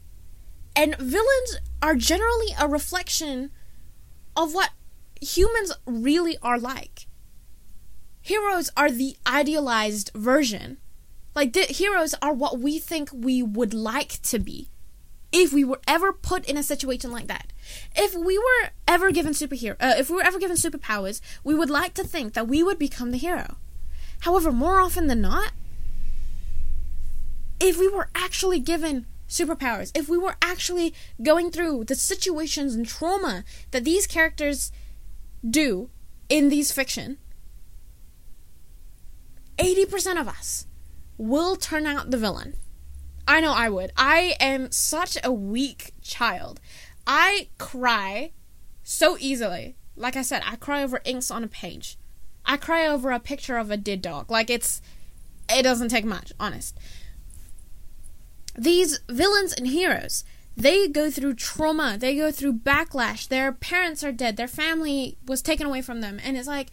And 0.76 0.96
villains 0.98 1.58
are 1.82 1.96
generally 1.96 2.56
a 2.60 2.68
reflection 2.68 3.52
of 4.36 4.54
what 4.54 4.72
humans 5.22 5.74
really 5.86 6.38
are 6.42 6.60
like. 6.60 7.08
Heroes 8.22 8.70
are 8.78 8.92
the 8.92 9.18
idealized 9.26 10.12
version. 10.14 10.78
Like, 11.36 11.54
the 11.54 11.62
heroes 11.62 12.14
are 12.22 12.34
what 12.34 12.60
we 12.60 12.78
think 12.78 13.10
we 13.14 13.42
would 13.42 13.74
like 13.74 14.22
to 14.24 14.40
be 14.40 14.70
if 15.32 15.54
we 15.54 15.64
were 15.64 15.80
ever 15.88 16.12
put 16.12 16.46
in 16.46 16.58
a 16.58 16.64
situation 16.64 17.12
like 17.12 17.28
that. 17.28 17.54
If 17.96 18.14
we 18.14 18.38
were 18.38 18.70
ever 18.88 19.12
given 19.12 19.34
superhero, 19.34 19.76
uh, 19.80 19.96
if 19.98 20.10
we 20.10 20.18
were 20.18 20.24
ever 20.24 20.40
given 20.40 20.58
superpowers, 20.58 21.22
we 21.44 21.56
would 21.56 21.70
like 21.70 21.94
to 21.96 22.04
think 22.04 22.34
that 22.34 22.48
we 22.48 22.62
would 22.62 22.78
become 22.78 23.12
the 23.12 23.18
hero. 23.18 23.56
However, 24.22 24.52
more 24.52 24.80
often 24.80 25.08
than 25.08 25.22
not, 25.22 25.54
if 27.60 27.80
we 27.80 27.88
were 27.88 28.10
actually 28.14 28.60
given 28.60 29.06
superpowers, 29.32 29.98
if 29.98 30.10
we 30.10 30.18
were 30.18 30.36
actually 30.42 30.94
going 31.24 31.50
through 31.50 31.86
the 31.86 31.96
situations 31.96 32.76
and 32.76 32.86
trauma 32.86 33.44
that 33.72 33.86
these 33.86 34.06
characters 34.06 34.72
do 35.50 35.90
in 36.30 36.50
these 36.50 36.72
fiction, 36.72 37.18
80% 39.58 40.20
of 40.20 40.28
us 40.28 40.68
will 41.18 41.56
turn 41.56 41.86
out 41.86 42.12
the 42.12 42.18
villain. 42.18 42.58
I 43.28 43.40
know 43.40 43.54
I 43.54 43.70
would. 43.70 43.92
I 43.96 44.36
am 44.40 44.72
such 44.72 45.18
a 45.24 45.32
weak 45.32 45.94
child. 46.02 46.60
I 47.08 47.50
cry 47.58 48.34
so 48.84 49.18
easily. 49.20 49.78
Like 49.96 50.16
I 50.16 50.24
said, 50.24 50.42
I 50.46 50.56
cry 50.58 50.84
over 50.84 51.02
inks 51.06 51.32
on 51.32 51.44
a 51.44 51.48
page. 51.48 51.98
I 52.46 52.58
cry 52.58 52.88
over 52.88 53.12
a 53.12 53.20
picture 53.20 53.58
of 53.58 53.72
a 53.72 53.78
dead 53.78 54.02
dog. 54.02 54.30
Like 54.30 54.50
it's 54.50 54.82
it 55.50 55.64
doesn't 55.64 55.90
take 55.90 56.06
much, 56.06 56.34
honest. 56.40 56.78
These 58.58 59.00
villains 59.10 59.54
and 59.54 59.68
heroes, 59.68 60.24
they 60.58 60.88
go 60.88 61.10
through 61.10 61.36
trauma, 61.36 61.98
they 61.98 62.16
go 62.16 62.32
through 62.32 62.54
backlash. 62.60 63.28
Their 63.28 63.52
parents 63.52 64.04
are 64.04 64.12
dead, 64.12 64.38
their 64.38 64.48
family 64.48 65.18
was 65.26 65.42
taken 65.42 65.66
away 65.66 65.82
from 65.82 66.02
them, 66.02 66.20
and 66.24 66.38
it's 66.38 66.48
like 66.48 66.68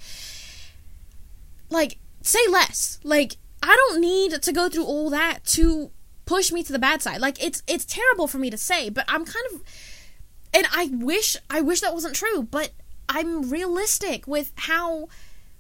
like 1.70 1.98
say 2.22 2.40
less. 2.50 2.98
Like 3.02 3.36
I 3.62 3.74
don't 3.74 4.00
need 4.00 4.42
to 4.42 4.52
go 4.52 4.68
through 4.68 4.84
all 4.84 5.10
that 5.10 5.44
to 5.46 5.90
push 6.26 6.52
me 6.52 6.62
to 6.62 6.72
the 6.72 6.78
bad 6.78 7.02
side. 7.02 7.20
Like 7.20 7.42
it's 7.42 7.62
it's 7.66 7.84
terrible 7.84 8.26
for 8.26 8.38
me 8.38 8.50
to 8.50 8.58
say, 8.58 8.88
but 8.90 9.04
I'm 9.08 9.24
kind 9.24 9.46
of 9.52 9.62
and 10.52 10.66
I 10.72 10.90
wish 10.92 11.36
I 11.50 11.60
wish 11.60 11.80
that 11.80 11.94
wasn't 11.94 12.14
true, 12.14 12.42
but 12.42 12.72
I'm 13.08 13.48
realistic 13.48 14.26
with 14.26 14.52
how 14.56 15.08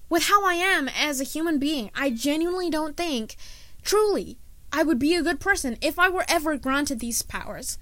with 0.08 0.24
how 0.24 0.44
I 0.44 0.54
am 0.54 0.88
as 0.88 1.20
a 1.20 1.24
human 1.24 1.58
being. 1.58 1.90
I 1.94 2.10
genuinely 2.10 2.70
don't 2.70 2.96
think 2.96 3.36
truly 3.82 4.38
I 4.72 4.82
would 4.82 4.98
be 4.98 5.14
a 5.14 5.22
good 5.22 5.40
person 5.40 5.76
if 5.80 5.98
I 5.98 6.08
were 6.08 6.24
ever 6.28 6.56
granted 6.56 7.00
these 7.00 7.22
powers. 7.22 7.78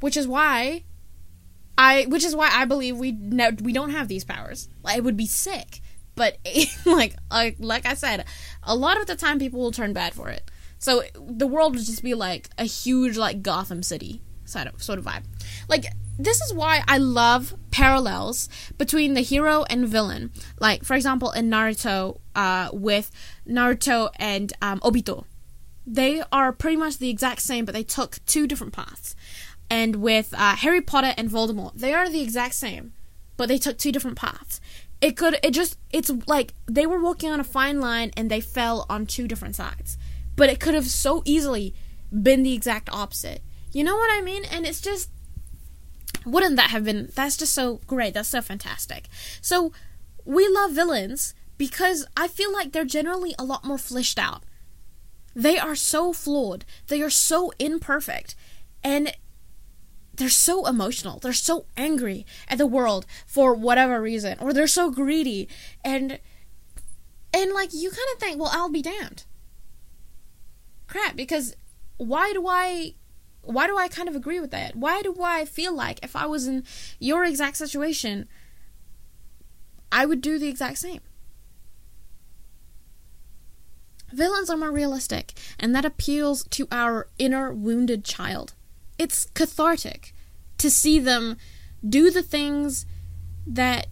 Which 0.00 0.16
is 0.16 0.26
why 0.26 0.84
I 1.76 2.04
which 2.08 2.24
is 2.24 2.34
why 2.36 2.50
I 2.52 2.64
believe 2.64 2.96
we 2.96 3.12
ne- 3.12 3.56
we 3.62 3.72
don't 3.72 3.90
have 3.90 4.08
these 4.08 4.24
powers. 4.24 4.68
Like, 4.82 4.98
it 4.98 5.04
would 5.04 5.16
be 5.16 5.26
sick. 5.26 5.80
But 6.14 6.38
like 6.86 7.16
like 7.30 7.56
like 7.58 7.86
I 7.86 7.94
said, 7.94 8.24
a 8.62 8.74
lot 8.74 9.00
of 9.00 9.06
the 9.06 9.16
time 9.16 9.38
people 9.38 9.60
will 9.60 9.72
turn 9.72 9.92
bad 9.92 10.14
for 10.14 10.28
it. 10.28 10.50
So 10.78 11.02
the 11.14 11.46
world 11.46 11.74
would 11.74 11.84
just 11.84 12.02
be 12.02 12.14
like 12.14 12.48
a 12.58 12.64
huge 12.64 13.16
like 13.16 13.42
Gotham 13.42 13.82
City 13.82 14.22
sort 14.44 14.66
of 14.66 14.82
sort 14.82 14.98
of 14.98 15.04
vibe. 15.04 15.24
Like 15.68 15.86
this 16.18 16.40
is 16.40 16.52
why 16.52 16.82
I 16.86 16.98
love 16.98 17.54
parallels 17.70 18.48
between 18.76 19.14
the 19.14 19.20
hero 19.22 19.64
and 19.70 19.88
villain. 19.88 20.32
Like 20.58 20.84
for 20.84 20.94
example 20.94 21.30
in 21.30 21.50
Naruto 21.50 22.20
uh, 22.34 22.68
with 22.72 23.10
Naruto 23.46 24.10
and 24.16 24.52
um, 24.60 24.80
Obito 24.80 25.24
they 25.86 26.22
are 26.30 26.52
pretty 26.52 26.76
much 26.76 26.98
the 26.98 27.10
exact 27.10 27.42
same, 27.42 27.64
but 27.64 27.74
they 27.74 27.82
took 27.82 28.24
two 28.26 28.46
different 28.46 28.72
paths. 28.72 29.14
And 29.68 29.96
with 29.96 30.34
uh, 30.36 30.56
Harry 30.56 30.80
Potter 30.80 31.14
and 31.16 31.30
Voldemort, 31.30 31.74
they 31.74 31.94
are 31.94 32.08
the 32.08 32.22
exact 32.22 32.54
same, 32.54 32.92
but 33.36 33.48
they 33.48 33.58
took 33.58 33.78
two 33.78 33.92
different 33.92 34.16
paths. 34.16 34.60
It 35.00 35.16
could, 35.16 35.38
it 35.42 35.52
just, 35.52 35.78
it's 35.92 36.10
like 36.26 36.52
they 36.66 36.86
were 36.86 37.00
walking 37.00 37.30
on 37.30 37.40
a 37.40 37.44
fine 37.44 37.80
line 37.80 38.10
and 38.16 38.30
they 38.30 38.40
fell 38.40 38.84
on 38.90 39.06
two 39.06 39.26
different 39.26 39.56
sides. 39.56 39.96
But 40.36 40.50
it 40.50 40.60
could 40.60 40.74
have 40.74 40.86
so 40.86 41.22
easily 41.24 41.74
been 42.10 42.42
the 42.42 42.52
exact 42.52 42.90
opposite. 42.92 43.42
You 43.72 43.84
know 43.84 43.96
what 43.96 44.10
I 44.12 44.20
mean? 44.20 44.44
And 44.44 44.66
it's 44.66 44.80
just, 44.80 45.10
wouldn't 46.26 46.56
that 46.56 46.70
have 46.70 46.84
been, 46.84 47.10
that's 47.14 47.36
just 47.36 47.54
so 47.54 47.80
great. 47.86 48.14
That's 48.14 48.28
so 48.28 48.42
fantastic. 48.42 49.08
So, 49.40 49.72
we 50.24 50.46
love 50.48 50.72
villains 50.72 51.34
because 51.56 52.06
I 52.16 52.28
feel 52.28 52.52
like 52.52 52.72
they're 52.72 52.84
generally 52.84 53.34
a 53.38 53.44
lot 53.44 53.64
more 53.64 53.78
fleshed 53.78 54.18
out. 54.18 54.42
They 55.34 55.58
are 55.58 55.74
so 55.74 56.12
flawed. 56.12 56.64
They 56.88 57.02
are 57.02 57.10
so 57.10 57.52
imperfect. 57.58 58.34
And 58.82 59.12
they're 60.14 60.28
so 60.28 60.66
emotional. 60.66 61.18
They're 61.18 61.32
so 61.32 61.66
angry 61.76 62.26
at 62.48 62.58
the 62.58 62.66
world 62.66 63.06
for 63.26 63.54
whatever 63.54 64.00
reason. 64.00 64.38
Or 64.40 64.52
they're 64.52 64.66
so 64.66 64.90
greedy. 64.90 65.48
And 65.84 66.18
and 67.32 67.52
like 67.52 67.72
you 67.72 67.90
kind 67.90 68.08
of 68.14 68.20
think, 68.20 68.38
well, 68.38 68.50
I'll 68.52 68.70
be 68.70 68.82
damned. 68.82 69.24
Crap, 70.88 71.14
because 71.16 71.56
why 71.96 72.32
do 72.32 72.46
I 72.46 72.94
why 73.42 73.66
do 73.66 73.78
I 73.78 73.88
kind 73.88 74.08
of 74.08 74.16
agree 74.16 74.40
with 74.40 74.50
that? 74.50 74.76
Why 74.76 75.00
do 75.02 75.16
I 75.22 75.44
feel 75.44 75.74
like 75.74 76.00
if 76.02 76.14
I 76.14 76.26
was 76.26 76.46
in 76.46 76.64
your 76.98 77.24
exact 77.24 77.56
situation, 77.56 78.28
I 79.90 80.06
would 80.06 80.20
do 80.20 80.38
the 80.38 80.48
exact 80.48 80.78
same? 80.78 81.00
Villains 84.12 84.50
are 84.50 84.56
more 84.56 84.72
realistic, 84.72 85.34
and 85.58 85.74
that 85.74 85.84
appeals 85.84 86.44
to 86.50 86.66
our 86.70 87.08
inner 87.18 87.52
wounded 87.52 88.04
child. 88.04 88.54
It's 88.98 89.26
cathartic 89.26 90.14
to 90.58 90.70
see 90.70 90.98
them 90.98 91.36
do 91.86 92.10
the 92.10 92.22
things 92.22 92.86
that 93.46 93.86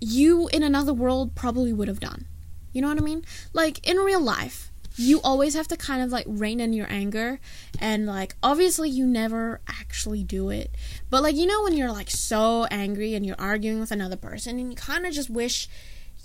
you 0.00 0.48
in 0.48 0.62
another 0.62 0.92
world 0.92 1.34
probably 1.34 1.72
would 1.72 1.88
have 1.88 2.00
done. 2.00 2.26
You 2.72 2.82
know 2.82 2.88
what 2.88 2.98
I 2.98 3.02
mean? 3.02 3.24
Like 3.52 3.86
in 3.86 3.96
real 3.98 4.20
life, 4.20 4.70
you 4.96 5.20
always 5.22 5.54
have 5.54 5.68
to 5.68 5.76
kind 5.76 6.02
of 6.02 6.10
like 6.10 6.26
rein 6.28 6.60
in 6.60 6.72
your 6.72 6.90
anger 6.90 7.40
and 7.78 8.06
like 8.06 8.34
obviously 8.42 8.90
you 8.90 9.06
never 9.06 9.60
actually 9.66 10.22
do 10.22 10.50
it. 10.50 10.70
But 11.08 11.22
like 11.22 11.36
you 11.36 11.46
know 11.46 11.62
when 11.62 11.76
you're 11.76 11.92
like 11.92 12.10
so 12.10 12.64
angry 12.70 13.14
and 13.14 13.24
you're 13.24 13.36
arguing 13.38 13.80
with 13.80 13.90
another 13.90 14.16
person 14.16 14.58
and 14.58 14.70
you 14.70 14.76
kind 14.76 15.06
of 15.06 15.12
just 15.12 15.30
wish 15.30 15.68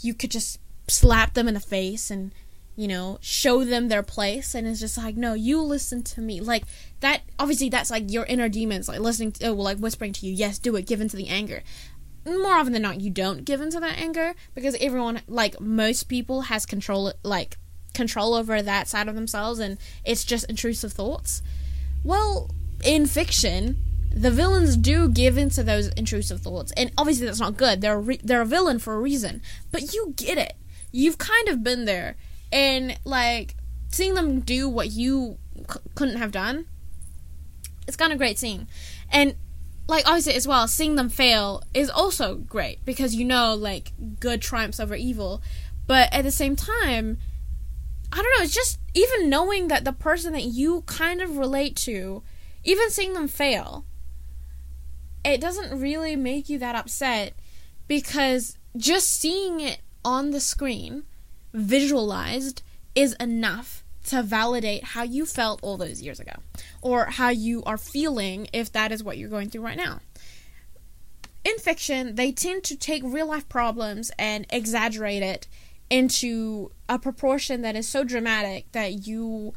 you 0.01 0.13
could 0.13 0.31
just 0.31 0.59
slap 0.87 1.33
them 1.33 1.47
in 1.47 1.53
the 1.53 1.59
face 1.59 2.09
and 2.09 2.33
you 2.77 2.87
know, 2.87 3.17
show 3.21 3.65
them 3.65 3.89
their 3.89 4.03
place. 4.03 4.55
And 4.55 4.65
it's 4.67 4.79
just 4.79 4.97
like, 4.97 5.17
no, 5.17 5.33
you 5.33 5.61
listen 5.61 6.03
to 6.03 6.21
me. 6.21 6.39
Like, 6.39 6.63
that, 7.01 7.23
obviously, 7.37 7.69
that's 7.69 7.91
like 7.91 8.09
your 8.09 8.25
inner 8.25 8.47
demons, 8.47 8.87
like 8.87 8.99
listening 8.99 9.33
to, 9.33 9.47
oh, 9.47 9.53
like 9.53 9.79
whispering 9.79 10.13
to 10.13 10.25
you, 10.25 10.31
yes, 10.31 10.59
do 10.59 10.75
it, 10.77 10.85
give 10.85 11.01
in 11.01 11.09
to 11.09 11.17
the 11.17 11.27
anger. 11.27 11.63
More 12.25 12.53
often 12.53 12.73
than 12.73 12.83
not, 12.83 13.01
you 13.01 13.09
don't 13.09 13.43
give 13.43 13.59
in 13.59 13.71
to 13.71 13.79
that 13.79 13.97
anger 13.97 14.35
because 14.53 14.75
everyone, 14.79 15.21
like 15.27 15.59
most 15.59 16.03
people, 16.03 16.43
has 16.43 16.65
control, 16.65 17.11
like, 17.23 17.57
control 17.93 18.35
over 18.35 18.61
that 18.61 18.87
side 18.87 19.07
of 19.07 19.15
themselves 19.15 19.59
and 19.59 19.77
it's 20.05 20.23
just 20.23 20.45
intrusive 20.49 20.93
thoughts. 20.93 21.41
Well, 22.03 22.51
in 22.85 23.07
fiction, 23.07 23.77
the 24.11 24.29
villains 24.31 24.77
do 24.77 25.09
give 25.09 25.37
into 25.37 25.63
those 25.63 25.87
intrusive 25.89 26.41
thoughts, 26.41 26.71
and 26.77 26.91
obviously 26.97 27.25
that's 27.25 27.39
not 27.39 27.57
good. 27.57 27.81
They're 27.81 27.99
re- 27.99 28.19
they're 28.23 28.41
a 28.41 28.45
villain 28.45 28.79
for 28.79 28.95
a 28.95 28.99
reason, 28.99 29.41
but 29.71 29.93
you 29.93 30.13
get 30.15 30.37
it. 30.37 30.53
You've 30.91 31.17
kind 31.17 31.47
of 31.49 31.63
been 31.63 31.85
there 31.85 32.15
and 32.51 32.97
like 33.05 33.55
seeing 33.89 34.13
them 34.13 34.41
do 34.41 34.67
what 34.69 34.91
you 34.91 35.37
c- 35.69 35.79
couldn't 35.95 36.17
have 36.17 36.31
done 36.31 36.65
it's 37.87 37.97
kind 37.97 38.11
of 38.11 38.17
great 38.17 38.37
seeing. 38.37 38.67
And 39.09 39.35
like 39.87 40.05
obviously 40.05 40.33
as 40.33 40.47
well 40.47 40.67
seeing 40.67 40.95
them 40.95 41.07
fail 41.09 41.63
is 41.73 41.89
also 41.89 42.35
great 42.35 42.83
because 42.83 43.15
you 43.15 43.23
know 43.23 43.55
like 43.55 43.93
good 44.19 44.41
triumphs 44.41 44.79
over 44.79 44.95
evil. 44.95 45.41
But 45.87 46.13
at 46.13 46.23
the 46.23 46.31
same 46.31 46.55
time 46.55 47.17
i 48.11 48.15
don't 48.15 48.37
know 48.37 48.43
it's 48.43 48.53
just 48.53 48.79
even 48.93 49.29
knowing 49.29 49.67
that 49.67 49.83
the 49.83 49.91
person 49.91 50.31
that 50.31 50.43
you 50.43 50.81
kind 50.83 51.21
of 51.21 51.37
relate 51.37 51.75
to 51.75 52.23
even 52.63 52.89
seeing 52.89 53.13
them 53.13 53.27
fail 53.27 53.83
it 55.25 55.41
doesn't 55.41 55.77
really 55.77 56.15
make 56.15 56.47
you 56.47 56.57
that 56.57 56.73
upset 56.73 57.33
because 57.87 58.57
just 58.77 59.09
seeing 59.09 59.59
it 59.59 59.81
on 60.05 60.31
the 60.31 60.39
screen 60.39 61.03
visualized 61.57 62.61
is 62.95 63.13
enough 63.19 63.83
to 64.05 64.23
validate 64.23 64.83
how 64.83 65.03
you 65.03 65.25
felt 65.25 65.59
all 65.63 65.75
those 65.75 66.01
years 66.01 66.19
ago 66.19 66.33
or 66.81 67.05
how 67.05 67.29
you 67.29 67.63
are 67.63 67.77
feeling 67.77 68.47
if 68.53 68.71
that 68.71 68.91
is 68.91 69.03
what 69.03 69.17
you're 69.17 69.29
going 69.29 69.49
through 69.49 69.63
right 69.63 69.77
now. 69.77 69.99
In 71.43 71.57
fiction, 71.57 72.15
they 72.15 72.31
tend 72.31 72.63
to 72.65 72.75
take 72.75 73.03
real 73.03 73.27
life 73.27 73.47
problems 73.49 74.11
and 74.17 74.45
exaggerate 74.49 75.23
it 75.23 75.47
into 75.89 76.71
a 76.87 76.99
proportion 76.99 77.61
that 77.61 77.75
is 77.75 77.87
so 77.87 78.03
dramatic 78.03 78.71
that 78.73 79.07
you, 79.07 79.53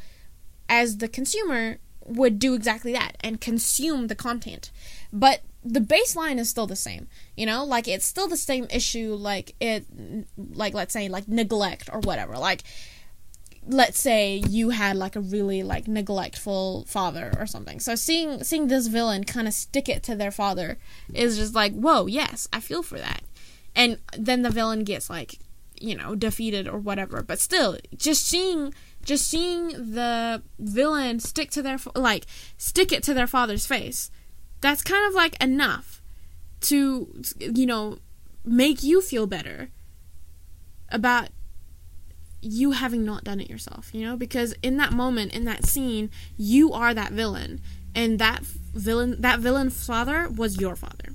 as 0.69 0.99
the 0.99 1.09
consumer, 1.09 1.79
would 2.05 2.39
do 2.39 2.55
exactly 2.55 2.93
that 2.93 3.17
and 3.21 3.41
consume 3.41 4.07
the 4.07 4.15
content. 4.15 4.71
But 5.13 5.43
the 5.63 5.81
baseline 5.81 6.39
is 6.39 6.49
still 6.49 6.67
the 6.67 6.77
same 6.77 7.07
you 7.37 7.45
know 7.45 7.65
like 7.65 7.87
it's 7.87 8.07
still 8.07 8.29
the 8.29 8.37
same 8.37 8.67
issue 8.71 9.15
like 9.15 9.55
it 9.61 9.85
like 10.37 10.75
let's 10.75 10.93
say 10.93 11.09
like 11.09 11.29
neglect 11.29 11.91
or 11.93 12.01
whatever 12.01 12.37
like 12.39 12.63
let's 13.67 14.01
say 14.01 14.37
you 14.49 14.71
had 14.71 14.97
like 14.97 15.17
a 15.17 15.21
really 15.21 15.63
like 15.63 15.87
neglectful 15.87 16.85
father 16.87 17.33
or 17.39 17.47
something. 17.47 17.81
So 17.81 17.95
seeing 17.95 18.43
seeing 18.43 18.69
this 18.69 18.87
villain 18.87 19.25
kind 19.25 19.47
of 19.47 19.55
stick 19.55 19.89
it 19.89 20.03
to 20.05 20.17
their 20.17 20.31
father 20.31 20.79
is 21.13 21.37
just 21.37 21.55
like, 21.55 21.73
whoa, 21.73 22.07
yes, 22.07 22.49
I 22.53 22.61
feel 22.61 22.83
for 22.83 22.99
that. 22.99 23.23
And 23.75 23.99
then 24.17 24.43
the 24.43 24.51
villain 24.51 24.85
gets 24.85 25.11
like, 25.11 25.39
you 25.81 25.95
know, 25.95 26.15
defeated 26.15 26.67
or 26.67 26.79
whatever. 26.79 27.23
But 27.23 27.39
still, 27.39 27.79
just 27.97 28.27
seeing 28.27 28.75
just 29.05 29.29
seeing 29.29 29.69
the 29.69 30.43
villain 30.59 31.21
stick 31.21 31.51
to 31.53 31.63
their 31.63 31.79
like 31.95 32.27
stick 32.57 32.93
it 32.93 33.03
to 33.05 33.15
their 33.15 33.27
father's 33.27 33.67
face, 33.67 34.11
that's 34.61 34.83
kind 34.83 35.07
of 35.07 35.15
like 35.15 35.43
enough 35.43 36.03
to 36.63 37.23
you 37.39 37.67
know 37.67 37.99
make 38.45 38.83
you 38.83 39.01
feel 39.01 39.27
better 39.27 39.71
about 40.91 41.29
you 42.43 42.73
having 42.73 43.05
not 43.05 43.25
done 43.25 43.41
it 43.41 43.51
yourself, 43.51 43.91
you 43.93 44.05
know? 44.05 44.17
Because 44.17 44.55
in 44.63 44.77
that 44.79 44.93
moment, 44.93 45.35
in 45.35 45.45
that 45.45 45.67
scene, 45.67 46.11
you 46.37 46.73
are 46.73 46.95
that 46.95 47.13
villain. 47.13 47.61
And 47.95 48.19
that 48.19 48.43
villain 48.43 49.21
that 49.21 49.41
villain 49.41 49.69
father 49.69 50.29
was 50.29 50.61
your 50.61 50.77
father. 50.77 51.13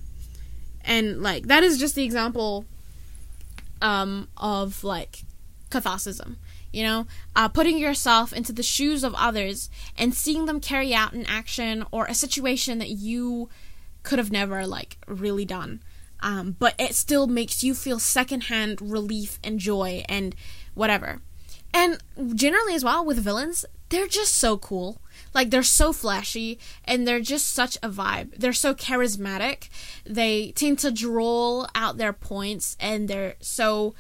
And 0.82 1.22
like 1.22 1.48
that 1.48 1.64
is 1.64 1.80
just 1.80 1.96
the 1.96 2.04
example 2.04 2.66
um 3.82 4.28
of 4.38 4.84
like 4.84 5.24
catharsism. 5.70 6.36
You 6.76 6.84
know, 6.84 7.08
uh, 7.38 7.48
putting 7.48 7.78
yourself 7.78 8.34
into 8.34 8.52
the 8.52 8.62
shoes 8.62 9.06
of 9.06 9.16
others 9.16 9.70
and 9.98 10.14
seeing 10.14 10.46
them 10.46 10.60
carry 10.60 10.94
out 10.94 11.14
an 11.14 11.26
action 11.26 11.86
or 11.90 12.06
a 12.06 12.14
situation 12.14 12.80
that 12.80 12.90
you 12.90 13.50
could 14.04 14.20
have 14.20 14.30
never 14.30 14.68
like 14.68 14.98
really 15.08 15.46
done. 15.46 15.82
Um, 16.20 16.58
but 16.60 16.76
it 16.78 16.94
still 16.94 17.28
makes 17.28 17.64
you 17.64 17.74
feel 17.74 18.00
secondhand 18.00 18.82
relief 18.82 19.40
and 19.42 19.58
joy 19.58 20.04
and 20.10 20.36
whatever. 20.74 21.22
And 21.74 21.98
generally, 22.36 22.74
as 22.74 22.84
well, 22.84 23.06
with 23.06 23.20
villains, 23.20 23.66
they're 23.90 24.08
just 24.08 24.36
so 24.36 24.58
cool. 24.58 25.02
Like, 25.34 25.52
they're 25.52 25.64
so 25.64 25.94
flashy 25.94 26.58
and 26.84 27.08
they're 27.08 27.20
just 27.20 27.54
such 27.54 27.78
a 27.84 27.90
vibe. 27.90 28.38
They're 28.38 28.54
so 28.54 28.74
charismatic. 28.74 29.70
They 30.06 30.52
tend 30.52 30.80
to 30.80 30.92
drawl 30.92 31.68
out 31.74 31.98
their 31.98 32.14
points 32.14 32.76
and 32.80 33.08
they're 33.08 33.36
so, 33.40 33.94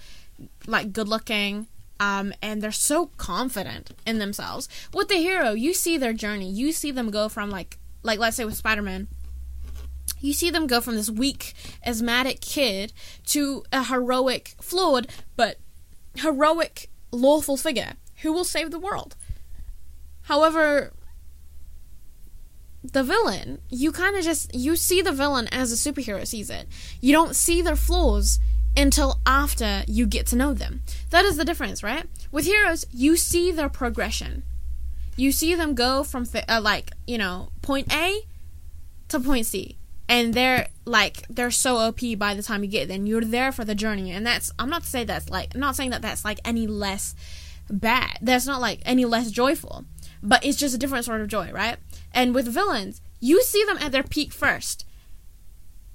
like, 0.66 0.94
good 0.94 1.08
looking. 1.08 1.68
Um, 2.00 2.34
and 2.42 2.62
they're 2.62 2.72
so 2.72 3.08
confident 3.18 3.92
in 4.06 4.20
themselves. 4.20 4.68
With 4.94 5.08
the 5.08 5.16
hero, 5.16 5.52
you 5.52 5.74
see 5.74 5.98
their 5.98 6.14
journey. 6.14 6.50
You 6.50 6.72
see 6.72 6.92
them 6.92 7.10
go 7.10 7.30
from, 7.30 7.50
like, 7.50 7.78
like 8.04 8.20
let's 8.20 8.36
say 8.36 8.46
with 8.46 8.56
Spider 8.56 8.82
Man, 8.82 9.08
you 10.20 10.34
see 10.34 10.50
them 10.50 10.68
go 10.68 10.82
from 10.82 10.96
this 10.96 11.10
weak, 11.10 11.54
asthmatic 11.86 12.42
kid 12.42 12.92
to 13.28 13.64
a 13.72 13.84
heroic, 13.86 14.56
flawed, 14.60 15.08
but 15.36 15.58
heroic, 16.16 16.90
lawful 17.12 17.58
figure 17.58 17.94
who 18.22 18.34
will 18.34 18.44
save 18.44 18.72
the 18.72 18.80
world. 18.80 19.16
However, 20.24 20.94
the 22.84 23.04
villain, 23.04 23.62
you 23.70 23.92
kind 23.92 24.16
of 24.16 24.24
just 24.24 24.54
you 24.54 24.76
see 24.76 25.02
the 25.02 25.12
villain 25.12 25.48
as 25.52 25.72
a 25.72 25.76
superhero 25.76 26.26
sees 26.26 26.50
it. 26.50 26.68
You 27.02 27.14
don't 27.14 27.36
see 27.36 27.62
their 27.62 27.76
flaws 27.76 28.40
until 28.78 29.20
after 29.26 29.84
you 29.88 30.06
get 30.06 30.28
to 30.28 30.36
know 30.36 30.54
them. 30.54 30.82
That 31.10 31.26
is 31.26 31.38
the 31.38 31.46
difference, 31.46 31.84
right? 31.84 32.06
With 32.32 32.46
heroes, 32.46 32.86
you 32.92 33.18
see 33.18 33.52
their 33.52 33.70
progression. 33.70 34.44
You 35.16 35.32
see 35.32 35.56
them 35.56 35.76
go 35.76 36.04
from 36.04 36.28
uh, 36.50 36.60
like, 36.62 36.92
you 37.08 37.18
know, 37.18 37.50
point 37.62 37.94
A 37.94 38.22
to 39.08 39.20
point 39.20 39.46
C 39.46 39.78
and 40.08 40.34
they're 40.34 40.68
like 40.86 41.26
they're 41.30 41.52
so 41.52 41.78
op 41.78 42.00
by 42.18 42.34
the 42.34 42.44
time 42.44 42.64
you 42.64 42.70
get 42.70 42.90
and 42.90 43.08
you're 43.08 43.22
there 43.22 43.52
for 43.52 43.66
the 43.66 43.76
journey 43.76 44.12
and 44.12 44.26
that's 44.26 44.52
i'm 44.60 44.70
not 44.70 44.84
to 44.84 44.90
say 44.90 45.04
that's 45.04 45.30
like 45.30 45.54
I'm 45.54 45.62
not 45.62 45.76
saying 45.76 45.90
that 45.92 46.02
that's 46.02 46.24
like 46.24 46.40
any 46.46 46.68
less 46.68 47.16
bad 47.70 48.20
that's 48.22 48.46
not 48.46 48.62
like 48.62 48.82
any 48.86 49.06
less 49.06 49.32
joyful 49.32 49.86
but 50.22 50.46
it's 50.46 50.58
just 50.58 50.76
a 50.76 50.78
different 50.78 51.06
sort 51.06 51.22
of 51.22 51.28
joy 51.28 51.52
right 51.52 51.78
and 52.14 52.36
with 52.36 52.48
villains 52.48 53.02
you 53.20 53.42
see 53.42 53.64
them 53.64 53.78
at 53.80 53.92
their 53.92 54.04
peak 54.04 54.32
first 54.32 54.86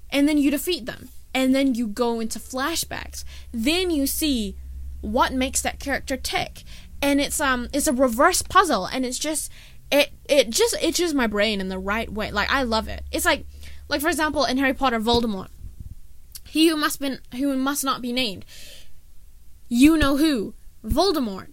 and 0.09 0.27
then 0.27 0.37
you 0.37 0.51
defeat 0.51 0.85
them 0.85 1.09
and 1.33 1.53
then 1.55 1.75
you 1.75 1.87
go 1.87 2.19
into 2.19 2.39
flashbacks 2.39 3.23
then 3.51 3.89
you 3.89 4.05
see 4.05 4.55
what 5.01 5.33
makes 5.33 5.61
that 5.61 5.79
character 5.79 6.17
tick 6.17 6.63
and 7.01 7.19
it's 7.19 7.39
um 7.39 7.67
it's 7.73 7.87
a 7.87 7.93
reverse 7.93 8.41
puzzle 8.41 8.85
and 8.85 9.05
it's 9.05 9.19
just 9.19 9.51
it 9.91 10.11
it 10.29 10.49
just 10.49 10.75
itches 10.81 11.13
my 11.13 11.27
brain 11.27 11.59
in 11.59 11.69
the 11.69 11.79
right 11.79 12.11
way 12.11 12.31
like 12.31 12.51
i 12.51 12.63
love 12.63 12.87
it 12.87 13.03
it's 13.11 13.25
like 13.25 13.45
like 13.91 13.99
for 13.99 14.07
example, 14.07 14.45
in 14.45 14.57
Harry 14.57 14.73
Potter, 14.73 15.01
Voldemort, 15.01 15.49
he 16.47 16.69
who 16.69 16.77
must 16.77 17.01
been 17.01 17.19
who 17.35 17.55
must 17.57 17.83
not 17.83 18.01
be 18.01 18.13
named. 18.13 18.45
You 19.67 19.97
know 19.97 20.15
who? 20.15 20.55
Voldemort. 20.83 21.47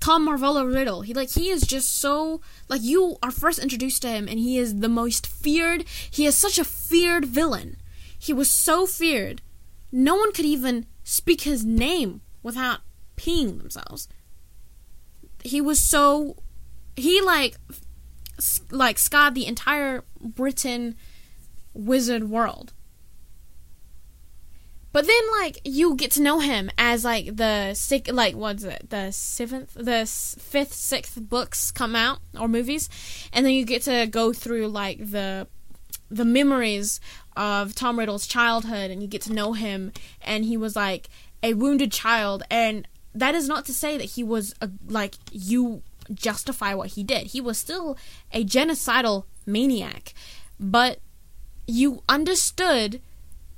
Tom 0.00 0.26
Marvolo 0.26 0.64
Riddle. 0.66 1.02
He 1.02 1.12
like 1.12 1.30
he 1.30 1.50
is 1.50 1.62
just 1.62 1.94
so 2.00 2.40
like 2.70 2.80
you 2.82 3.18
are 3.22 3.30
first 3.30 3.58
introduced 3.58 4.00
to 4.00 4.08
him 4.08 4.28
and 4.28 4.38
he 4.38 4.56
is 4.56 4.80
the 4.80 4.88
most 4.88 5.26
feared. 5.26 5.84
He 6.10 6.24
is 6.24 6.38
such 6.38 6.58
a 6.58 6.64
feared 6.64 7.26
villain. 7.26 7.76
He 8.24 8.32
was 8.32 8.50
so 8.50 8.86
feared. 8.86 9.42
No 9.92 10.14
one 10.14 10.32
could 10.32 10.46
even 10.46 10.86
speak 11.02 11.42
his 11.42 11.62
name 11.62 12.22
without 12.42 12.80
peeing 13.18 13.58
themselves. 13.58 14.08
He 15.42 15.60
was 15.60 15.78
so 15.78 16.36
he 16.96 17.20
like 17.20 17.56
like 18.70 18.98
scarred 18.98 19.34
the 19.34 19.46
entire 19.46 20.04
Britain 20.18 20.96
wizard 21.74 22.30
world. 22.30 22.72
But 24.90 25.06
then, 25.06 25.22
like, 25.42 25.58
you 25.64 25.94
get 25.94 26.12
to 26.12 26.22
know 26.22 26.38
him 26.38 26.70
as 26.78 27.04
like 27.04 27.36
the 27.36 27.74
sick, 27.74 28.10
like 28.10 28.36
what's 28.36 28.62
it, 28.62 28.88
the 28.88 29.10
seventh, 29.10 29.74
the 29.74 30.06
fifth, 30.06 30.72
sixth 30.72 31.20
books 31.20 31.70
come 31.70 31.94
out 31.94 32.20
or 32.40 32.48
movies, 32.48 32.88
and 33.34 33.44
then 33.44 33.52
you 33.52 33.66
get 33.66 33.82
to 33.82 34.06
go 34.06 34.32
through 34.32 34.68
like 34.68 35.10
the 35.10 35.46
the 36.10 36.24
memories 36.24 37.00
of 37.36 37.74
Tom 37.74 37.98
Riddle's 37.98 38.26
childhood, 38.26 38.90
and 38.90 39.02
you 39.02 39.08
get 39.08 39.22
to 39.22 39.32
know 39.32 39.52
him, 39.52 39.92
and 40.22 40.44
he 40.44 40.56
was 40.56 40.76
like 40.76 41.08
a 41.42 41.54
wounded 41.54 41.92
child, 41.92 42.42
and 42.50 42.88
that 43.14 43.34
is 43.34 43.48
not 43.48 43.64
to 43.66 43.72
say 43.72 43.96
that 43.96 44.04
he 44.04 44.22
was 44.22 44.54
a, 44.60 44.70
like 44.86 45.14
you 45.30 45.82
justify 46.12 46.74
what 46.74 46.90
he 46.90 47.02
did. 47.02 47.28
He 47.28 47.40
was 47.40 47.58
still 47.58 47.96
a 48.32 48.44
genocidal 48.44 49.24
maniac, 49.46 50.14
but 50.58 50.98
you 51.66 52.02
understood 52.08 53.00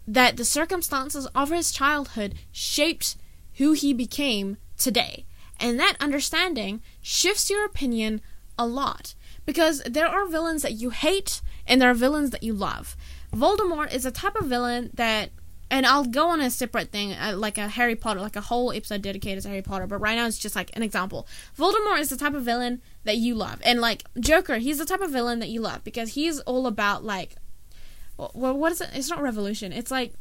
that 0.07 0.37
the 0.37 0.45
circumstances 0.45 1.27
of 1.35 1.51
his 1.51 1.73
childhood 1.73 2.35
shaped 2.53 3.17
who 3.55 3.73
he 3.73 3.93
became 3.93 4.57
today. 4.79 5.25
And 5.59 5.81
that 5.81 5.97
understanding 6.01 6.83
shifts 7.01 7.51
your 7.51 7.65
opinion 7.65 8.21
a 8.59 8.67
lot. 8.67 9.15
Because 9.45 9.83
there 9.85 10.07
are 10.07 10.27
villains 10.27 10.63
that 10.63 10.73
you 10.75 10.91
hate 10.91 11.41
and 11.67 11.81
there 11.81 11.91
are 11.91 11.95
villains 11.95 12.31
that 12.31 12.43
you 12.43 12.53
love. 12.53 12.97
Voldemort 13.37 13.93
is 13.93 14.07
a 14.07 14.11
type 14.11 14.37
of 14.37 14.47
villain 14.47 14.91
that, 14.95 15.31
and 15.71 15.85
I'll 15.85 16.05
go 16.05 16.31
on 16.31 16.41
a 16.41 16.51
separate 16.51 16.91
thing, 16.91 17.13
uh, 17.13 17.35
like 17.37 17.59
a 17.59 17.69
Harry 17.69 17.95
Potter, 17.95 18.21
like 18.21 18.37
a 18.37 18.41
whole 18.41 18.73
episode 18.73 19.03
dedicated 19.03 19.43
to 19.43 19.49
Harry 19.49 19.63
Potter, 19.63 19.87
but 19.87 19.99
right 19.99 20.17
now 20.17 20.27
it's 20.27 20.39
just 20.39 20.57
like 20.57 20.71
an 20.75 20.83
example. 20.83 21.27
Voldemort 21.59 22.01
is 22.01 22.09
the 22.09 22.17
type 22.17 22.35
of 22.35 22.43
villain 22.45 22.81
that 23.05 23.19
you 23.19 23.35
love. 23.35 23.61
And 23.65 23.81
like 23.81 24.05
Joker, 24.19 24.57
he's 24.57 24.79
the 24.79 24.87
type 24.87 25.01
of 25.01 25.11
villain 25.11 25.39
that 25.41 25.49
you 25.49 25.61
love 25.61 25.85
because 25.85 26.15
he's 26.15 26.41
all 26.41 26.67
about 26.67 27.05
like 27.05 27.37
well, 28.17 28.57
what 28.57 28.73
is 28.73 28.81
it? 28.81 28.91
It's 28.95 29.11
not 29.11 29.23
revolution. 29.23 29.73
It's 29.73 29.91
like 29.91 30.15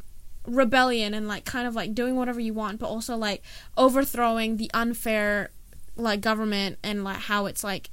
rebellion 0.46 1.14
and 1.14 1.28
like 1.28 1.46
kind 1.46 1.68
of 1.68 1.76
like 1.76 1.96
doing 1.96 2.16
whatever 2.16 2.40
you 2.40 2.54
want, 2.54 2.80
but 2.80 2.88
also 2.88 3.16
like 3.16 3.42
overthrowing 3.78 4.58
the 4.58 4.70
unfair 4.74 5.52
like 5.96 6.22
government 6.22 6.78
and 6.84 7.04
like 7.04 7.18
how 7.18 7.46
it's 7.46 7.64
like 7.64 7.90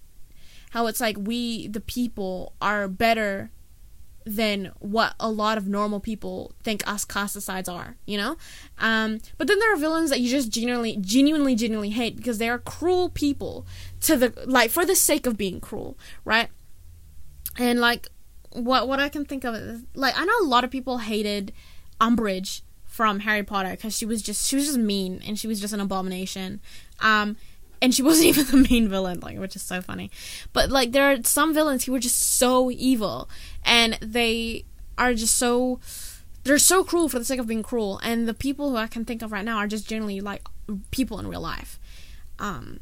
how 0.70 0.87
it's 0.87 1.01
like 1.01 1.16
we 1.18 1.68
the 1.68 1.81
people 1.81 2.53
are 2.61 2.89
better 2.89 3.51
than 4.25 4.73
what 4.79 5.14
a 5.18 5.31
lot 5.31 5.59
of 5.59 5.66
normal 5.66 6.01
people 6.01 6.53
think 6.62 6.87
us 6.89 7.05
casticides 7.05 7.73
are, 7.73 7.97
you 8.07 8.16
know? 8.16 8.37
Um, 8.79 9.20
but 9.39 9.47
then 9.49 9.59
there 9.59 9.73
are 9.73 9.77
villains 9.77 10.11
that 10.11 10.20
you 10.20 10.31
just 10.31 10.51
genuinely, 10.51 10.97
genuinely, 11.01 11.55
genuinely 11.55 11.91
hate 11.91 12.16
because 12.16 12.39
they 12.39 12.49
are 12.49 12.59
cruel 12.59 13.09
people 13.09 13.66
to 14.03 14.16
the, 14.16 14.33
like, 14.47 14.70
for 14.70 14.85
the 14.85 14.97
sake 14.97 15.27
of 15.27 15.37
being 15.37 15.61
cruel, 15.61 15.99
right? 16.25 16.49
And, 17.59 17.81
like, 17.81 18.09
what 18.55 18.87
what 18.89 19.01
I 19.01 19.09
can 19.09 19.25
think 19.25 19.45
of 19.45 19.55
is 19.55 19.83
like 19.95 20.14
I 20.16 20.25
know 20.25 20.35
a 20.43 20.47
lot 20.47 20.64
of 20.64 20.70
people 20.70 20.99
hated 20.99 21.53
Umbridge 22.01 22.62
from 22.85 23.20
Harry 23.20 23.43
Potter 23.43 23.70
because 23.70 23.97
she 23.97 24.05
was 24.05 24.20
just 24.23 24.47
she 24.47 24.57
was 24.57 24.66
just 24.66 24.79
mean 24.79 25.23
and 25.27 25.39
she 25.39 25.47
was 25.47 25.61
just 25.61 25.73
an 25.73 25.81
abomination. 25.81 26.61
Um, 27.01 27.37
and 27.83 27.93
she 27.93 28.03
wasn't 28.03 28.28
even 28.28 28.47
the 28.47 28.68
main 28.70 28.89
villain, 28.89 29.20
like 29.20 29.39
which 29.39 29.57
is 29.57 29.62
so 29.62 29.83
funny. 29.83 30.11
But 30.55 30.70
like 30.70 30.93
there 30.93 31.11
are 31.11 31.22
some 31.24 31.53
villains 31.53 31.85
who 31.85 31.95
are 31.95 31.99
just 31.99 32.18
so 32.39 32.70
evil 32.70 33.28
and 33.64 33.99
they 34.01 34.64
are 34.97 35.12
just 35.12 35.37
so 35.37 35.80
they're 36.45 36.59
so 36.59 36.83
cruel 36.83 37.09
for 37.09 37.18
the 37.18 37.24
sake 37.24 37.41
of 37.41 37.47
being 37.47 37.62
cruel. 37.62 38.01
And 38.03 38.26
the 38.26 38.35
people 38.35 38.70
who 38.70 38.76
I 38.76 38.87
can 38.87 39.05
think 39.05 39.20
of 39.20 39.33
right 39.33 39.45
now 39.45 39.59
are 39.59 39.66
just 39.66 39.87
generally 39.87 40.20
like 40.20 40.43
people 40.91 41.18
in 41.18 41.26
real 41.26 41.41
life. 41.41 41.78
Um, 42.39 42.80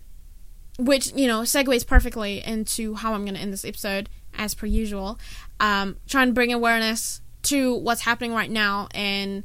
which 0.79 1.13
you 1.15 1.27
know 1.27 1.41
segues 1.41 1.87
perfectly 1.87 2.43
into 2.45 2.95
how 2.95 3.13
I'm 3.15 3.25
going 3.25 3.35
to 3.35 3.41
end 3.41 3.53
this 3.53 3.65
episode 3.65 4.09
as 4.35 4.55
per 4.55 4.67
usual. 4.67 5.19
Um, 5.59 5.97
trying 6.07 6.29
to 6.29 6.33
bring 6.33 6.53
awareness 6.53 7.21
to 7.45 7.75
what's 7.75 8.03
happening 8.03 8.33
right 8.33 8.51
now 8.51 8.89
in 8.95 9.45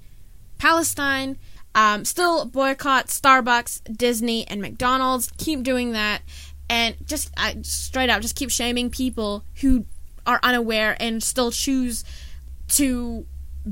Palestine, 0.58 1.38
Um, 1.76 2.06
still 2.06 2.46
boycott 2.46 3.08
Starbucks, 3.08 3.96
Disney, 3.96 4.48
and 4.48 4.62
McDonald's. 4.62 5.32
Keep 5.38 5.64
doing 5.64 5.92
that, 5.92 6.22
and 6.70 6.96
just 7.06 7.32
uh, 7.38 7.54
straight 7.62 8.10
up, 8.10 8.22
just 8.22 8.36
keep 8.36 8.50
shaming 8.50 8.90
people 8.90 9.44
who 9.62 9.86
are 10.26 10.40
unaware 10.42 10.98
and 11.00 11.22
still 11.22 11.52
choose 11.52 12.04
to 12.68 13.26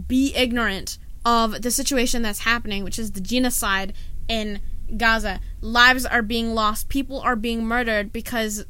be 0.08 0.36
ignorant 0.36 0.98
of 1.26 1.62
the 1.62 1.72
situation 1.72 2.22
that's 2.22 2.40
happening, 2.40 2.84
which 2.84 3.00
is 3.00 3.14
the 3.14 3.22
genocide 3.22 3.94
in 4.28 4.60
Gaza. 4.98 5.40
Lives 5.62 6.06
are 6.06 6.22
being 6.22 6.54
lost, 6.54 6.90
people 6.90 7.20
are 7.22 7.36
being 7.36 7.66
murdered 7.66 8.12
because 8.12 8.66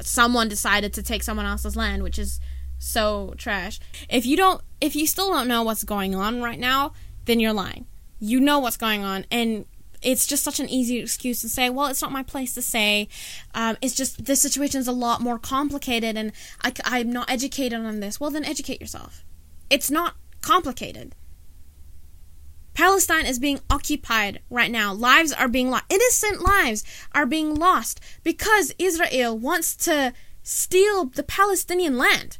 someone 0.00 0.48
decided 0.48 0.92
to 0.94 1.02
take 1.02 1.22
someone 1.22 1.46
else's 1.46 1.76
land, 1.76 2.02
which 2.02 2.18
is 2.18 2.40
so 2.78 3.34
trash. 3.36 3.78
If 4.08 4.24
you 4.24 4.36
don't 4.36 4.62
if 4.80 4.96
you 4.96 5.06
still 5.06 5.28
don't 5.28 5.46
know 5.46 5.62
what's 5.62 5.84
going 5.84 6.14
on 6.14 6.40
right 6.40 6.58
now, 6.58 6.92
then 7.30 7.40
you're 7.40 7.52
lying. 7.52 7.86
You 8.18 8.40
know 8.40 8.58
what's 8.58 8.76
going 8.76 9.04
on 9.04 9.24
and 9.30 9.64
it's 10.02 10.26
just 10.26 10.42
such 10.42 10.58
an 10.58 10.68
easy 10.68 10.98
excuse 10.98 11.40
to 11.42 11.48
say, 11.48 11.70
well, 11.70 11.86
it's 11.86 12.02
not 12.02 12.10
my 12.10 12.22
place 12.22 12.54
to 12.54 12.62
say. 12.62 13.08
Um, 13.54 13.76
it's 13.80 13.94
just 13.94 14.24
the 14.24 14.34
situation's 14.34 14.88
a 14.88 14.92
lot 14.92 15.20
more 15.20 15.38
complicated 15.38 16.16
and 16.16 16.32
I, 16.62 16.72
I'm 16.84 17.12
not 17.12 17.30
educated 17.30 17.78
on 17.78 18.00
this. 18.00 18.18
Well, 18.18 18.30
then 18.30 18.44
educate 18.44 18.80
yourself. 18.80 19.24
It's 19.68 19.90
not 19.90 20.16
complicated. 20.40 21.14
Palestine 22.74 23.26
is 23.26 23.38
being 23.38 23.60
occupied 23.68 24.40
right 24.48 24.70
now. 24.70 24.92
Lives 24.92 25.32
are 25.32 25.48
being 25.48 25.70
lost. 25.70 25.84
Innocent 25.88 26.40
lives 26.40 26.82
are 27.12 27.26
being 27.26 27.54
lost 27.54 28.00
because 28.24 28.74
Israel 28.78 29.38
wants 29.38 29.76
to 29.76 30.14
steal 30.42 31.04
the 31.04 31.22
Palestinian 31.22 31.96
land. 31.96 32.38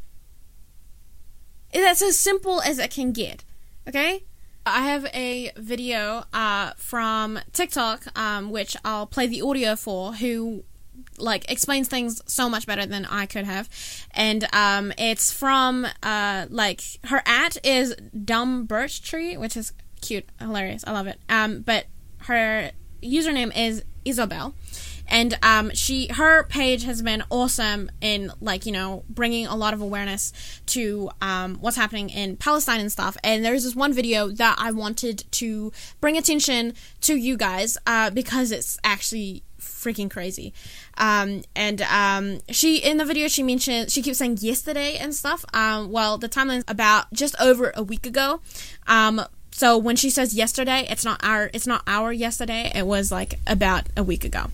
That's 1.72 2.02
as 2.02 2.18
simple 2.18 2.60
as 2.62 2.78
it 2.78 2.90
can 2.90 3.12
get. 3.12 3.44
Okay? 3.86 4.24
I 4.66 4.82
have 4.82 5.06
a 5.14 5.52
video 5.56 6.24
uh, 6.32 6.72
from 6.76 7.38
TikTok, 7.52 8.06
um, 8.18 8.50
which 8.50 8.76
I'll 8.84 9.06
play 9.06 9.26
the 9.26 9.42
audio 9.42 9.74
for, 9.76 10.12
who 10.14 10.64
like 11.18 11.50
explains 11.50 11.88
things 11.88 12.22
so 12.26 12.48
much 12.48 12.66
better 12.66 12.86
than 12.86 13.04
I 13.06 13.26
could 13.26 13.44
have, 13.44 13.68
and 14.12 14.46
um, 14.52 14.92
it's 14.98 15.32
from 15.32 15.86
uh, 16.02 16.46
like 16.50 16.82
her 17.04 17.22
at 17.26 17.56
is 17.64 17.94
dumb 18.24 18.64
birch 18.64 19.02
tree, 19.02 19.36
which 19.36 19.56
is 19.56 19.72
cute, 20.00 20.28
hilarious. 20.38 20.84
I 20.86 20.92
love 20.92 21.06
it. 21.06 21.18
Um, 21.28 21.60
but 21.60 21.86
her 22.22 22.70
username 23.02 23.56
is 23.56 23.82
Isabel, 24.04 24.54
and 25.10 25.36
um, 25.42 25.70
she 25.74 26.06
her 26.08 26.44
page 26.44 26.84
has 26.84 27.02
been 27.02 27.22
awesome 27.30 27.90
in 28.00 28.32
like 28.40 28.64
you 28.64 28.72
know 28.72 29.04
bringing 29.08 29.46
a 29.46 29.56
lot 29.56 29.74
of 29.74 29.80
awareness 29.80 30.32
to 30.66 31.10
um, 31.20 31.56
what's 31.56 31.76
happening 31.76 32.08
in 32.08 32.36
Palestine 32.36 32.80
and 32.80 32.90
stuff. 32.90 33.16
And 33.22 33.44
there's 33.44 33.64
this 33.64 33.74
one 33.74 33.92
video 33.92 34.28
that 34.28 34.56
I 34.58 34.70
wanted 34.70 35.24
to 35.32 35.72
bring 36.00 36.16
attention 36.16 36.74
to 37.02 37.16
you 37.16 37.36
guys 37.36 37.76
uh, 37.86 38.10
because 38.10 38.52
it's 38.52 38.78
actually 38.84 39.42
freaking 39.60 40.10
crazy. 40.10 40.52
Um, 40.96 41.42
and 41.56 41.82
um, 41.82 42.40
she 42.50 42.78
in 42.78 42.98
the 42.98 43.04
video 43.04 43.28
she 43.28 43.42
mentioned 43.42 43.90
she 43.90 44.02
keeps 44.02 44.18
saying 44.18 44.38
yesterday 44.40 44.96
and 44.96 45.14
stuff. 45.14 45.44
Um, 45.52 45.90
well, 45.90 46.18
the 46.18 46.28
timeline's 46.28 46.64
about 46.68 47.12
just 47.12 47.34
over 47.40 47.72
a 47.74 47.82
week 47.82 48.06
ago. 48.06 48.40
Um, 48.86 49.22
so 49.52 49.76
when 49.76 49.96
she 49.96 50.10
says 50.10 50.34
yesterday, 50.34 50.86
it's 50.88 51.04
not 51.04 51.22
our 51.24 51.50
it's 51.52 51.66
not 51.66 51.82
our 51.86 52.12
yesterday. 52.12 52.70
It 52.74 52.86
was 52.86 53.10
like 53.10 53.34
about 53.46 53.88
a 53.96 54.02
week 54.02 54.24
ago. 54.24 54.46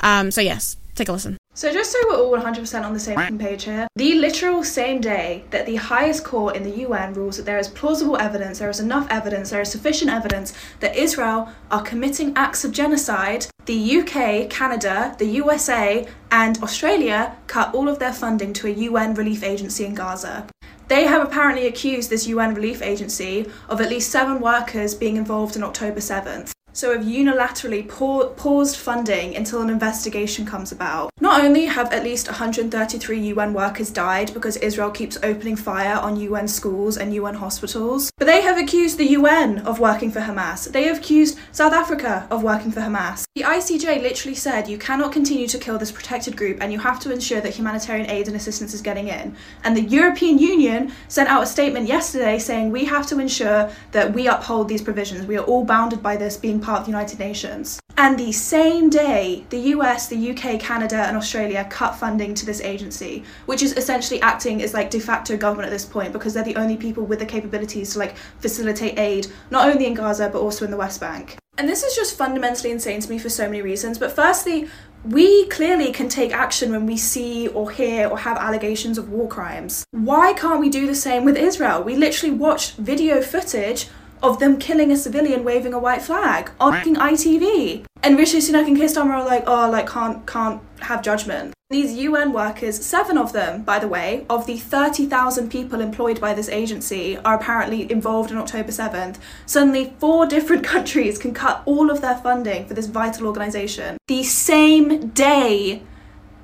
Um, 0.00 0.30
so 0.30 0.40
yes, 0.40 0.76
take 0.94 1.08
a 1.08 1.12
listen. 1.12 1.36
So 1.56 1.72
just 1.72 1.90
so 1.90 1.98
we're 2.06 2.16
all 2.16 2.36
100% 2.36 2.84
on 2.84 2.92
the 2.92 3.00
same 3.00 3.38
page 3.38 3.64
here, 3.64 3.88
the 3.96 4.16
literal 4.16 4.62
same 4.62 5.00
day 5.00 5.42
that 5.48 5.64
the 5.64 5.76
highest 5.76 6.22
court 6.22 6.54
in 6.54 6.64
the 6.64 6.80
UN 6.80 7.14
rules 7.14 7.38
that 7.38 7.46
there 7.46 7.56
is 7.56 7.66
plausible 7.66 8.18
evidence, 8.18 8.58
there 8.58 8.68
is 8.68 8.78
enough 8.78 9.06
evidence, 9.08 9.48
there 9.48 9.62
is 9.62 9.70
sufficient 9.70 10.10
evidence 10.10 10.52
that 10.80 10.94
Israel 10.94 11.48
are 11.70 11.80
committing 11.80 12.34
acts 12.36 12.62
of 12.62 12.72
genocide, 12.72 13.46
the 13.64 14.00
UK, 14.00 14.50
Canada, 14.50 15.16
the 15.18 15.28
USA, 15.40 16.06
and 16.30 16.62
Australia 16.62 17.34
cut 17.46 17.74
all 17.74 17.88
of 17.88 17.98
their 17.98 18.12
funding 18.12 18.52
to 18.52 18.66
a 18.66 18.78
UN 18.88 19.14
relief 19.14 19.42
agency 19.42 19.86
in 19.86 19.94
Gaza. 19.94 20.46
They 20.88 21.04
have 21.04 21.26
apparently 21.26 21.66
accused 21.66 22.10
this 22.10 22.26
UN 22.26 22.54
relief 22.54 22.82
agency 22.82 23.50
of 23.70 23.80
at 23.80 23.88
least 23.88 24.10
seven 24.10 24.40
workers 24.40 24.94
being 24.94 25.16
involved 25.16 25.56
in 25.56 25.62
October 25.62 26.00
7th 26.00 26.52
so 26.76 26.92
have 26.92 27.06
unilaterally 27.06 27.88
pa- 27.88 28.28
paused 28.36 28.76
funding 28.76 29.34
until 29.34 29.62
an 29.62 29.70
investigation 29.70 30.44
comes 30.44 30.72
about. 30.72 31.10
Not 31.20 31.42
only 31.42 31.64
have 31.64 31.90
at 31.90 32.04
least 32.04 32.26
133 32.26 33.18
UN 33.18 33.54
workers 33.54 33.90
died 33.90 34.34
because 34.34 34.58
Israel 34.58 34.90
keeps 34.90 35.16
opening 35.22 35.56
fire 35.56 35.96
on 35.96 36.16
UN 36.16 36.46
schools 36.46 36.98
and 36.98 37.14
UN 37.14 37.34
hospitals, 37.34 38.10
but 38.18 38.26
they 38.26 38.42
have 38.42 38.58
accused 38.58 38.98
the 38.98 39.12
UN 39.12 39.60
of 39.60 39.80
working 39.80 40.10
for 40.10 40.20
Hamas. 40.20 40.70
They 40.70 40.84
have 40.84 40.98
accused 40.98 41.38
South 41.50 41.72
Africa 41.72 42.28
of 42.30 42.42
working 42.42 42.70
for 42.70 42.80
Hamas. 42.80 43.24
The 43.34 43.42
ICJ 43.42 44.02
literally 44.02 44.34
said 44.34 44.68
you 44.68 44.76
cannot 44.76 45.12
continue 45.12 45.46
to 45.46 45.58
kill 45.58 45.78
this 45.78 45.90
protected 45.90 46.36
group 46.36 46.58
and 46.60 46.70
you 46.70 46.78
have 46.80 47.00
to 47.00 47.10
ensure 47.10 47.40
that 47.40 47.54
humanitarian 47.54 48.10
aid 48.10 48.26
and 48.28 48.36
assistance 48.36 48.74
is 48.74 48.82
getting 48.82 49.08
in. 49.08 49.34
And 49.64 49.74
the 49.74 49.82
European 49.82 50.38
Union 50.38 50.92
sent 51.08 51.30
out 51.30 51.42
a 51.42 51.46
statement 51.46 51.88
yesterday 51.88 52.38
saying 52.38 52.70
we 52.70 52.84
have 52.84 53.06
to 53.06 53.18
ensure 53.18 53.70
that 53.92 54.12
we 54.12 54.28
uphold 54.28 54.68
these 54.68 54.82
provisions. 54.82 55.26
We 55.26 55.38
are 55.38 55.44
all 55.44 55.64
bounded 55.64 56.02
by 56.02 56.16
this 56.16 56.36
being 56.36 56.60
part 56.66 56.80
of 56.80 56.86
the 56.86 56.90
United 56.90 57.20
Nations. 57.20 57.80
And 57.96 58.18
the 58.18 58.32
same 58.32 58.90
day, 58.90 59.46
the 59.50 59.60
US, 59.74 60.08
the 60.08 60.30
UK, 60.30 60.60
Canada, 60.60 60.96
and 60.96 61.16
Australia 61.16 61.64
cut 61.70 61.92
funding 61.92 62.34
to 62.34 62.44
this 62.44 62.60
agency, 62.60 63.22
which 63.46 63.62
is 63.62 63.72
essentially 63.74 64.20
acting 64.20 64.60
as 64.62 64.74
like 64.74 64.90
de 64.90 64.98
facto 64.98 65.36
government 65.36 65.68
at 65.68 65.70
this 65.70 65.86
point 65.86 66.12
because 66.12 66.34
they're 66.34 66.50
the 66.52 66.56
only 66.56 66.76
people 66.76 67.04
with 67.06 67.20
the 67.20 67.26
capabilities 67.26 67.92
to 67.92 68.00
like 68.00 68.16
facilitate 68.40 68.98
aid, 68.98 69.28
not 69.50 69.70
only 69.70 69.86
in 69.86 69.94
Gaza 69.94 70.28
but 70.28 70.40
also 70.40 70.64
in 70.64 70.72
the 70.72 70.76
West 70.76 71.00
Bank. 71.00 71.36
And 71.56 71.68
this 71.68 71.82
is 71.84 71.94
just 71.94 72.18
fundamentally 72.18 72.70
insane 72.70 73.00
to 73.00 73.08
me 73.08 73.18
for 73.18 73.30
so 73.30 73.44
many 73.46 73.62
reasons. 73.62 73.96
But 73.98 74.12
firstly, 74.12 74.68
we 75.04 75.46
clearly 75.46 75.92
can 75.92 76.08
take 76.08 76.32
action 76.32 76.72
when 76.72 76.84
we 76.84 76.96
see 76.96 77.48
or 77.48 77.70
hear 77.70 78.08
or 78.08 78.18
have 78.18 78.36
allegations 78.36 78.98
of 78.98 79.08
war 79.08 79.28
crimes. 79.28 79.84
Why 79.92 80.32
can't 80.32 80.60
we 80.60 80.68
do 80.68 80.86
the 80.86 80.94
same 80.96 81.24
with 81.24 81.36
Israel? 81.36 81.82
We 81.82 81.96
literally 81.96 82.34
watched 82.34 82.76
video 82.76 83.22
footage 83.22 83.88
of 84.22 84.38
them 84.38 84.58
killing 84.58 84.90
a 84.90 84.96
civilian 84.96 85.44
waving 85.44 85.74
a 85.74 85.78
white 85.78 86.02
flag 86.02 86.50
on 86.60 86.74
ITV. 86.74 87.84
And 88.02 88.16
Rishi 88.16 88.38
Sunak 88.38 88.66
and 88.66 88.76
Keir 88.76 88.86
Starmer 88.86 89.14
are 89.14 89.24
like, 89.24 89.44
oh, 89.46 89.70
like 89.70 89.88
can't 89.88 90.26
can't 90.26 90.60
have 90.80 91.02
judgment. 91.02 91.54
These 91.68 91.94
UN 91.94 92.32
workers, 92.32 92.84
seven 92.86 93.18
of 93.18 93.32
them, 93.32 93.64
by 93.64 93.80
the 93.80 93.88
way, 93.88 94.24
of 94.30 94.46
the 94.46 94.56
30,000 94.56 95.50
people 95.50 95.80
employed 95.80 96.20
by 96.20 96.32
this 96.32 96.48
agency, 96.48 97.16
are 97.18 97.34
apparently 97.34 97.90
involved 97.90 98.30
in 98.30 98.36
October 98.36 98.70
7th. 98.70 99.16
Suddenly, 99.46 99.94
four 99.98 100.26
different 100.26 100.62
countries 100.74 101.18
can 101.18 101.34
cut 101.34 101.62
all 101.66 101.90
of 101.90 102.02
their 102.02 102.18
funding 102.18 102.66
for 102.66 102.74
this 102.74 102.86
vital 102.86 103.26
organisation. 103.26 103.96
The 104.06 104.22
same 104.22 105.08
day 105.08 105.82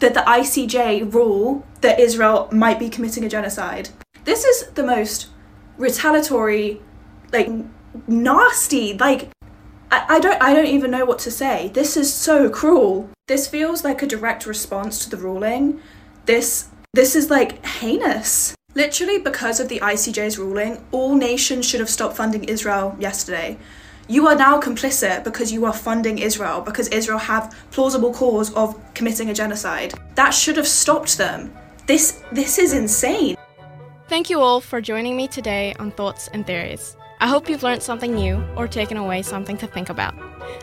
that 0.01 0.15
the 0.15 0.23
ICJ 0.23 1.15
rule 1.15 1.65
that 1.83 2.01
Israel 2.01 2.49
might 2.51 2.81
be 2.81 2.89
committing 2.89 3.25
a 3.25 3.29
genocide. 3.29 3.91
This 4.25 4.45
is 4.45 4.71
the 4.71 4.83
most 4.83 5.29
retaliatory 5.79 6.81
like 7.33 7.49
nasty 8.07 8.95
like 8.95 9.31
I, 9.91 10.17
I 10.17 10.21
don't 10.21 10.43
I 10.43 10.55
don't 10.55 10.67
even 10.67 10.91
know 10.91 11.05
what 11.05 11.19
to 11.21 11.31
say. 11.31 11.71
This 11.75 11.97
is 11.97 12.13
so 12.13 12.49
cruel. 12.49 13.11
This 13.29 13.47
feels 13.47 13.85
like 13.85 14.03
a 14.03 14.07
direct 14.07 14.47
response 14.47 15.05
to 15.05 15.11
the 15.11 15.19
ruling. 15.19 15.81
This 16.27 16.69
this 16.95 17.15
is 17.15 17.31
like 17.31 17.65
heinous. 17.65 18.55
Literally 18.75 19.19
because 19.19 19.61
of 19.61 19.69
the 19.69 19.81
ICJ's 19.81 20.39
ruling, 20.39 20.83
all 20.93 21.15
nations 21.15 21.67
should 21.67 21.81
have 21.81 21.91
stopped 21.91 22.17
funding 22.17 22.45
Israel 22.45 22.97
yesterday. 22.99 23.59
You 24.09 24.27
are 24.27 24.35
now 24.35 24.61
complicit 24.61 25.25
because 25.25 25.53
you 25.53 25.67
are 25.67 25.73
funding 25.73 26.19
Israel 26.19 26.63
because 26.63 26.89
Israel 26.89 27.19
have 27.19 27.55
plausible 27.71 28.13
cause 28.15 28.53
of 28.55 28.79
committing 28.95 29.29
a 29.29 29.35
genocide. 29.35 29.95
That 30.15 30.31
should 30.31 30.57
have 30.57 30.67
stopped 30.67 31.19
them. 31.19 31.53
This 31.87 32.23
this 32.33 32.59
is 32.59 32.73
insane. 32.73 33.37
Thank 34.09 34.31
you 34.31 34.41
all 34.41 34.61
for 34.61 34.81
joining 34.81 35.17
me 35.17 35.29
today 35.29 35.75
on 35.79 35.91
Thoughts 35.91 36.29
and 36.33 36.47
Theories. 36.47 36.97
I 37.23 37.29
hope 37.29 37.49
you've 37.49 37.63
learned 37.63 37.85
something 37.85 38.17
new 38.17 38.43
or 38.57 38.67
taken 38.67 38.97
away 38.97 39.23
something 39.23 39.57
to 39.59 39.69
think 39.69 39.91
about. 39.91 40.13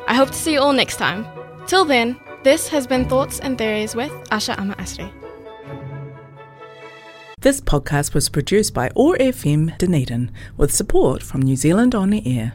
I 0.10 0.14
hope 0.14 0.28
to 0.28 0.36
see 0.36 0.52
you 0.52 0.60
all 0.60 0.74
next 0.74 0.98
time. 0.98 1.26
Till 1.68 1.86
then, 1.86 2.20
this 2.44 2.68
has 2.68 2.86
been 2.86 3.08
Thoughts 3.08 3.40
and 3.40 3.58
Theories 3.58 3.96
with 3.96 4.12
Asha 4.30 4.60
Ama 4.60 4.76
Asri. 4.76 5.10
This 7.40 7.62
podcast 7.62 8.14
was 8.14 8.28
produced 8.28 8.74
by 8.74 8.92
OAR 8.98 9.16
FM 9.16 9.78
Dunedin 9.78 10.32
with 10.58 10.76
support 10.76 11.24
from 11.24 11.42
New 11.42 11.56
Zealand 11.56 11.96
On 11.96 12.10
the 12.10 12.28
Air. 12.28 12.52